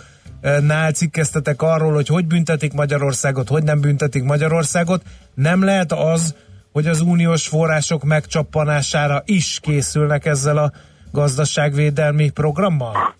nál 0.60 0.92
cikkeztetek 0.92 1.62
arról, 1.62 1.92
hogy 1.92 2.06
hogy 2.06 2.26
büntetik 2.26 2.72
Magyarországot, 2.72 3.48
hogy 3.48 3.62
nem 3.62 3.80
büntetik 3.80 4.22
Magyarországot. 4.22 5.02
Nem 5.34 5.64
lehet 5.64 5.92
az, 5.92 6.34
hogy 6.72 6.86
az 6.86 7.00
uniós 7.00 7.48
források 7.48 8.04
megcsappanására 8.04 9.22
is 9.24 9.58
készülnek 9.62 10.26
ezzel 10.26 10.56
a 10.56 10.72
gazdaságvédelmi 11.12 12.30
programmal? 12.30 13.18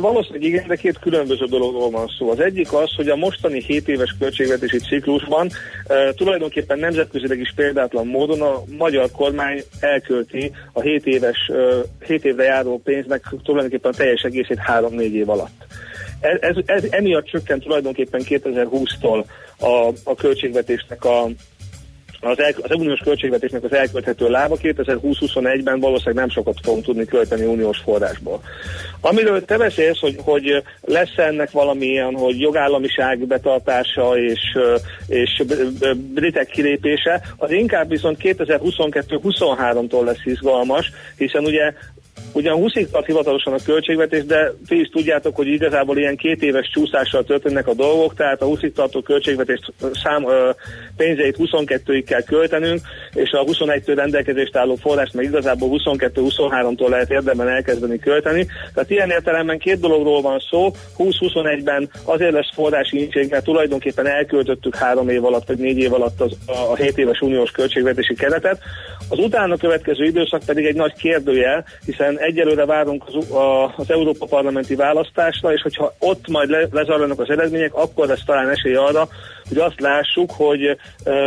Valószínűleg 0.00 0.42
igen, 0.42 0.66
de 0.66 0.76
két 0.76 0.98
különböző 0.98 1.44
dologról 1.44 1.90
van 1.90 2.06
szó. 2.18 2.30
Az 2.30 2.40
egyik 2.40 2.72
az, 2.72 2.94
hogy 2.96 3.08
a 3.08 3.16
mostani 3.16 3.62
7 3.62 3.88
éves 3.88 4.14
költségvetési 4.18 4.78
ciklusban 4.78 5.50
e, 5.86 6.12
tulajdonképpen 6.12 6.78
nemzetközileg 6.78 7.38
is 7.38 7.52
példátlan 7.56 8.06
módon 8.06 8.42
a 8.42 8.62
magyar 8.78 9.10
kormány 9.10 9.62
elkölti 9.80 10.52
a 10.72 10.80
7 10.80 11.06
éves, 11.06 11.48
e, 11.48 12.04
7 12.06 12.24
évre 12.24 12.44
járó 12.44 12.80
pénznek 12.84 13.34
tulajdonképpen 13.42 13.92
a 13.92 13.96
teljes 13.96 14.22
egészét 14.22 14.58
3-4 14.66 14.98
év 15.00 15.28
alatt. 15.28 15.66
Ez, 16.20 16.36
ez, 16.40 16.56
ez 16.66 16.84
emiatt 16.90 17.26
csökkent 17.26 17.62
tulajdonképpen 17.62 18.20
2020-tól 18.24 19.24
a, 19.58 19.92
a 20.04 20.14
költségvetésnek 20.14 21.04
a, 21.04 21.28
az, 22.24 22.38
el, 22.40 22.52
az 22.62 22.76
uniós 22.76 23.00
költségvetésnek 23.00 23.64
az 23.64 23.72
elkölthető 23.72 24.28
lába 24.28 24.56
2020-21-ben 24.62 25.80
valószínűleg 25.80 26.14
nem 26.14 26.28
sokat 26.28 26.56
fogunk 26.62 26.84
tudni 26.84 27.04
költeni 27.04 27.44
uniós 27.44 27.78
forrásból. 27.78 28.40
Amiről 29.00 29.44
te 29.44 29.56
beszélsz, 29.56 29.98
hogy, 29.98 30.16
hogy 30.18 30.62
lesz 30.80 31.16
ennek 31.16 31.50
valamilyen, 31.50 32.14
hogy 32.14 32.40
jogállamiság 32.40 33.26
betartása 33.26 34.18
és, 34.18 34.58
és 35.06 35.42
britek 35.94 36.46
kilépése, 36.46 37.20
az 37.36 37.50
inkább 37.50 37.88
viszont 37.88 38.18
2022-23-tól 38.22 40.04
lesz 40.04 40.24
izgalmas, 40.24 40.90
hiszen 41.16 41.44
ugye 41.44 41.72
Ugyan 42.32 42.56
20 42.56 42.72
tart 42.90 43.06
hivatalosan 43.06 43.52
a 43.52 43.62
költségvetés, 43.64 44.24
de 44.24 44.52
ti 44.66 44.80
is 44.80 44.88
tudjátok, 44.88 45.36
hogy 45.36 45.46
igazából 45.46 45.98
ilyen 45.98 46.16
két 46.16 46.42
éves 46.42 46.70
csúszással 46.72 47.24
történnek 47.24 47.66
a 47.66 47.74
dolgok, 47.74 48.14
tehát 48.14 48.42
a 48.42 48.44
20 48.44 48.60
tartó 48.74 49.02
költségvetés 49.02 49.58
szám, 50.02 50.28
ö, 50.28 50.50
pénzeit 50.96 51.36
22-ig 51.38 52.02
kell 52.06 52.22
költenünk, 52.22 52.80
és 53.12 53.30
a 53.30 53.44
21-től 53.44 53.92
rendelkezést 53.96 54.56
álló 54.56 54.74
forrást 54.74 55.14
meg 55.14 55.24
igazából 55.24 55.80
22-23-tól 55.84 56.88
lehet 56.88 57.10
érdemben 57.10 57.48
elkezdeni 57.48 57.98
költeni. 57.98 58.46
Tehát 58.74 58.90
ilyen 58.90 59.10
értelemben 59.10 59.58
két 59.58 59.80
dologról 59.80 60.22
van 60.22 60.38
szó. 60.50 60.70
20-21-ben 60.98 61.90
azért 62.04 62.32
lesz 62.32 62.54
forrási 62.54 63.02
intség, 63.02 63.30
mert 63.30 63.44
tulajdonképpen 63.44 64.06
elköltöttük 64.06 64.76
három 64.76 65.08
év 65.08 65.24
alatt, 65.24 65.46
vagy 65.46 65.58
négy 65.58 65.78
év 65.78 65.92
alatt 65.92 66.20
az, 66.20 66.36
a 66.46 66.74
7 66.74 66.98
éves 66.98 67.20
uniós 67.20 67.50
költségvetési 67.50 68.14
keretet. 68.14 68.60
Az 69.08 69.18
utána 69.18 69.56
következő 69.56 70.04
időszak 70.04 70.42
pedig 70.46 70.64
egy 70.64 70.74
nagy 70.74 70.92
kérdőjel, 70.92 71.64
hiszen 71.84 72.03
egyelőre 72.16 72.66
várunk 72.66 73.04
az, 73.06 73.30
a, 73.30 73.74
az 73.76 73.90
Európa 73.90 74.26
Parlamenti 74.26 74.74
választásra, 74.74 75.52
és 75.52 75.62
hogyha 75.62 75.94
ott 75.98 76.28
majd 76.28 76.48
le, 76.50 76.66
lezajlanak 76.70 77.20
az 77.20 77.30
eredmények, 77.30 77.74
akkor 77.74 78.06
lesz 78.06 78.24
talán 78.24 78.50
esély 78.50 78.74
arra, 78.74 79.08
hogy 79.48 79.58
azt 79.58 79.80
lássuk, 79.80 80.30
hogy 80.30 80.66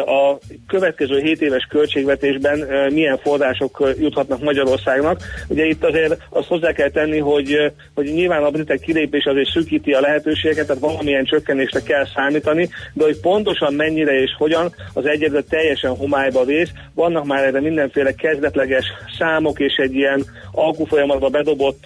a 0.06 0.38
következő 0.68 1.20
7 1.20 1.42
éves 1.42 1.68
költségvetésben 1.70 2.68
milyen 2.94 3.18
források 3.18 3.94
juthatnak 4.00 4.42
Magyarországnak. 4.42 5.22
Ugye 5.48 5.66
itt 5.66 5.84
azért 5.84 6.18
azt 6.30 6.48
hozzá 6.48 6.72
kell 6.72 6.90
tenni, 6.90 7.18
hogy, 7.18 7.72
hogy 7.96 8.06
nyilván 8.06 8.44
a 8.44 8.50
britek 8.50 8.80
kilépés 8.80 9.26
azért 9.26 9.50
szűkíti 9.50 9.94
a 9.94 10.00
lehetőségeket, 10.00 10.68
tehát 10.68 10.82
valamilyen 10.82 11.26
csökkenésre 11.26 11.82
kell 11.82 12.06
számítani, 12.16 12.70
de 12.94 13.04
hogy 13.04 13.20
pontosan 13.20 13.74
mennyire 13.74 14.14
és 14.22 14.36
hogyan, 14.38 14.74
az 14.94 15.06
egyedül 15.06 15.46
teljesen 15.46 15.96
homályba 15.96 16.44
vész. 16.44 16.72
Vannak 16.94 17.26
már 17.26 17.44
erre 17.44 17.62
mindenféle 17.62 18.12
kezdetleges 18.12 18.86
számok 19.18 19.60
és 19.60 19.76
egy 19.76 19.94
ilyen 19.94 20.24
alkufolyamatba 20.68 21.30
bedobott 21.30 21.84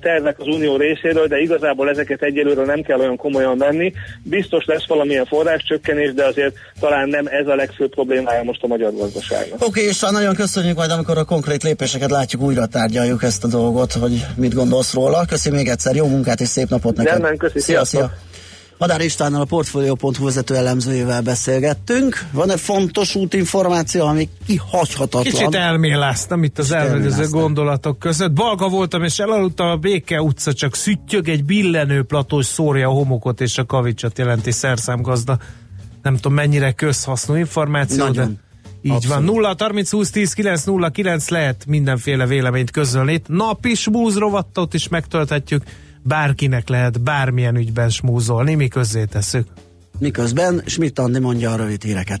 tervek 0.00 0.38
az 0.38 0.46
unió 0.46 0.76
részéről, 0.76 1.26
de 1.26 1.38
igazából 1.38 1.88
ezeket 1.88 2.22
egyelőre 2.22 2.64
nem 2.64 2.82
kell 2.82 2.98
olyan 2.98 3.16
komolyan 3.16 3.58
venni. 3.58 3.92
Biztos 4.22 4.64
lesz 4.64 4.86
valamilyen 4.86 5.26
forráscsökkenés, 5.26 6.12
de 6.14 6.24
azért 6.24 6.54
talán 6.80 7.08
nem 7.08 7.26
ez 7.26 7.46
a 7.46 7.54
legfőbb 7.54 7.90
problémája 7.90 8.42
most 8.42 8.62
a 8.62 8.66
magyar 8.66 8.92
gazdaságnak. 8.94 9.54
Oké, 9.54 9.64
okay, 9.66 9.84
és 9.84 10.00
nagyon 10.00 10.34
köszönjük 10.34 10.76
majd, 10.76 10.90
amikor 10.90 11.18
a 11.18 11.24
konkrét 11.24 11.62
lépéseket 11.62 12.10
látjuk, 12.10 12.42
újra 12.42 12.66
tárgyaljuk 12.66 13.22
ezt 13.22 13.44
a 13.44 13.48
dolgot, 13.48 13.92
hogy 13.92 14.26
mit 14.36 14.54
gondolsz 14.54 14.94
róla. 14.94 15.24
Köszi 15.24 15.50
még 15.50 15.68
egyszer, 15.68 15.94
jó 15.94 16.06
munkát 16.06 16.40
és 16.40 16.48
szép 16.48 16.68
napot 16.68 16.96
neked. 16.96 17.12
Rendben, 17.12 17.36
köszi, 17.36 17.60
szia, 17.60 17.84
szia. 17.84 18.12
Madár 18.80 19.00
Istvánnal 19.00 19.40
a 19.40 19.44
Portfolio.hu 19.44 20.24
vezető 20.24 20.56
elemzőjével 20.56 21.22
beszélgettünk. 21.22 22.26
Van-e 22.32 22.56
fontos 22.56 23.14
útinformáció, 23.14 24.06
ami 24.06 24.28
kihagyhatatlan? 24.46 25.22
Kicsit 25.22 25.54
elméláztam 25.54 26.44
itt 26.44 26.58
az 26.58 26.72
elméláztam. 26.72 27.40
gondolatok 27.40 27.98
között. 27.98 28.32
Balga 28.32 28.68
voltam, 28.68 29.02
és 29.04 29.18
elaludtam 29.18 29.68
a 29.68 29.76
Béke 29.76 30.22
utca, 30.22 30.52
csak 30.52 30.74
szüttyög 30.74 31.28
egy 31.28 31.44
billenő 31.44 32.02
platós 32.02 32.46
szórja 32.46 32.88
a 32.88 32.92
homokot 32.92 33.40
és 33.40 33.58
a 33.58 33.66
kavicsot 33.66 34.18
jelenti 34.18 34.50
szerszámgazda. 34.50 35.38
Nem 36.02 36.14
tudom 36.14 36.34
mennyire 36.34 36.72
közhasznú 36.72 37.34
információ, 37.34 38.04
Nagyon. 38.04 38.14
de 38.14 38.30
így 38.82 38.92
Abszolút. 38.92 39.16
van. 39.16 39.34
0 39.34 39.54
30 39.58 39.90
20 39.90 40.10
10 40.10 40.32
9 40.32 40.64
0 40.64 40.88
9 40.90 41.28
lehet 41.28 41.66
mindenféle 41.66 42.26
véleményt 42.26 42.70
közölni. 42.70 43.12
Itt 43.12 43.28
Napi 43.28 43.74
smúz 43.74 44.16
rovattot 44.16 44.74
is 44.74 44.88
megtölthetjük. 44.88 45.62
Bárkinek 46.02 46.68
lehet 46.68 47.00
bármilyen 47.00 47.56
ügyben 47.56 47.90
smúzolni, 47.90 48.54
mi 48.54 48.68
közzé 48.68 49.04
tesszük. 49.04 49.46
Miközben 49.98 50.62
Schmidt 50.66 50.98
Andi 50.98 51.18
mondja 51.18 51.52
a 51.52 51.56
rövid 51.56 51.82
híreket. 51.82 52.20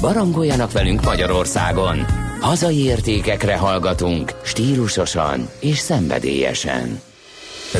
Barangoljanak 0.00 0.72
velünk 0.72 1.04
Magyarországon. 1.04 2.04
Hazai 2.40 2.84
értékekre 2.84 3.56
hallgatunk, 3.56 4.32
stílusosan 4.44 5.48
és 5.60 5.78
szenvedélyesen. 5.78 7.00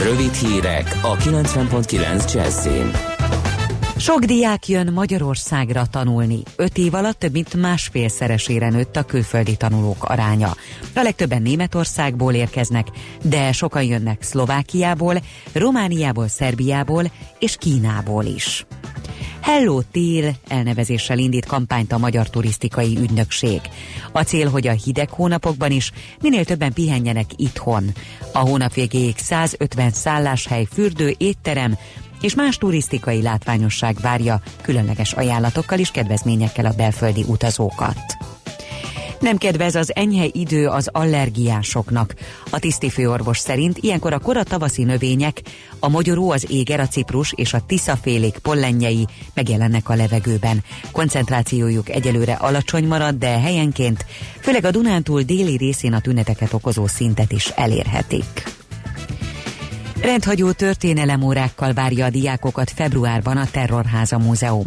Rövid 0.04 0.32
hírek 0.32 0.98
a 1.02 1.16
90.9 1.16 2.32
Jazzin. 2.32 2.90
Sok 3.96 4.24
diák 4.24 4.68
jön 4.68 4.92
Magyarországra 4.92 5.82
tanulni. 5.90 6.42
Öt 6.56 6.78
év 6.78 6.94
alatt 6.94 7.18
több 7.18 7.32
mint 7.32 7.54
másfélszeresére 7.54 8.68
nőtt 8.68 8.96
a 8.96 9.02
külföldi 9.02 9.56
tanulók 9.56 10.04
aránya. 10.04 10.54
A 10.94 11.02
legtöbben 11.02 11.42
Németországból 11.42 12.34
érkeznek, 12.34 12.86
de 13.22 13.52
sokan 13.52 13.82
jönnek 13.82 14.22
Szlovákiából, 14.22 15.14
Romániából, 15.52 16.28
Szerbiából 16.28 17.10
és 17.38 17.56
Kínából 17.56 18.24
is. 18.24 18.66
Hello 19.42 19.80
Tél 19.82 20.34
elnevezéssel 20.48 21.18
indít 21.18 21.46
kampányt 21.46 21.92
a 21.92 21.98
Magyar 21.98 22.30
Turisztikai 22.30 22.96
Ügynökség. 22.98 23.60
A 24.12 24.22
cél, 24.22 24.50
hogy 24.50 24.66
a 24.66 24.72
hideg 24.72 25.10
hónapokban 25.10 25.70
is 25.70 25.92
minél 26.20 26.44
többen 26.44 26.72
pihenjenek 26.72 27.26
itthon. 27.36 27.84
A 28.32 28.38
hónap 28.38 28.74
végéig 28.74 29.16
150 29.16 29.90
szálláshely, 29.90 30.64
fürdő, 30.64 31.14
étterem, 31.18 31.78
és 32.20 32.34
más 32.34 32.56
turisztikai 32.56 33.22
látványosság 33.22 33.96
várja 34.00 34.42
különleges 34.62 35.12
ajánlatokkal 35.12 35.78
és 35.78 35.90
kedvezményekkel 35.90 36.64
a 36.64 36.74
belföldi 36.76 37.24
utazókat. 37.28 38.29
Nem 39.20 39.36
kedvez 39.36 39.74
az 39.74 39.94
enyhe 39.94 40.24
idő 40.32 40.66
az 40.66 40.88
allergiásoknak. 40.92 42.14
A 42.50 42.58
tisztifőorvos 42.58 43.38
szerint 43.38 43.78
ilyenkor 43.78 44.12
a 44.12 44.18
kora 44.18 44.42
tavaszi 44.42 44.84
növények, 44.84 45.42
a 45.78 45.88
mogyoró, 45.88 46.30
az 46.30 46.50
éger, 46.50 46.80
a 46.80 46.86
ciprus 46.86 47.32
és 47.36 47.52
a 47.54 47.60
tiszafélék 47.66 48.38
pollenjei 48.38 49.06
megjelennek 49.34 49.88
a 49.88 49.94
levegőben. 49.94 50.64
Koncentrációjuk 50.92 51.88
egyelőre 51.88 52.32
alacsony 52.32 52.86
marad, 52.86 53.14
de 53.14 53.40
helyenként, 53.40 54.06
főleg 54.40 54.64
a 54.64 54.70
Dunántúl 54.70 55.22
déli 55.22 55.56
részén 55.56 55.92
a 55.92 56.00
tüneteket 56.00 56.52
okozó 56.52 56.86
szintet 56.86 57.32
is 57.32 57.46
elérhetik. 57.48 58.58
Rendhagyó 60.02 60.52
történelemórákkal 60.52 61.72
várja 61.72 62.04
a 62.04 62.10
diákokat 62.10 62.70
februárban 62.70 63.36
a 63.36 63.46
Terrorháza 63.50 64.18
Múzeum. 64.18 64.66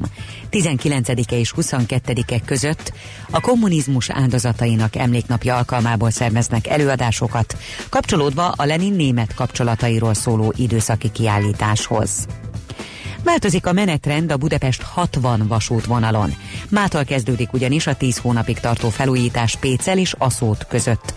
19-e 0.51 1.35
és 1.35 1.53
22-e 1.57 2.39
között 2.45 2.93
a 3.31 3.39
kommunizmus 3.39 4.09
áldozatainak 4.09 4.95
emléknapja 4.95 5.55
alkalmából 5.55 6.09
szerveznek 6.09 6.67
előadásokat, 6.67 7.57
kapcsolódva 7.89 8.47
a 8.47 8.65
Lenin 8.65 8.93
német 8.93 9.33
kapcsolatairól 9.33 10.13
szóló 10.13 10.53
időszaki 10.57 11.11
kiállításhoz. 11.11 12.27
Változik 13.23 13.65
a 13.65 13.71
menetrend 13.71 14.31
a 14.31 14.37
Budapest 14.37 14.81
60 14.81 15.47
vasútvonalon. 15.47 16.33
Mától 16.69 17.03
kezdődik 17.03 17.53
ugyanis 17.53 17.87
a 17.87 17.95
10 17.95 18.17
hónapig 18.17 18.59
tartó 18.59 18.89
felújítás 18.89 19.55
Pécel 19.55 19.97
és 19.97 20.15
Aszót 20.17 20.65
között. 20.67 21.13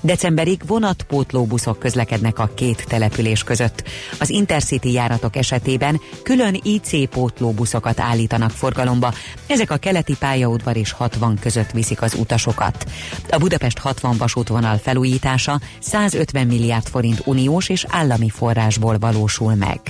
Decemberig 0.00 0.60
vonatpótlóbuszok 0.66 1.78
közlekednek 1.78 2.38
a 2.38 2.50
két 2.54 2.84
település 2.88 3.42
között. 3.42 3.84
Az 4.20 4.30
Intercity 4.30 4.92
járatok 4.92 5.36
esetében 5.36 6.00
külön 6.22 6.60
IC 6.62 7.08
pótlóbuszokat 7.08 8.00
állítanak 8.00 8.50
forgalomba. 8.50 9.12
Ezek 9.46 9.70
a 9.70 9.76
keleti 9.76 10.16
pályaudvar 10.18 10.76
és 10.76 10.92
60 10.92 11.38
között 11.40 11.70
viszik 11.70 12.02
az 12.02 12.14
utasokat. 12.14 12.86
A 13.30 13.38
Budapest 13.38 13.78
60 13.78 14.16
vasútvonal 14.16 14.76
felújítása 14.76 15.60
150 15.80 16.46
milliárd 16.46 16.86
forint 16.86 17.22
uniós 17.24 17.68
és 17.68 17.86
állami 17.88 18.28
forrásból 18.28 18.98
valósul 18.98 19.54
meg. 19.54 19.80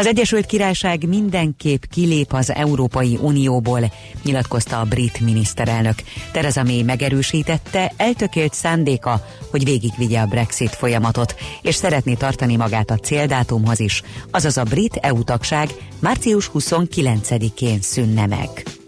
Az 0.00 0.06
Egyesült 0.06 0.46
Királyság 0.46 1.08
mindenképp 1.08 1.82
kilép 1.90 2.32
az 2.32 2.52
Európai 2.52 3.18
Unióból, 3.22 3.92
nyilatkozta 4.22 4.80
a 4.80 4.84
brit 4.84 5.20
miniszterelnök. 5.20 5.94
Theresa 6.32 6.62
May 6.62 6.82
megerősítette 6.82 7.92
eltökélt 7.96 8.54
szándéka, 8.54 9.26
hogy 9.50 9.64
végigvigye 9.64 10.20
a 10.20 10.26
Brexit 10.26 10.70
folyamatot, 10.74 11.34
és 11.62 11.74
szeretné 11.74 12.14
tartani 12.14 12.56
magát 12.56 12.90
a 12.90 12.96
céldátumhoz 12.96 13.80
is, 13.80 14.02
azaz 14.30 14.56
a 14.56 14.62
brit 14.64 14.96
EU 14.96 15.24
tagság 15.24 15.68
március 15.98 16.50
29-én 16.54 17.80
szűnne 17.80 18.26
meg. 18.26 18.79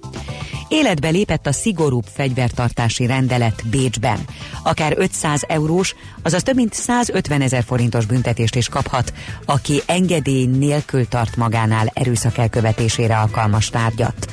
Életbe 0.73 1.09
lépett 1.09 1.47
a 1.47 1.53
szigorúbb 1.53 2.05
fegyvertartási 2.13 3.07
rendelet 3.07 3.63
Bécsben. 3.71 4.19
Akár 4.63 4.95
500 4.97 5.45
eurós, 5.49 5.95
azaz 6.23 6.43
több 6.43 6.55
mint 6.55 6.73
150 6.73 7.41
ezer 7.41 7.63
forintos 7.63 8.07
büntetést 8.07 8.55
is 8.55 8.69
kaphat, 8.69 9.13
aki 9.45 9.83
engedély 9.87 10.47
nélkül 10.47 11.09
tart 11.09 11.37
magánál 11.37 11.91
erőszak 11.95 12.39
elkövetésére 12.39 13.19
alkalmas 13.19 13.71
tárgyat. 13.71 14.33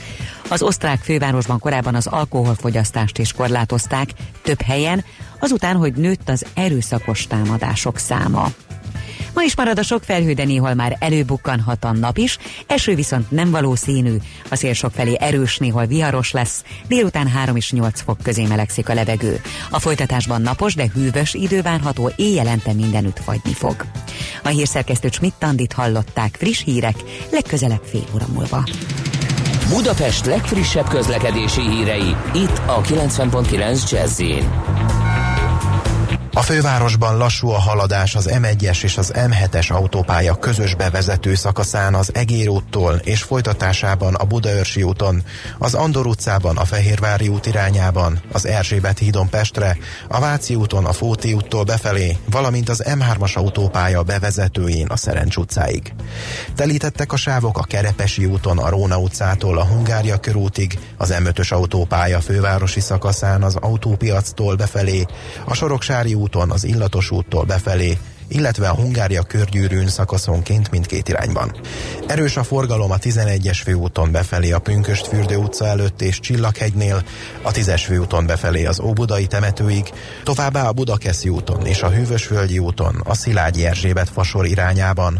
Az 0.49 0.61
osztrák 0.61 0.99
fővárosban 0.99 1.59
korábban 1.59 1.95
az 1.95 2.07
alkoholfogyasztást 2.07 3.17
is 3.17 3.33
korlátozták, 3.33 4.09
több 4.41 4.61
helyen, 4.61 5.03
azután, 5.39 5.75
hogy 5.75 5.93
nőtt 5.93 6.29
az 6.29 6.45
erőszakos 6.53 7.27
támadások 7.27 7.97
száma. 7.97 8.47
Ma 9.33 9.41
is 9.41 9.55
marad 9.55 9.79
a 9.79 9.83
sok 9.83 10.03
felhő, 10.03 10.33
de 10.33 10.43
néhol 10.43 10.73
már 10.73 10.97
előbukkanhat 10.99 11.83
a 11.83 11.91
nap 11.91 12.17
is, 12.17 12.37
eső 12.67 12.95
viszont 12.95 13.31
nem 13.31 13.51
valószínű. 13.51 14.15
A 14.49 14.55
szél 14.55 14.73
sok 14.73 14.91
felé 14.91 15.15
erős, 15.19 15.57
néhol 15.57 15.85
viharos 15.85 16.31
lesz, 16.31 16.63
délután 16.87 17.27
3 17.27 17.55
és 17.55 17.71
8 17.71 18.01
fok 18.01 18.17
közé 18.23 18.45
melegszik 18.45 18.89
a 18.89 18.93
levegő. 18.93 19.41
A 19.69 19.79
folytatásban 19.79 20.41
napos, 20.41 20.75
de 20.75 20.85
hűvös 20.93 21.33
idő 21.33 21.61
várható, 21.61 22.11
éjjelente 22.15 22.73
mindenütt 22.73 23.19
fagyni 23.19 23.53
fog. 23.53 23.85
A 24.43 24.47
hírszerkesztő 24.47 25.09
Schmidt-Tandit 25.11 25.73
hallották 25.73 26.35
friss 26.39 26.63
hírek, 26.63 26.95
legközelebb 27.31 27.83
fél 27.83 28.03
óra 28.13 28.25
múlva. 28.33 28.63
Budapest 29.69 30.25
legfrissebb 30.25 30.87
közlekedési 30.87 31.61
hírei, 31.61 32.15
itt 32.33 32.61
a 32.65 32.81
90.9 32.81 33.91
jazz 33.91 34.21
a 36.39 36.41
fővárosban 36.41 37.17
lassú 37.17 37.49
a 37.49 37.59
haladás 37.59 38.15
az 38.15 38.29
M1-es 38.31 38.83
és 38.83 38.97
az 38.97 39.11
M7-es 39.15 39.71
autópálya 39.71 40.35
közös 40.35 40.75
bevezető 40.75 41.35
szakaszán 41.35 41.93
az 41.93 42.11
Egér 42.13 42.49
úttól 42.49 42.93
és 43.03 43.21
folytatásában 43.21 44.15
a 44.15 44.23
Budaörsi 44.23 44.83
úton, 44.83 45.23
az 45.57 45.73
Andor 45.73 46.07
utcában 46.07 46.57
a 46.57 46.65
Fehérvári 46.65 47.27
út 47.27 47.45
irányában, 47.45 48.21
az 48.31 48.45
Erzsébet 48.45 48.97
hídon 48.97 49.29
Pestre, 49.29 49.77
a 50.07 50.19
Váci 50.19 50.55
úton 50.55 50.85
a 50.85 50.93
Fóti 50.93 51.33
úttól 51.33 51.63
befelé, 51.63 52.17
valamint 52.29 52.69
az 52.69 52.83
M3-as 52.87 53.33
autópálya 53.33 54.03
bevezetőjén 54.03 54.87
a 54.87 54.95
Szerencs 54.95 55.35
utcáig. 55.35 55.93
Telítettek 56.55 57.13
a 57.13 57.17
sávok 57.17 57.57
a 57.57 57.63
Kerepesi 57.63 58.25
úton 58.25 58.57
a 58.57 58.69
Róna 58.69 58.97
utcától 58.97 59.57
a 59.57 59.65
Hungária 59.65 60.17
körútig, 60.17 60.79
az 60.97 61.13
M5-ös 61.23 61.53
autópálya 61.53 62.19
fővárosi 62.19 62.79
szakaszán 62.79 63.43
az 63.43 63.55
autópiactól 63.55 64.55
befelé, 64.55 65.05
a 65.45 65.53
Soroksári 65.53 66.13
úton 66.29 66.51
az 66.51 66.63
Illatos 66.63 67.11
úttól 67.11 67.43
befelé, 67.43 67.97
illetve 68.27 68.69
a 68.69 68.75
Hungária 68.75 69.21
körgyűrűn 69.21 69.87
szakaszonként 69.87 70.71
mindkét 70.71 71.09
irányban. 71.09 71.55
Erős 72.07 72.37
a 72.37 72.43
forgalom 72.43 72.91
a 72.91 72.97
11-es 72.97 73.59
főúton 73.63 74.11
befelé 74.11 74.51
a 74.51 74.59
Pünköst 74.59 75.07
fürdő 75.07 75.35
utca 75.35 75.65
előtt 75.65 76.01
és 76.01 76.19
Csillaghegynél, 76.19 77.03
a 77.41 77.51
10-es 77.51 77.81
főúton 77.85 78.25
befelé 78.25 78.65
az 78.65 78.79
Óbudai 78.79 79.27
temetőig, 79.27 79.91
továbbá 80.23 80.67
a 80.67 80.71
Budakeszi 80.71 81.29
úton 81.29 81.65
és 81.65 81.81
a 81.81 81.89
Hűvösvölgyi 81.89 82.59
úton 82.59 83.01
a 83.03 83.13
Szilágyi 83.13 83.65
Erzsébet 83.65 84.09
fasor 84.09 84.45
irányában. 84.45 85.19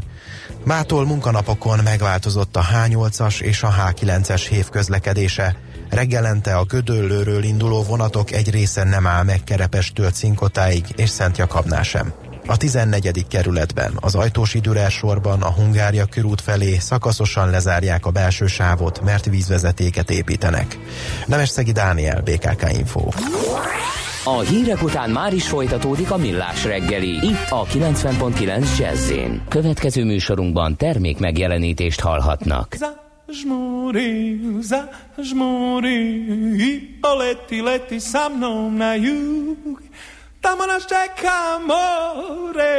Mától 0.65 1.05
munkanapokon 1.05 1.79
megváltozott 1.83 2.55
a 2.55 2.65
H8-as 2.73 3.41
és 3.41 3.63
a 3.63 3.75
H9-es 3.87 4.45
hév 4.49 4.69
közlekedése, 4.69 5.55
Reggelente 5.89 6.55
a 6.55 6.63
Gödöllőről 6.63 7.43
induló 7.43 7.83
vonatok 7.83 8.31
egy 8.31 8.51
része 8.51 8.83
nem 8.83 9.07
áll 9.07 9.23
meg 9.23 9.43
Kerepestől 9.43 10.09
Cinkotáig 10.09 10.83
és 10.95 11.09
Szent 11.09 11.37
Jakabnál 11.37 11.83
sem. 11.83 12.13
A 12.49 12.57
14. 12.57 13.25
kerületben, 13.27 13.97
az 13.99 14.17
Dürer 14.61 14.91
sorban 14.91 15.41
a 15.41 15.51
Hungária 15.51 16.05
körút 16.05 16.41
felé 16.41 16.77
szakaszosan 16.77 17.49
lezárják 17.49 18.05
a 18.05 18.11
belső 18.11 18.47
sávot, 18.47 19.01
mert 19.01 19.25
vízvezetéket 19.25 20.09
építenek. 20.09 20.77
Nemesszegi 21.27 21.71
Dániel, 21.71 22.21
BKK 22.21 22.73
Info. 22.77 23.07
A 24.23 24.39
hírek 24.39 24.83
után 24.83 25.09
már 25.09 25.33
is 25.33 25.47
folytatódik 25.47 26.11
a 26.11 26.17
millás 26.17 26.63
reggeli, 26.63 27.09
itt 27.09 27.49
a 27.49 27.65
90.9 27.65 28.77
jazz 28.77 29.11
Következő 29.49 30.05
műsorunkban 30.05 30.75
termék 30.75 31.19
megjelenítést 31.19 31.99
hallhatnak. 31.99 32.77
žmuri, 33.31 34.39
zažmuri 34.61 36.25
i 36.59 37.01
poleti, 37.01 37.61
leti 37.61 37.99
sa 37.99 38.29
mnom 38.29 38.77
na 38.77 38.95
jug. 38.95 39.81
Tamo 40.41 40.65
nas 40.65 40.83
čeka 40.83 41.59
more, 41.59 42.75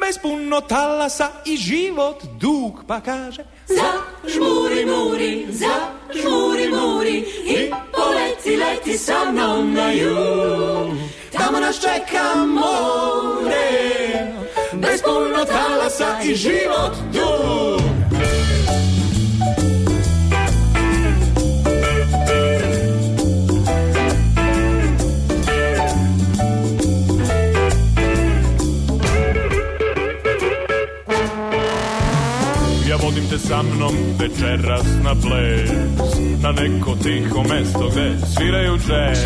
bez 0.00 0.18
puno 0.22 0.60
talasa 0.60 1.30
i 1.44 1.56
život 1.56 2.22
dug, 2.40 2.84
pa 2.86 3.00
kaže 3.00 3.44
Za 3.66 3.92
žmuri 4.28 4.86
muri, 4.86 5.46
za 5.50 5.88
žmuri 6.14 6.68
muri 6.68 7.16
i 7.44 7.70
poleti, 7.92 8.56
leti 8.56 8.98
sa 8.98 9.32
mnom 9.32 9.74
na 9.74 9.92
jug. 9.92 10.96
Tamo 11.32 11.60
nas 11.60 11.80
čeka 11.80 12.44
more, 12.44 13.68
bez 14.72 15.02
puno 15.02 15.44
talasa 15.44 16.20
i 16.24 16.34
život 16.34 16.92
dug. 17.12 17.83
Te 33.34 33.38
sa 33.38 33.62
mnom 33.62 33.94
večeras 34.18 34.86
na 35.02 35.14
ples 35.14 35.70
Na 36.42 36.52
neko 36.52 36.96
tiho 37.02 37.42
mesto 37.42 37.88
gde 37.92 38.16
sviraju 38.34 38.78
džez. 38.78 39.18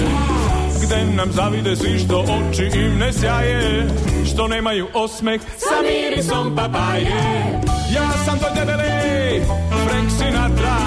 Gde 0.82 1.04
nam 1.16 1.32
zavide 1.32 1.76
svi 1.76 1.98
što 1.98 2.18
oči 2.18 2.70
im 2.74 2.98
ne 2.98 3.12
sjaje 3.12 3.86
Što 4.32 4.48
nemaju 4.48 4.86
osmeh 4.94 5.40
sa 5.40 5.82
mirisom 5.82 6.56
papaje. 6.56 7.60
Ja 7.94 8.08
sam 8.24 8.38
tvoj 8.38 8.50
debeli 8.54 9.42
Frank 9.86 10.10
Sinatra 10.18 10.78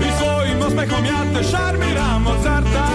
I 0.00 0.08
svojim 0.18 0.62
osmehom 0.66 1.04
ja 1.04 1.20
te 1.34 1.48
šarmiram 1.50 2.26
od 2.26 2.42
zarta 2.42 2.88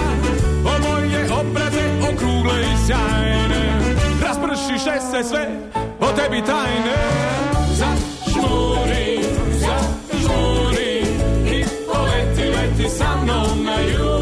O 0.64 0.72
moje 0.88 1.24
obraze 1.40 1.84
okrugle 2.12 2.60
i 2.60 2.86
sjajne 2.86 3.80
Raspršiše 4.22 5.00
se 5.10 5.28
sve 5.28 5.48
o 6.00 6.12
tebi 6.16 6.42
tajne. 6.46 6.96
Zažmuri, 7.78 8.93
pisano 12.84 13.56
na 13.64 13.80
you. 13.80 14.13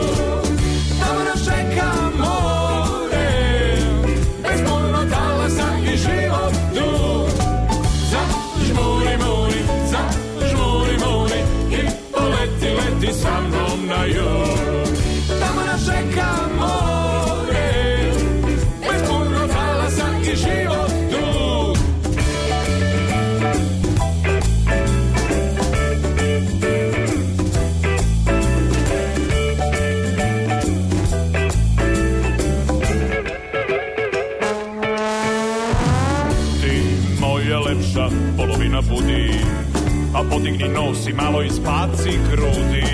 Podigni 40.31 40.69
nos 40.69 41.09
i 41.09 41.13
malo 41.13 41.43
ispaci 41.43 42.19
grudi. 42.31 42.85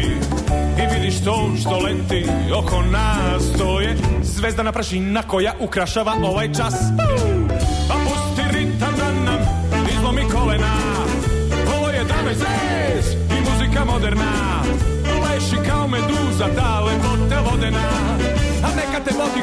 I 0.79 0.95
vidiš 0.95 1.25
to 1.25 1.51
što 1.61 1.79
leti 1.79 2.27
oko 2.55 2.83
nas 2.83 3.59
To 3.59 3.81
je 3.81 3.97
zvezdana 4.23 4.73
prašina 4.73 5.23
koja 5.23 5.53
ukrašava 5.61 6.15
ovaj 6.23 6.53
čas. 6.53 6.75
Pa 7.89 7.95
pusti 7.95 8.43
ritam 8.59 8.95
da 8.99 9.13
nam 9.13 9.41
izlomi 9.99 10.23
kolena. 10.33 10.75
Ovo 11.79 11.89
je 11.89 12.05
dame 12.05 12.35
zez 12.35 13.13
i 13.13 13.51
muzika 13.51 13.85
moderna. 13.85 14.63
Leši 15.25 15.69
kao 15.69 15.89
meduza, 15.89 16.47
ta 16.57 16.81
lepota 16.81 17.41
vodena. 17.51 17.89
A 18.65 18.69
neka 18.77 19.05
te 19.05 19.15
vodi 19.19 19.43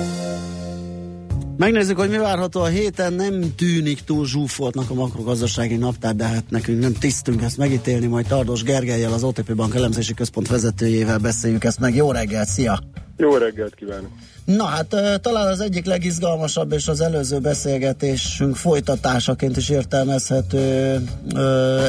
Megnézzük, 1.61 1.99
hogy 1.99 2.09
mi 2.09 2.17
várható 2.17 2.61
a 2.61 2.65
héten. 2.65 3.13
Nem 3.13 3.55
tűnik 3.55 4.01
túl 4.03 4.25
zsúfoltnak 4.25 4.89
a 4.89 4.93
makrogazdasági 4.93 5.75
naptár, 5.75 6.15
de 6.15 6.23
hát 6.23 6.43
nekünk 6.49 6.79
nem 6.79 6.93
tisztünk 6.93 7.41
ezt 7.41 7.57
megítélni. 7.57 8.05
Majd 8.05 8.25
Tardos 8.27 8.63
Gergelyel, 8.63 9.13
az 9.13 9.23
OTP 9.23 9.55
Bank 9.55 9.75
elemzési 9.75 10.13
központ 10.13 10.47
vezetőjével 10.47 11.17
beszéljük 11.17 11.63
ezt 11.63 11.79
meg. 11.79 11.95
Jó 11.95 12.11
reggelt, 12.11 12.47
szia! 12.47 12.79
Jó 13.17 13.35
reggelt 13.35 13.75
kívánok! 13.75 14.09
Na 14.45 14.63
hát 14.63 14.95
talán 15.21 15.47
az 15.47 15.59
egyik 15.59 15.85
legizgalmasabb 15.85 16.71
és 16.71 16.87
az 16.87 17.01
előző 17.01 17.39
beszélgetésünk 17.39 18.55
folytatásaként 18.55 19.57
is 19.57 19.69
értelmezhető 19.69 20.99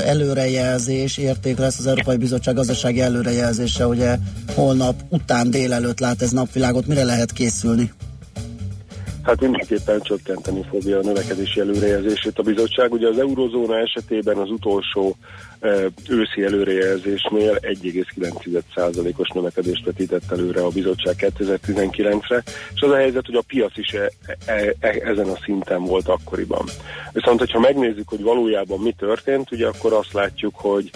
előrejelzés, 0.05 1.17
érték 1.17 1.59
lesz 1.59 1.79
az 1.79 1.87
Európai 1.87 2.17
Bizottság 2.17 2.55
gazdasági 2.55 3.01
előrejelzése, 3.01 3.87
ugye 3.87 4.19
holnap 4.55 4.95
után 5.09 5.51
délelőtt 5.51 6.01
lát 6.01 6.23
ez 6.23 6.31
napvilágot, 6.31 6.87
mire 6.87 7.05
lehet 7.05 7.33
készülni? 7.33 7.93
Hát 9.23 9.41
mindenképpen 9.41 10.01
csökkenteni 10.01 10.65
fogja 10.71 10.99
a 10.99 11.03
növekedési 11.03 11.61
előrejelzését 11.61 12.39
a 12.39 12.43
bizottság. 12.43 12.93
Ugye 12.93 13.09
az 13.09 13.19
eurozóna 13.19 13.79
esetében 13.79 14.37
az 14.37 14.51
utolsó 14.51 15.17
e, 15.61 15.69
őszi 16.09 16.45
előrejelzésnél 16.45 17.59
1,9%-os 17.61 19.29
növekedést 19.29 19.85
vetített 19.85 20.31
előre 20.31 20.61
a 20.61 20.69
bizottság 20.69 21.15
2019-re, 21.19 22.43
és 22.75 22.81
az 22.81 22.91
a 22.91 22.97
helyzet, 22.97 23.27
hogy 23.27 23.35
a 23.35 23.45
piac 23.47 23.77
is 23.77 23.93
e, 23.93 24.11
e, 24.47 24.75
e, 24.81 24.89
ezen 25.05 25.29
a 25.29 25.39
szinten 25.45 25.85
volt 25.85 26.09
akkoriban. 26.09 26.65
Viszont, 27.13 27.39
hogyha 27.39 27.59
megnézzük, 27.59 28.09
hogy 28.09 28.23
valójában 28.23 28.81
mi 28.81 28.95
történt, 28.99 29.53
ugye 29.53 29.67
akkor 29.67 29.93
azt 29.93 30.13
látjuk, 30.13 30.55
hogy 30.57 30.91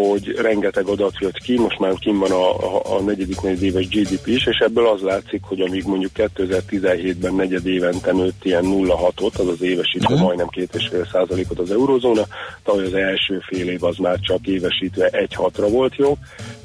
hogy 0.00 0.34
rengeteg 0.36 0.86
adat 0.86 1.18
jött 1.18 1.38
ki, 1.38 1.58
most 1.58 1.78
már 1.78 1.94
kim 1.98 2.18
van 2.18 2.30
a, 2.30 2.76
a, 2.76 2.96
a 2.96 3.00
negyedik 3.00 3.40
negyedéves 3.40 3.88
GDP 3.88 4.26
is, 4.26 4.46
és 4.46 4.58
ebből 4.58 4.86
az 4.86 5.00
látszik, 5.00 5.42
hogy 5.42 5.60
amíg 5.60 5.84
mondjuk 5.84 6.10
2017-ben 6.14 7.34
negyed 7.34 7.66
évente 7.66 8.12
nőtt 8.12 8.44
ilyen 8.44 8.64
0,6-ot, 8.64 9.38
az 9.38 9.48
az 9.48 9.62
évesítve 9.62 10.14
majdnem 10.14 10.48
2,5 10.50 11.10
százalékot 11.12 11.58
az 11.58 11.70
eurozóna, 11.70 12.22
tavaly 12.62 12.84
az 12.84 12.94
első 12.94 13.40
fél 13.46 13.68
év 13.68 13.84
az 13.84 13.96
már 13.96 14.18
csak 14.20 14.46
évesítve 14.46 15.10
1,6-ra 15.10 15.68
volt 15.70 15.94
jó, 15.96 16.16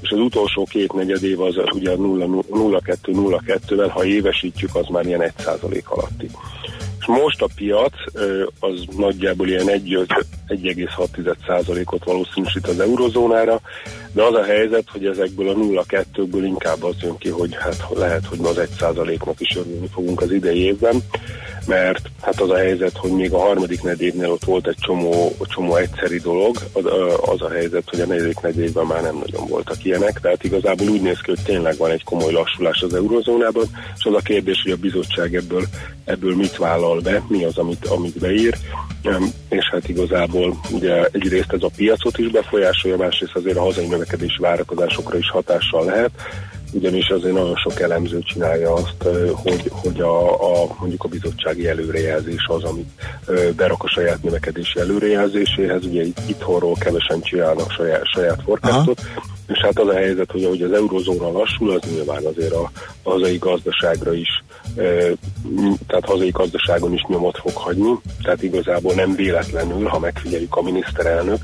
és 0.02 0.10
az 0.10 0.20
utolsó 0.20 0.68
két 0.70 0.94
negyed 0.94 1.24
év 1.24 1.42
az 1.42 1.56
ugye 1.74 1.92
0,2-0,2-vel, 1.96 3.90
ha 3.94 4.06
évesítjük, 4.06 4.76
az 4.76 4.88
már 4.88 5.06
ilyen 5.06 5.22
1 5.22 5.32
százalék 5.38 5.90
alatti. 5.90 6.30
Most 7.06 7.42
a 7.42 7.48
piac 7.56 7.94
az 8.60 8.84
nagyjából 8.98 9.48
ilyen 9.48 9.68
1,6%-ot 9.68 12.04
valószínűsít 12.04 12.68
az 12.68 12.80
eurozónára, 12.80 13.62
de 14.12 14.24
az 14.24 14.34
a 14.34 14.44
helyzet, 14.44 14.90
hogy 14.92 15.06
ezekből 15.06 15.50
a 15.50 15.54
0,2-ből 15.54 16.44
inkább 16.44 16.84
az 16.84 16.96
jön 17.02 17.18
ki, 17.18 17.30
hogy 17.30 17.56
hát 17.60 17.86
lehet, 17.96 18.26
hogy 18.26 18.40
az 18.44 18.60
1%-nak 18.80 19.40
is 19.40 19.56
örülni 19.56 19.88
fogunk 19.94 20.22
az 20.22 20.32
idei 20.32 20.64
évben, 20.64 21.04
mert 21.66 22.10
hát 22.22 22.42
az 22.42 22.50
a 22.50 22.58
helyzet, 22.58 22.98
hogy 22.98 23.12
még 23.12 23.34
a 23.34 23.40
harmadik 23.40 23.84
negyednél 23.84 24.32
ott 24.32 24.44
volt 24.44 24.68
egy 24.68 24.78
csomó, 24.80 25.36
csomó 25.42 25.76
egyszeri 25.76 26.18
dolog, 26.18 26.58
az, 26.74 26.84
az 27.22 27.42
a 27.42 27.50
helyzet, 27.50 27.90
hogy 27.90 28.00
a 28.00 28.06
negyedik 28.06 28.40
negyedben 28.40 28.86
már 28.86 29.02
nem 29.02 29.16
nagyon 29.16 29.48
voltak 29.48 29.86
ilyenek, 29.86 30.20
tehát 30.20 30.44
igazából 30.44 30.88
úgy 30.88 31.02
néz 31.02 31.22
ki, 31.22 31.32
hogy 31.32 31.44
tényleg 31.44 31.78
van 31.78 31.92
egy 31.92 32.04
komoly 32.04 32.32
lassulás 32.32 32.82
az 32.82 32.94
eurozónában, 32.94 33.66
és 33.98 34.06
az 34.06 34.14
a 34.14 34.20
kérdés, 34.20 34.62
hogy 34.64 34.72
a 34.72 34.78
bizottság 34.78 35.36
ebből, 35.36 35.64
ebből 36.06 36.36
mit 36.36 36.58
vállal 36.58 36.99
be, 37.00 37.24
mi 37.28 37.44
az, 37.44 37.58
amit, 37.58 37.86
amit 37.86 38.20
beír, 38.20 38.58
és 39.50 39.70
hát 39.72 39.90
igazából 39.90 40.60
ugye 40.72 41.06
egyrészt 41.12 41.54
ez 41.54 41.64
a 41.64 41.70
piacot 41.76 42.18
is 42.18 42.28
befolyásolja, 42.32 42.98
másrészt 42.98 43.36
azért 43.36 43.58
a 43.58 43.62
hazai 43.62 43.88
növekedési 43.88 44.38
várakozásokra 44.40 45.18
is 45.18 45.30
hatással 45.30 45.86
lehet, 45.86 46.12
ugyanis 46.72 47.08
azért 47.10 47.34
nagyon 47.34 47.56
sok 47.56 47.80
elemző 47.80 48.20
csinálja 48.20 48.74
azt, 48.74 49.08
hogy, 49.34 49.72
hogy 49.72 50.02
a, 50.02 50.32
a, 50.32 50.76
mondjuk 50.80 51.04
a 51.04 51.08
bizottsági 51.08 51.68
előrejelzés 51.68 52.46
az, 52.48 52.64
amit 52.64 52.90
berak 53.56 53.84
a 53.84 53.88
saját 53.88 54.24
növekedési 54.24 54.80
előrejelzéséhez, 54.80 55.86
ugye 55.86 56.04
itt, 56.04 56.20
itthonról 56.28 56.76
kevesen 56.80 57.22
csinálnak 57.22 57.72
saját, 57.72 58.06
saját 58.06 58.42
forecastot, 58.44 59.02
és 59.48 59.60
hát 59.60 59.80
az 59.80 59.88
a 59.88 59.94
helyzet, 59.94 60.32
hogy 60.32 60.44
ahogy 60.44 60.62
az 60.62 60.72
eurozóna 60.72 61.32
lassul, 61.32 61.72
az 61.72 61.82
nyilván 61.92 62.26
azért 62.26 62.54
a, 62.54 62.72
a 63.04 63.10
hazai 63.10 63.38
gazdaságra 63.38 64.14
is 64.14 64.44
tehát 65.88 66.06
hazai 66.06 66.30
gazdaságon 66.30 66.94
is 66.94 67.06
nyomot 67.08 67.38
fog 67.38 67.56
hagyni, 67.56 68.00
tehát 68.24 68.44
igazából 68.44 68.94
nem 68.94 69.16
véletlenül, 69.16 69.88
ha 69.88 70.00
megfigyeljük 70.00 70.56
a 70.56 70.62
miniszterelnök, 70.62 71.42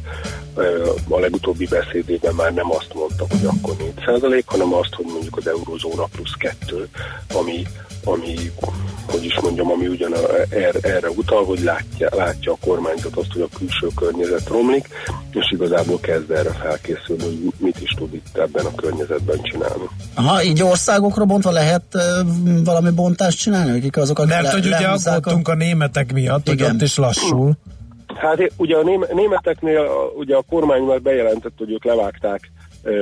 a 1.10 1.20
legutóbbi 1.20 1.68
beszédében 1.68 2.34
már 2.34 2.54
nem 2.54 2.72
azt 2.72 2.94
mondta, 2.94 3.26
hogy 3.30 3.46
akkor 3.46 3.76
4 4.30 4.44
hanem 4.46 4.74
azt, 4.74 4.94
hogy 4.94 5.06
mondjuk 5.06 5.38
az 5.38 5.48
eurozóna 5.48 6.04
plusz 6.04 6.34
2, 6.38 6.90
ami, 7.34 7.68
ami 8.04 8.52
hogy 9.08 9.26
is 9.26 9.40
mondjam, 9.42 9.72
ami 9.72 9.88
ugyan 9.88 10.14
erre, 10.50 10.80
erre 10.82 11.10
utal, 11.10 11.46
hogy 11.46 11.60
látja, 11.60 12.10
látja 12.16 12.52
a 12.52 12.58
kormányzat 12.66 13.16
azt, 13.16 13.32
hogy 13.32 13.42
a 13.42 13.58
külső 13.58 13.88
környezet 13.96 14.48
romlik, 14.48 14.88
és 15.32 15.52
igazából 15.52 16.00
kezd 16.00 16.32
erre 16.32 16.50
felkészülni, 16.50 17.24
hogy 17.24 17.54
mit 17.58 17.82
is 17.82 17.90
tud 17.98 18.14
itt 18.14 18.38
ebben 18.38 18.66
a 18.66 18.76
környezetben 18.76 19.42
csinálni. 19.42 19.90
Aha, 20.14 20.44
így 20.44 20.64
országokra 20.64 21.26
bontva 21.26 21.52
lehet 21.52 21.84
valami 22.64 22.90
bontást 22.90 23.40
csinálni? 23.40 23.78
Akik 23.78 23.98
azok, 23.98 24.20
akik 24.20 24.32
Mert 24.32 24.44
le, 24.44 24.52
hogy 24.52 24.66
ugye 24.66 24.88
aggódtunk 24.88 25.48
a 25.48 25.56
németek 25.56 26.14
miatt, 26.14 26.48
hogy 26.48 26.64
ott 26.64 26.82
is 26.82 26.96
lassul. 26.96 27.58
Hát 28.16 28.52
ugye 28.58 28.76
a 28.78 28.84
németeknél 29.14 29.88
ugye 30.16 30.36
a 30.36 30.46
kormány 30.50 30.82
már 30.84 31.02
bejelentett, 31.02 31.58
hogy 31.58 31.72
ők 31.72 31.84
levágták 31.84 32.52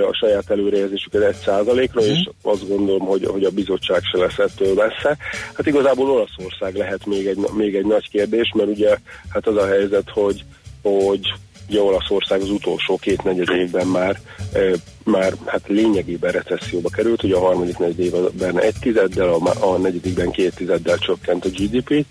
a 0.09 0.13
saját 0.13 0.49
előrejelzésüket 0.49 1.21
egy 1.21 1.35
százalékra, 1.35 2.01
Mhm. 2.01 2.09
és 2.09 2.29
azt 2.41 2.67
gondolom, 2.67 3.07
hogy, 3.07 3.25
hogy 3.25 3.43
a 3.43 3.49
bizottság 3.49 4.01
se 4.03 4.17
lesz 4.17 4.37
ettől 4.37 4.73
messze. 4.73 5.17
Hát 5.53 5.65
igazából 5.67 6.09
Olaszország 6.09 6.75
lehet 6.75 7.05
még 7.05 7.27
egy, 7.27 7.37
még 7.53 7.75
egy 7.75 7.85
nagy 7.85 8.09
kérdés, 8.09 8.53
mert 8.55 8.69
ugye 8.69 8.97
hát 9.29 9.47
az 9.47 9.55
a 9.57 9.67
helyzet, 9.67 10.09
hogy, 10.13 10.43
hogy 10.81 11.33
ugye 11.69 11.81
Olaszország 11.81 12.41
az 12.41 12.49
utolsó 12.49 12.97
két 12.97 13.23
negyed 13.23 13.49
évben 13.49 13.87
már, 13.87 14.19
e, 14.53 14.59
már 15.03 15.33
hát 15.45 15.61
lényegében 15.67 16.31
recesszióba 16.31 16.89
került, 16.89 17.23
ugye 17.23 17.35
a 17.35 17.39
harmadik 17.45 17.77
negyed 17.77 17.99
évben 17.99 18.59
egy 18.59 18.75
tizeddel, 18.79 19.29
a, 19.33 19.73
a 19.73 19.77
negyedikben 19.77 20.31
két 20.31 20.55
tizeddel 20.55 20.97
csökkent 20.97 21.45
a 21.45 21.49
GDP, 21.49 22.05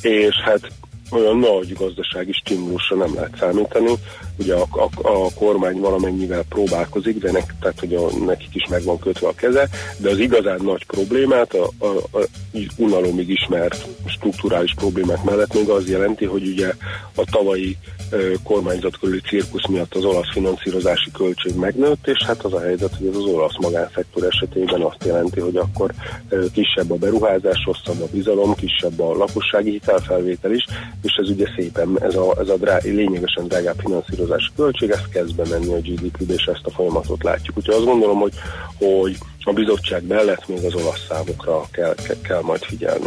és 0.00 0.34
hát 0.44 0.60
olyan 1.10 1.38
nagy 1.38 1.72
gazdasági 1.72 2.32
stimulusra 2.32 2.96
nem 2.96 3.14
lehet 3.14 3.36
számítani. 3.38 3.92
Ugye 4.36 4.54
a, 4.54 4.66
a, 4.70 5.08
a 5.08 5.32
kormány 5.34 5.80
valamennyivel 5.80 6.44
próbálkozik, 6.48 7.18
de 7.18 7.30
nek, 7.30 7.54
tehát, 7.60 7.80
hogy 7.80 7.94
a, 7.94 8.10
nekik 8.24 8.54
is 8.54 8.66
meg 8.66 8.82
van 8.82 8.98
kötve 8.98 9.28
a 9.28 9.34
keze, 9.34 9.68
de 9.96 10.10
az 10.10 10.18
igazán 10.18 10.60
nagy 10.62 10.86
problémát, 10.86 11.54
a, 11.54 11.70
a, 11.78 12.18
a 12.18 12.26
unalomig 12.76 13.28
ismert 13.28 13.86
strukturális 14.06 14.74
problémák 14.74 15.24
mellett 15.24 15.54
még 15.54 15.68
az 15.68 15.88
jelenti, 15.88 16.24
hogy 16.24 16.46
ugye 16.46 16.72
a 17.14 17.24
tavalyi 17.30 17.76
ö, 18.10 18.32
kormányzat 18.42 18.98
körüli 18.98 19.20
cirkusz 19.20 19.66
miatt 19.66 19.94
az 19.94 20.04
olasz 20.04 20.32
finanszírozási 20.32 21.10
költség 21.10 21.54
megnőtt, 21.54 22.06
és 22.06 22.24
hát 22.26 22.44
az 22.44 22.52
a 22.52 22.60
helyzet, 22.60 22.96
hogy 22.98 23.06
ez 23.06 23.14
az 23.14 23.24
olasz 23.24 23.58
magánszektor 23.60 24.24
esetében 24.24 24.80
azt 24.80 25.04
jelenti, 25.04 25.40
hogy 25.40 25.56
akkor 25.56 25.92
ö, 26.28 26.44
kisebb 26.52 26.90
a 26.90 26.94
beruházás, 26.94 27.64
rosszabb 27.66 28.02
a 28.02 28.08
bizalom, 28.12 28.54
kisebb 28.54 29.00
a 29.00 29.16
lakossági 29.16 29.70
hitelfelvétel 29.70 30.52
is, 30.52 30.64
és 31.02 31.12
ez 31.22 31.28
ugye 31.30 31.46
szépen, 31.56 31.98
ez 32.02 32.14
a, 32.14 32.36
ez 32.40 32.48
a 32.48 32.56
drá, 32.56 32.78
lényegesen 32.82 33.48
drágább 33.48 33.78
finanszírozási 33.78 34.50
költség, 34.56 34.90
ez 34.90 35.00
kezd 35.12 35.34
bemenni 35.34 35.72
a 35.72 35.80
GDP-be, 35.80 36.34
és 36.34 36.44
ezt 36.44 36.64
a 36.64 36.70
folyamatot 36.70 37.22
látjuk. 37.22 37.56
Úgyhogy 37.56 37.74
azt 37.74 37.84
gondolom, 37.84 38.18
hogy, 38.18 38.32
hogy 38.78 39.16
a 39.42 39.52
bizottság 39.52 40.06
mellett 40.06 40.48
még 40.48 40.64
az 40.64 40.74
olasz 40.74 41.06
számokra 41.08 41.64
kell, 41.70 41.94
kell, 41.94 42.16
kell 42.22 42.42
majd 42.42 42.62
figyelni. 42.62 43.06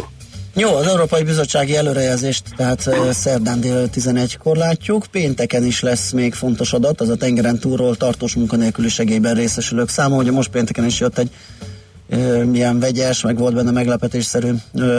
Jó, 0.54 0.74
az 0.74 0.86
Európai 0.86 1.22
Bizottsági 1.22 1.76
előrejelzést 1.76 2.42
tehát 2.56 2.90
szerdán 3.10 3.60
dél 3.60 3.88
11-kor 3.94 4.56
látjuk. 4.56 5.06
Pénteken 5.10 5.64
is 5.64 5.80
lesz 5.80 6.10
még 6.10 6.34
fontos 6.34 6.72
adat, 6.72 7.00
az 7.00 7.08
a 7.08 7.16
tengeren 7.16 7.58
túlról 7.58 7.96
tartós 7.96 8.34
munkanélküli 8.34 8.88
segélyben 8.88 9.34
részesülők 9.34 9.88
száma. 9.88 10.16
Ugye 10.16 10.30
most 10.30 10.50
pénteken 10.50 10.84
is 10.84 11.00
jött 11.00 11.18
egy 11.18 11.30
milyen 12.44 12.80
vegyes, 12.80 13.22
meg 13.22 13.38
volt 13.38 13.54
benne 13.54 13.70
meglepetésszerű 13.70 14.50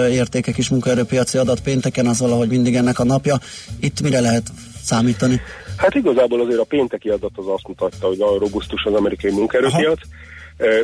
értékek 0.09 0.57
is 0.57 0.69
munkaerőpiaci 0.69 1.37
adat 1.37 1.61
pénteken, 1.61 2.07
az 2.07 2.19
valahogy 2.19 2.49
mindig 2.49 2.75
ennek 2.75 2.99
a 2.99 3.03
napja. 3.03 3.37
Itt 3.79 4.01
mire 4.01 4.19
lehet 4.19 4.43
számítani? 4.83 5.41
Hát 5.77 5.95
igazából 5.95 6.41
azért 6.41 6.59
a 6.59 6.63
pénteki 6.63 7.09
adat 7.09 7.31
az 7.35 7.47
azt 7.47 7.67
mutatta, 7.67 8.07
hogy 8.07 8.17
nagyon 8.17 8.39
robusztus 8.39 8.83
az 8.83 8.93
amerikai 8.93 9.31
munkaerőpiac. 9.31 9.99
Uh, 10.05 10.13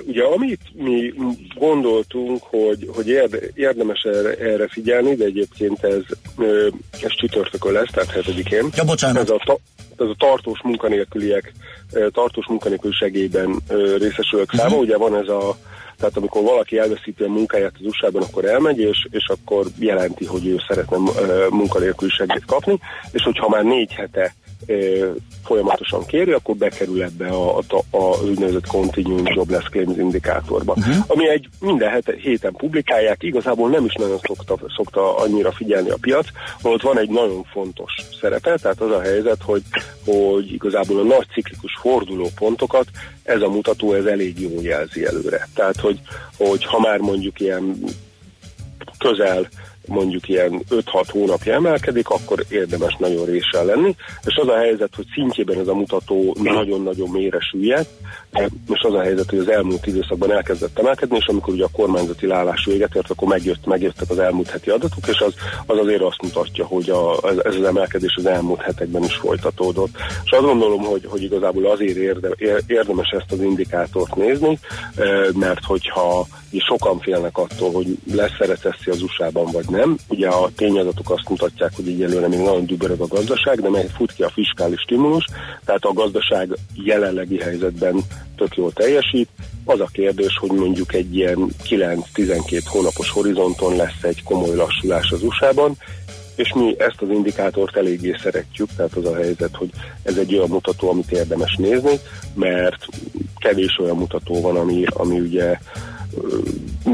ugye 0.07 0.23
amit 0.23 0.61
mi 0.73 1.13
gondoltunk, 1.55 2.43
hogy, 2.43 2.89
hogy 2.95 3.07
érde, 3.07 3.37
érdemes 3.53 4.01
erre, 4.03 4.33
erre 4.33 4.67
figyelni, 4.67 5.15
de 5.15 5.25
egyébként 5.25 5.83
ez, 5.83 6.01
ez 6.91 7.11
csütörtökön 7.19 7.71
lesz, 7.71 7.89
tehát 7.91 8.11
7-én. 8.27 8.69
Ja, 8.75 8.83
bocsánat. 8.83 9.21
Ez 9.21 9.29
a, 9.29 9.41
ta, 9.45 9.57
ez 9.97 10.09
a 10.09 10.15
tartós 10.17 10.61
munkanélküliek, 10.63 11.53
tartós 12.11 12.47
munkanélküli 12.47 12.93
segélyben 12.93 13.59
részesülők 13.97 14.51
száma. 14.53 14.75
Mhm. 14.75 14.79
Ugye 14.79 14.97
van 14.97 15.15
ez 15.15 15.27
a 15.27 15.57
tehát 15.99 16.17
amikor 16.17 16.43
valaki 16.43 16.77
elveszíti 16.77 17.23
a 17.23 17.27
munkáját 17.27 17.73
az 17.79 17.85
USA-ban, 17.85 18.21
akkor 18.21 18.45
elmegy, 18.45 18.79
és, 18.79 19.07
és 19.09 19.27
akkor 19.27 19.65
jelenti, 19.79 20.25
hogy 20.25 20.47
ő 20.47 20.55
szeretne 20.67 20.97
munkanélküli 21.49 22.11
segélyt 22.11 22.45
kapni, 22.45 22.79
és 23.11 23.23
hogyha 23.23 23.49
már 23.49 23.63
négy 23.63 23.93
hete 23.93 24.33
folyamatosan 25.43 26.05
kéri, 26.05 26.31
akkor 26.31 26.55
bekerül 26.55 27.03
ebbe 27.03 27.27
a, 27.27 27.57
a, 27.57 27.97
a 27.97 28.21
úgynevezett 28.23 28.67
Continuing 28.67 29.29
Jobless 29.35 29.69
Claims 29.69 29.97
indikátorba. 29.97 30.73
Uh-huh. 30.77 30.95
Ami 31.07 31.29
egy 31.29 31.49
minden 31.59 31.89
hete, 31.89 32.13
héten 32.17 32.51
publikálják, 32.51 33.23
igazából 33.23 33.69
nem 33.69 33.85
is 33.85 33.93
nagyon 33.93 34.19
szokta, 34.23 34.57
szokta 34.75 35.17
annyira 35.17 35.51
figyelni 35.51 35.89
a 35.89 35.97
piac, 36.01 36.27
holott 36.61 36.81
van 36.81 36.99
egy 36.99 37.09
nagyon 37.09 37.43
fontos 37.43 37.93
szerepe, 38.21 38.57
tehát 38.57 38.81
az 38.81 38.91
a 38.91 39.01
helyzet, 39.01 39.41
hogy, 39.41 39.61
hogy 40.05 40.53
igazából 40.53 40.99
a 40.99 41.03
nagy 41.03 41.27
ciklikus 41.33 41.77
fordulópontokat 41.81 42.87
ez 43.23 43.41
a 43.41 43.49
mutató 43.49 43.93
ez 43.93 44.05
elég 44.05 44.39
jól 44.39 44.63
jelzi 44.63 45.05
előre. 45.05 45.47
Tehát, 45.53 45.79
hogy, 45.79 45.99
hogy 46.37 46.65
ha 46.65 46.79
már 46.79 46.99
mondjuk 46.99 47.39
ilyen 47.39 47.83
közel 48.97 49.47
mondjuk 49.89 50.29
ilyen 50.29 50.63
5-6 50.69 50.83
hónapja 51.07 51.53
emelkedik, 51.53 52.09
akkor 52.09 52.45
érdemes 52.49 52.95
nagyon 52.99 53.25
résen 53.25 53.65
lenni, 53.65 53.95
és 54.25 54.35
az 54.35 54.47
a 54.47 54.57
helyzet, 54.57 54.95
hogy 54.95 55.05
szintjében 55.13 55.59
ez 55.59 55.67
a 55.67 55.73
mutató 55.73 56.35
nagyon-nagyon 56.41 57.09
mélyre 57.09 57.39
süllyedt, 57.39 57.89
és 58.73 58.81
az 58.81 58.93
a 58.93 59.01
helyzet, 59.01 59.29
hogy 59.29 59.39
az 59.39 59.49
elmúlt 59.49 59.87
időszakban 59.87 60.31
elkezdett 60.31 60.79
emelkedni, 60.79 61.17
és 61.17 61.25
amikor 61.25 61.53
ugye 61.53 61.63
a 61.63 61.69
kormányzati 61.71 62.27
leállás 62.27 62.65
véget 62.65 62.95
ért, 62.95 63.09
akkor 63.09 63.27
megjött, 63.27 63.65
megjöttek 63.65 64.09
az 64.09 64.19
elmúlt 64.19 64.49
heti 64.49 64.69
adatok, 64.69 65.07
és 65.07 65.19
az, 65.19 65.33
az 65.65 65.77
azért 65.77 66.01
azt 66.01 66.21
mutatja, 66.21 66.65
hogy 66.65 66.89
a, 66.89 67.29
ez, 67.45 67.55
az 67.55 67.63
emelkedés 67.63 68.15
az 68.15 68.25
elmúlt 68.25 68.61
hetekben 68.61 69.03
is 69.03 69.15
folytatódott. 69.15 69.95
És 70.23 70.31
azt 70.31 70.45
gondolom, 70.45 70.83
hogy, 70.83 71.05
hogy 71.07 71.23
igazából 71.23 71.65
azért 71.65 71.97
érde, 71.97 72.29
érdemes 72.67 73.09
ezt 73.09 73.31
az 73.31 73.41
indikátort 73.41 74.15
nézni, 74.15 74.59
eh, 74.95 75.27
mert 75.33 75.63
hogyha 75.63 76.27
sokan 76.57 76.99
félnek 76.99 77.37
attól, 77.37 77.71
hogy 77.71 77.97
lesz-e 78.13 78.45
recesszió 78.45 78.93
az 78.93 79.01
USA-ban 79.01 79.51
vagy 79.51 79.65
nem. 79.69 79.78
Ugye 80.07 80.27
a 80.27 80.49
tényadatok 80.55 81.09
azt 81.09 81.29
mutatják, 81.29 81.75
hogy 81.75 81.87
egyelőre 81.87 82.27
még 82.27 82.39
nagyon 82.39 82.65
dübörög 82.65 83.01
a 83.01 83.07
gazdaság, 83.07 83.61
de 83.61 83.69
meg 83.69 83.89
fut 83.89 84.13
ki 84.13 84.23
a 84.23 84.29
fiskális 84.29 84.79
stimulus, 84.81 85.25
tehát 85.65 85.83
a 85.83 85.93
gazdaság 85.93 86.57
jelenlegi 86.73 87.39
helyzetben 87.39 88.01
tök 88.35 88.55
jól 88.55 88.71
teljesít. 88.71 89.29
Az 89.65 89.79
a 89.79 89.89
kérdés, 89.91 90.37
hogy 90.37 90.51
mondjuk 90.51 90.93
egy 90.93 91.15
ilyen 91.15 91.47
9-12 91.63 92.61
hónapos 92.65 93.09
horizonton 93.09 93.75
lesz 93.75 94.03
egy 94.03 94.23
komoly 94.23 94.55
lassulás 94.55 95.11
az 95.11 95.23
USA-ban, 95.23 95.77
és 96.39 96.53
mi 96.53 96.75
ezt 96.77 97.01
az 97.01 97.09
indikátort 97.09 97.77
eléggé 97.77 98.15
szeretjük, 98.21 98.69
tehát 98.75 98.93
az 98.93 99.05
a 99.05 99.15
helyzet, 99.15 99.55
hogy 99.55 99.69
ez 100.03 100.17
egy 100.17 100.35
olyan 100.35 100.49
mutató, 100.49 100.89
amit 100.89 101.11
érdemes 101.11 101.55
nézni, 101.55 101.99
mert 102.33 102.85
kevés 103.37 103.77
olyan 103.79 103.97
mutató 103.97 104.41
van, 104.41 104.55
ami, 104.55 104.83
ami 104.89 105.19
ugye 105.19 105.57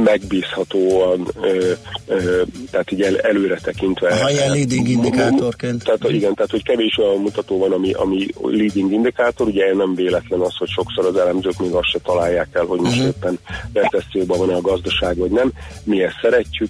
megbízhatóan, 0.03 1.27
ö, 1.41 1.71
ö, 2.07 2.41
tehát 2.71 2.91
így 2.91 3.01
el, 3.01 3.19
előre 3.19 3.59
tekintve. 3.63 4.17
Ha 4.21 4.29
ilyen 4.31 4.51
leading 4.51 4.87
indikátorként. 4.87 5.83
Tehát 5.83 6.09
igen, 6.09 6.33
tehát 6.33 6.51
hogy 6.51 6.63
kevés 6.63 6.97
olyan 6.97 7.21
mutató 7.21 7.57
van, 7.57 7.71
ami, 7.71 7.91
ami 7.93 8.27
leading 8.41 8.91
indikátor, 8.91 9.47
ugye 9.47 9.73
nem 9.75 9.95
véletlen 9.95 10.39
az, 10.39 10.55
hogy 10.57 10.67
sokszor 10.67 11.05
az 11.05 11.15
elemzők 11.17 11.57
még 11.59 11.71
azt 11.71 11.89
se 11.91 11.99
találják 11.99 12.47
el, 12.51 12.65
hogy 12.65 12.79
most 12.79 12.97
Mhm. 12.97 13.05
éppen 13.05 13.39
recesszióban 13.73 14.37
van-e 14.37 14.55
a 14.55 14.61
gazdaság, 14.61 15.17
vagy 15.17 15.31
nem. 15.31 15.51
Mi 15.83 16.03
ezt 16.03 16.19
szeretjük, 16.21 16.69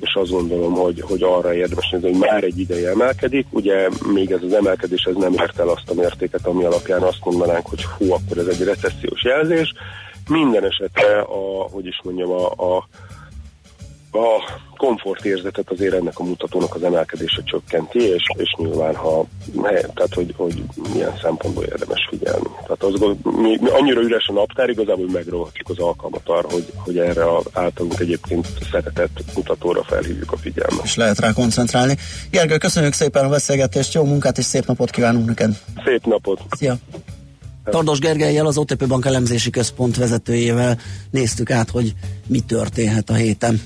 és 0.00 0.14
azt 0.14 0.30
gondolom, 0.30 0.72
hogy, 0.72 1.00
hogy 1.00 1.22
arra 1.22 1.54
érdemes 1.54 1.88
nézni, 1.90 2.10
hogy 2.10 2.18
már 2.18 2.44
egy 2.44 2.58
ideje 2.58 2.90
emelkedik, 2.90 3.46
ugye 3.50 3.88
még 4.12 4.30
ez 4.30 4.40
az 4.42 4.52
emelkedés 4.52 5.02
ez 5.02 5.14
nem 5.14 5.32
ért 5.32 5.58
el 5.58 5.68
azt 5.68 5.88
a 5.90 5.94
mértéket, 5.94 6.46
ami 6.46 6.64
alapján 6.64 7.02
azt 7.02 7.24
mondanánk, 7.24 7.66
hogy 7.66 7.84
hú, 7.84 8.12
akkor 8.12 8.38
ez 8.38 8.46
egy 8.46 8.62
recessziós 8.64 9.24
jelzés. 9.24 9.72
Minden 10.28 10.64
esetre, 10.64 11.20
a, 11.20 11.68
hogy 11.70 11.86
is 11.86 12.00
mondjam, 12.04 12.30
a, 12.30 12.46
a 12.46 12.88
a 14.12 14.60
komfortérzetet 14.76 15.70
azért 15.70 15.94
ennek 15.94 16.18
a 16.18 16.22
mutatónak 16.22 16.74
az 16.74 16.82
emelkedése 16.82 17.42
csökkenti, 17.44 17.98
és, 17.98 18.22
és 18.36 18.54
nyilván, 18.58 18.94
ha, 18.94 19.24
tehát 19.62 20.14
hogy, 20.14 20.34
hogy 20.36 20.62
milyen 20.92 21.18
szempontból 21.22 21.64
érdemes 21.64 22.06
figyelni. 22.10 22.48
Tehát 22.62 22.82
az, 22.82 23.00
mi, 23.22 23.58
mi 23.60 23.70
annyira 23.70 24.00
üres 24.00 24.26
a 24.26 24.32
naptár, 24.32 24.68
igazából 24.68 25.06
megragadjuk 25.12 25.68
az 25.68 25.78
alkalmat 25.78 26.28
arra, 26.28 26.48
hogy, 26.50 26.72
hogy 26.76 26.98
erre 26.98 27.36
az 27.36 27.44
általunk 27.52 28.00
egyébként 28.00 28.46
szeretett 28.70 29.20
mutatóra 29.34 29.82
felhívjuk 29.82 30.32
a 30.32 30.36
figyelmet. 30.36 30.84
És 30.84 30.96
lehet 30.96 31.18
rá 31.18 31.32
koncentrálni. 31.32 31.96
Gergő, 32.30 32.56
köszönjük 32.56 32.92
szépen 32.92 33.24
a 33.24 33.28
beszélgetést, 33.28 33.94
jó 33.94 34.04
munkát 34.04 34.38
és 34.38 34.44
szép 34.44 34.66
napot 34.66 34.90
kívánunk 34.90 35.26
neked. 35.26 35.50
Szép 35.84 36.04
napot! 36.04 36.40
Szia! 36.50 36.76
Tardos 37.70 37.98
Gergelyel, 37.98 38.46
az 38.46 38.58
OTP 38.58 38.86
Bank 38.86 39.04
elemzési 39.04 39.50
központ 39.50 39.96
vezetőjével 39.96 40.78
néztük 41.10 41.50
át, 41.50 41.70
hogy 41.70 41.94
mi 42.26 42.40
történhet 42.40 43.10
a 43.10 43.14
héten. 43.14 43.62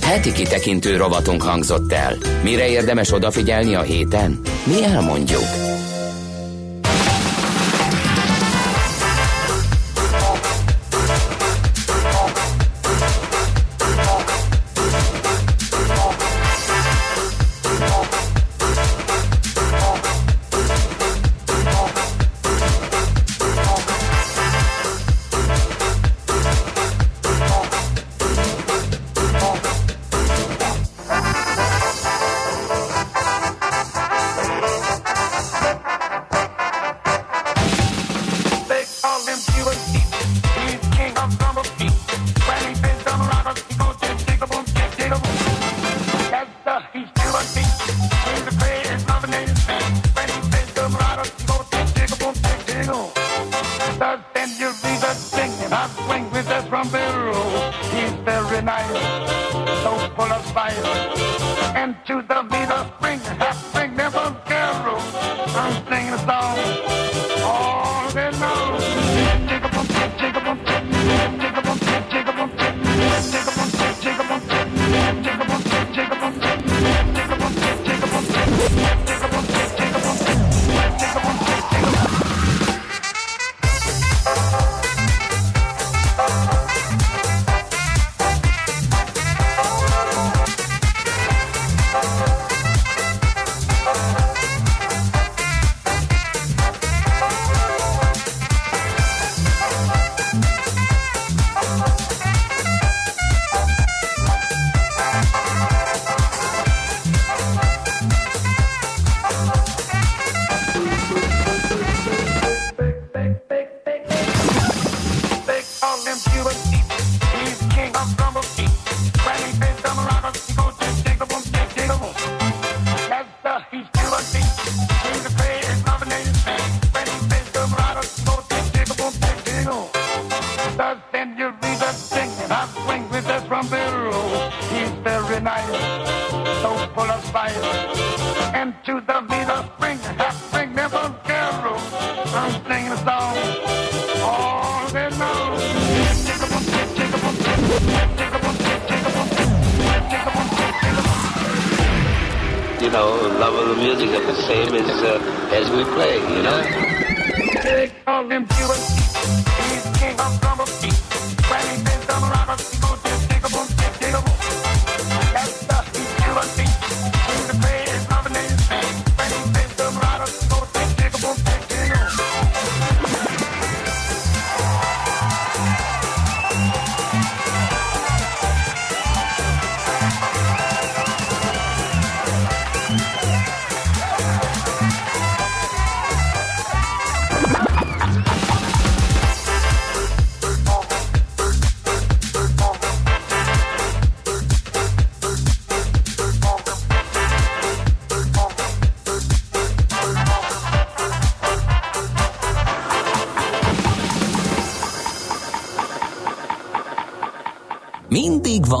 Heti 0.00 0.32
kitekintő 0.32 0.96
rovatunk 0.96 1.42
hangzott 1.42 1.92
el. 1.92 2.16
Mire 2.42 2.68
érdemes 2.68 3.12
odafigyelni 3.12 3.74
a 3.74 3.82
héten? 3.82 4.40
Mi 4.64 4.84
elmondjuk. 4.84 5.44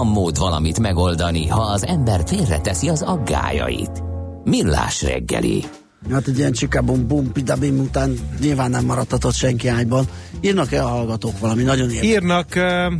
Van 0.04 0.12
mód 0.12 0.38
valamit 0.38 0.78
megoldani, 0.78 1.46
ha 1.46 1.60
az 1.60 1.86
ember 1.86 2.22
félreteszi 2.26 2.88
az 2.88 3.02
aggájait. 3.02 4.02
Millás 4.44 5.02
reggeli. 5.02 5.64
Hát 6.10 6.26
egy 6.26 6.38
ilyen 6.38 6.52
csikabum 6.52 7.06
bum 7.06 7.32
pidabim 7.32 7.78
után 7.78 8.18
nyilván 8.40 8.70
nem 8.70 8.84
maradhatott 8.84 9.34
senki 9.34 9.68
ágyban. 9.68 10.08
Írnak-e 10.40 10.84
a 10.84 10.88
hallgatók 10.88 11.38
valami 11.38 11.62
nagyon 11.62 11.90
érdekes? 11.90 12.10
Írnak 12.10 12.46
uh, 12.56 12.92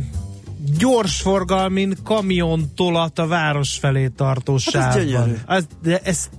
gyorsforgalmin 0.77 1.93
kamion 2.03 2.71
tolat 2.75 3.19
a 3.19 3.27
város 3.27 3.77
felé 3.77 4.07
tartó 4.07 4.57
Hát 4.73 4.95
ez 4.95 5.03
gyönyörű. 5.03 5.33
Az, 5.45 5.67
de 5.83 5.99
ez 6.03 6.29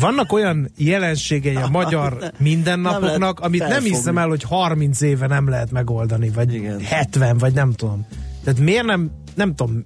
vannak 0.00 0.32
olyan 0.32 0.70
jelenségei 0.76 1.56
a 1.56 1.68
magyar 1.68 2.18
mindennapoknak, 2.38 3.40
amit 3.40 3.68
nem 3.68 3.82
hiszem 3.82 4.18
el, 4.18 4.28
hogy 4.28 4.42
30 4.42 5.00
éve 5.00 5.26
nem 5.26 5.48
lehet 5.48 5.70
megoldani, 5.70 6.30
vagy 6.30 6.54
Igen. 6.54 6.80
70, 6.80 7.38
vagy 7.38 7.52
nem 7.52 7.72
tudom. 7.72 8.06
Tehát 8.44 8.60
miért 8.60 8.84
nem, 8.84 9.10
nem 9.34 9.54
tudom, 9.54 9.84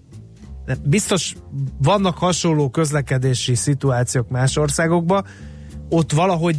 biztos 0.85 1.35
vannak 1.79 2.19
hasonló 2.19 2.71
közlekedési 2.71 3.55
szituációk 3.55 4.29
más 4.29 4.57
országokban, 4.57 5.25
ott 5.89 6.13
valahogy 6.13 6.57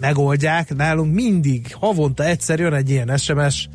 megoldják, 0.00 0.74
nálunk 0.74 1.14
mindig, 1.14 1.74
havonta 1.74 2.24
egyszer 2.24 2.58
jön 2.58 2.74
egy 2.74 2.90
ilyen 2.90 3.16
SMS, 3.16 3.68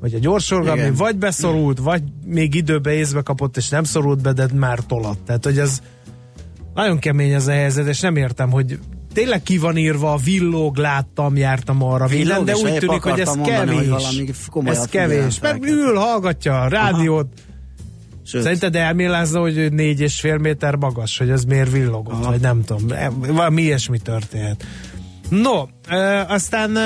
vagy 0.00 0.14
a 0.14 0.18
gyorsorgalmi, 0.18 0.80
Igen. 0.80 0.94
vagy 0.94 1.16
beszorult, 1.16 1.78
vagy 1.78 2.02
még 2.24 2.54
időbe 2.54 2.92
észbe 2.92 3.20
kapott, 3.20 3.56
és 3.56 3.68
nem 3.68 3.84
szorult 3.84 4.22
be, 4.22 4.32
de 4.32 4.46
már 4.54 4.78
tolat. 4.78 5.18
Tehát, 5.18 5.44
hogy 5.44 5.58
ez 5.58 5.80
nagyon 6.74 6.98
kemény 6.98 7.32
ez 7.32 7.46
a 7.46 7.52
helyzet, 7.52 7.86
és 7.86 8.00
nem 8.00 8.16
értem, 8.16 8.50
hogy 8.50 8.78
tényleg 9.16 9.42
ki 9.42 9.58
van 9.58 9.76
írva, 9.76 10.12
a 10.12 10.16
villog, 10.16 10.76
láttam, 10.76 11.36
jártam 11.36 11.82
arra, 11.82 12.06
villan, 12.06 12.44
de 12.44 12.54
úgy 12.54 12.78
tűnik, 12.78 13.02
hogy 13.02 13.20
ez 13.20 13.34
mondani, 13.34 13.50
kevés. 13.50 13.78
hogy 13.78 13.88
valami 13.88 14.70
ez 14.70 14.84
kevés. 14.86 15.40
Mert 15.40 15.64
ül, 15.64 15.94
hallgatja 15.94 16.60
a 16.60 16.68
rádiót. 16.68 17.26
Sőt. 18.24 18.42
Szerinted 18.42 18.76
elmélázza, 18.76 19.40
hogy 19.40 19.72
négy 19.72 20.00
és 20.00 20.20
fél 20.20 20.38
méter 20.38 20.74
magas, 20.74 21.18
hogy 21.18 21.30
ez 21.30 21.44
miért 21.44 21.70
villogott, 21.72 22.14
Aha. 22.14 22.30
vagy 22.30 22.40
nem 22.40 22.64
tudom. 22.64 22.86
Valami 23.16 23.62
ilyesmi 23.62 23.98
történt. 23.98 24.64
No, 25.28 25.66
aztán 26.28 26.78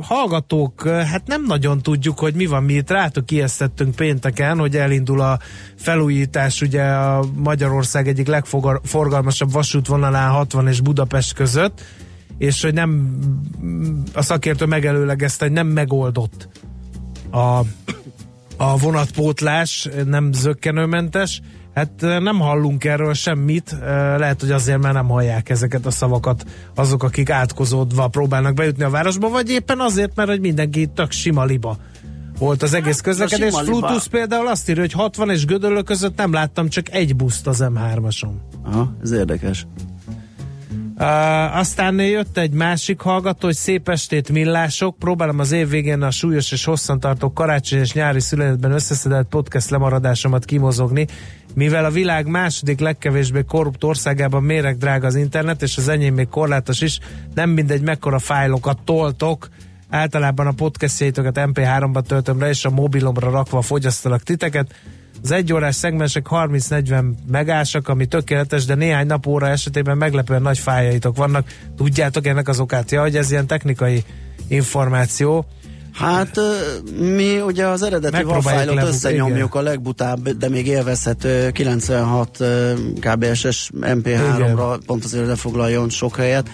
hallgatók, 0.00 0.88
hát 0.88 1.26
nem 1.26 1.44
nagyon 1.44 1.82
tudjuk, 1.82 2.18
hogy 2.18 2.34
mi 2.34 2.46
van, 2.46 2.62
mi 2.62 2.72
itt 2.72 2.90
rátok 2.90 3.30
ijesztettünk 3.30 3.94
pénteken, 3.94 4.58
hogy 4.58 4.76
elindul 4.76 5.20
a 5.20 5.38
felújítás, 5.76 6.60
ugye 6.60 6.82
a 6.82 7.24
Magyarország 7.36 8.08
egyik 8.08 8.26
legforgalmasabb 8.26 9.52
vasútvonalán 9.52 10.30
60 10.30 10.68
és 10.68 10.80
Budapest 10.80 11.34
között, 11.34 11.82
és 12.38 12.62
hogy 12.62 12.74
nem 12.74 13.18
a 14.12 14.22
szakértő 14.22 14.64
megelőlegezte, 14.64 15.44
hogy 15.44 15.54
nem 15.54 15.66
megoldott 15.66 16.48
a, 17.30 17.58
a 18.56 18.76
vonatpótlás, 18.78 19.88
nem 20.04 20.32
zöggenőmentes. 20.32 21.40
Hát 21.74 21.90
nem 22.00 22.38
hallunk 22.38 22.84
erről 22.84 23.14
semmit, 23.14 23.72
Eh, 23.82 24.18
lehet, 24.18 24.40
hogy 24.40 24.50
azért, 24.50 24.82
mert 24.82 24.94
nem 24.94 25.08
hallják 25.08 25.48
ezeket 25.48 25.86
a 25.86 25.90
szavakat 25.90 26.44
azok, 26.74 27.02
akik 27.02 27.30
átkozódva 27.30 28.08
próbálnak 28.08 28.54
bejutni 28.54 28.82
a 28.82 28.90
városba, 28.90 29.28
vagy 29.28 29.50
éppen 29.50 29.80
azért, 29.80 30.16
mert 30.16 30.28
hogy 30.28 30.40
mindenki 30.40 30.86
tök 30.86 31.10
sima 31.10 31.44
liba 31.44 31.76
volt 32.38 32.62
az 32.62 32.74
egész 32.74 33.00
közlekedés. 33.00 33.52
liba. 33.52 33.64
Flutus 33.64 34.08
például 34.08 34.48
azt 34.48 34.68
írja, 34.68 34.82
hogy 34.82 34.92
60 34.92 35.30
és 35.30 35.44
Gödöllő 35.44 35.82
között 35.82 36.16
nem 36.16 36.32
láttam 36.32 36.68
csak 36.68 36.92
egy 36.92 37.16
buszt 37.16 37.46
az 37.46 37.64
M3-ason. 37.74 38.32
Aha, 38.64 38.96
ez 39.02 39.10
érdekes. 39.10 39.66
Uh, 40.98 41.56
aztán 41.56 42.00
jött 42.00 42.38
egy 42.38 42.52
másik 42.52 43.00
hallgató, 43.00 43.46
hogy 43.46 43.54
szép 43.54 43.88
estét 43.88 44.28
millások, 44.28 44.98
próbálom 44.98 45.38
az 45.38 45.52
év 45.52 45.68
végén 45.68 46.02
a 46.02 46.10
súlyos 46.10 46.52
és 46.52 46.64
hosszantartó 46.64 47.32
karácsony 47.32 47.78
és 47.78 47.92
nyári 47.92 48.20
születetben 48.20 48.72
összeszedett 48.72 49.28
podcast 49.28 49.70
lemaradásomat 49.70 50.44
kimozogni, 50.44 51.06
mivel 51.54 51.84
a 51.84 51.90
világ 51.90 52.26
második 52.26 52.80
legkevésbé 52.80 53.42
korrupt 53.42 53.84
országában 53.84 54.42
méreg 54.42 54.76
drága 54.76 55.06
az 55.06 55.14
internet, 55.14 55.62
és 55.62 55.76
az 55.76 55.88
enyém 55.88 56.14
még 56.14 56.28
korlátos 56.28 56.80
is, 56.80 56.98
nem 57.34 57.50
mindegy 57.50 57.82
mekkora 57.82 58.18
fájlokat 58.18 58.78
toltok, 58.84 59.48
általában 59.90 60.46
a 60.46 60.52
podcastjaitokat 60.52 61.40
MP3-ba 61.40 62.02
töltöm 62.06 62.40
le, 62.40 62.48
és 62.48 62.64
a 62.64 62.70
mobilomra 62.70 63.30
rakva 63.30 63.62
fogyasztalak 63.62 64.22
titeket. 64.22 64.74
Az 65.24 65.30
egyórás 65.30 65.74
szegmensek 65.74 66.26
30-40 66.30 67.04
megásak, 67.30 67.88
ami 67.88 68.06
tökéletes, 68.06 68.64
de 68.64 68.74
néhány 68.74 69.06
nap 69.06 69.26
óra 69.26 69.48
esetében 69.48 69.96
meglepően 69.96 70.42
nagy 70.42 70.58
fájaitok 70.58 71.16
vannak. 71.16 71.48
Tudjátok 71.76 72.26
ennek 72.26 72.48
az 72.48 72.60
okát? 72.60 72.90
Ja, 72.90 73.00
hogy 73.00 73.16
ez 73.16 73.30
ilyen 73.30 73.46
technikai 73.46 74.04
információ. 74.48 75.46
Hát 75.92 76.40
mi 76.98 77.40
ugye 77.40 77.66
az 77.66 77.82
eredeti 77.82 78.22
WAV-fájlot 78.22 78.82
összenyomjuk 78.82 79.54
a 79.54 79.60
legbutább, 79.60 80.28
de 80.28 80.48
még 80.48 80.66
élvezhető 80.66 81.50
96 81.50 82.40
ö, 82.40 82.72
KBSS 83.00 83.70
MP3-ra, 83.80 84.78
pont 84.86 85.04
azért 85.04 85.26
lefoglaljon 85.26 85.88
sok 85.88 86.16
helyet. 86.16 86.48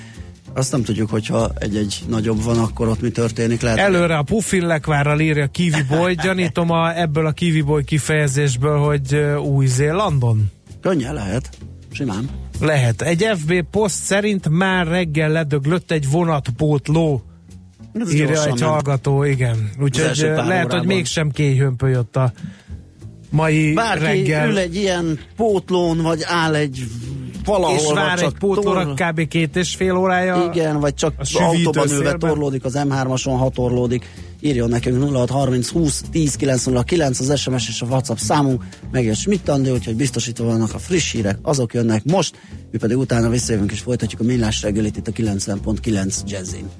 Azt 0.54 0.72
nem 0.72 0.82
tudjuk, 0.82 1.10
hogyha 1.10 1.50
egy-egy 1.58 2.02
nagyobb 2.08 2.42
van, 2.42 2.58
akkor 2.58 2.88
ott 2.88 3.00
mi 3.00 3.10
történik. 3.10 3.60
Lehet, 3.60 3.78
Előre 3.78 4.16
a 4.16 4.22
Puffin-lekvárral 4.22 5.20
írja 5.20 5.46
Kiwi 5.46 5.82
Boy, 5.88 6.14
gyanítom 6.14 6.70
a, 6.70 6.98
ebből 6.98 7.26
a 7.26 7.32
Kiwi 7.32 7.60
Boy 7.60 7.84
kifejezésből, 7.84 8.78
hogy 8.78 9.14
Új-Zélandon. 9.42 10.50
Könnyen 10.80 11.14
lehet, 11.14 11.48
simán. 11.92 12.28
Lehet. 12.60 13.02
Egy 13.02 13.28
FB 13.34 13.52
poszt 13.70 14.02
szerint 14.04 14.48
már 14.48 14.86
reggel 14.86 15.30
ledöglött 15.30 15.90
egy 15.90 16.10
vonatpótló. 16.10 17.22
Ez 17.94 18.14
Írja 18.14 18.42
egy 18.42 18.46
ment. 18.48 18.60
hallgató, 18.60 19.24
igen. 19.24 19.70
Úgyhogy 19.80 20.16
lehet, 20.18 20.38
hogy 20.38 20.46
órában. 20.46 20.86
mégsem 20.86 21.30
kéjhömpölyött 21.30 22.16
a 22.16 22.32
mai 23.30 23.72
Bárki 23.72 24.04
reggel. 24.04 24.48
ül 24.48 24.58
egy 24.58 24.74
ilyen 24.76 25.18
pótlón, 25.36 26.02
vagy 26.02 26.20
áll 26.24 26.54
egy 26.54 26.84
valahol, 27.44 27.76
és 27.76 27.92
vár 27.94 28.18
csak 28.18 28.32
egy 28.32 28.38
pótlóra 28.38 28.84
tor- 28.84 29.00
kb. 29.00 29.28
két 29.28 29.56
és 29.56 29.74
fél 29.74 29.96
órája. 29.96 30.50
Igen, 30.52 30.80
vagy 30.80 30.94
csak 30.94 31.14
autóban 31.32 31.88
ülve 31.88 32.08
szélben. 32.08 32.18
torlódik, 32.18 32.64
az 32.64 32.78
M3-ason 32.78 33.34
hatorlódik. 33.38 34.08
Írjon 34.40 34.68
nekünk 34.68 35.02
0630 35.02 35.68
20 35.68 36.04
10 36.10 36.34
909 36.34 37.20
az 37.20 37.38
SMS 37.40 37.68
és 37.68 37.82
a 37.82 37.86
WhatsApp 37.86 38.16
számunk, 38.16 38.64
meg 38.90 39.08
egy 39.08 39.16
Schmidt 39.16 39.48
Andi, 39.48 39.70
úgyhogy 39.70 39.96
biztosítva 39.96 40.44
vannak 40.44 40.74
a 40.74 40.78
friss 40.78 41.12
hírek, 41.12 41.38
azok 41.42 41.74
jönnek 41.74 42.04
most, 42.04 42.34
mi 42.70 42.78
pedig 42.78 42.96
utána 42.96 43.28
visszajövünk 43.28 43.72
és 43.72 43.80
folytatjuk 43.80 44.20
a 44.20 44.24
millás 44.24 44.62
reggelit 44.62 44.96
itt 44.96 45.08
a 45.08 45.12
90.9 45.12 46.26
Jazzin. 46.26 46.70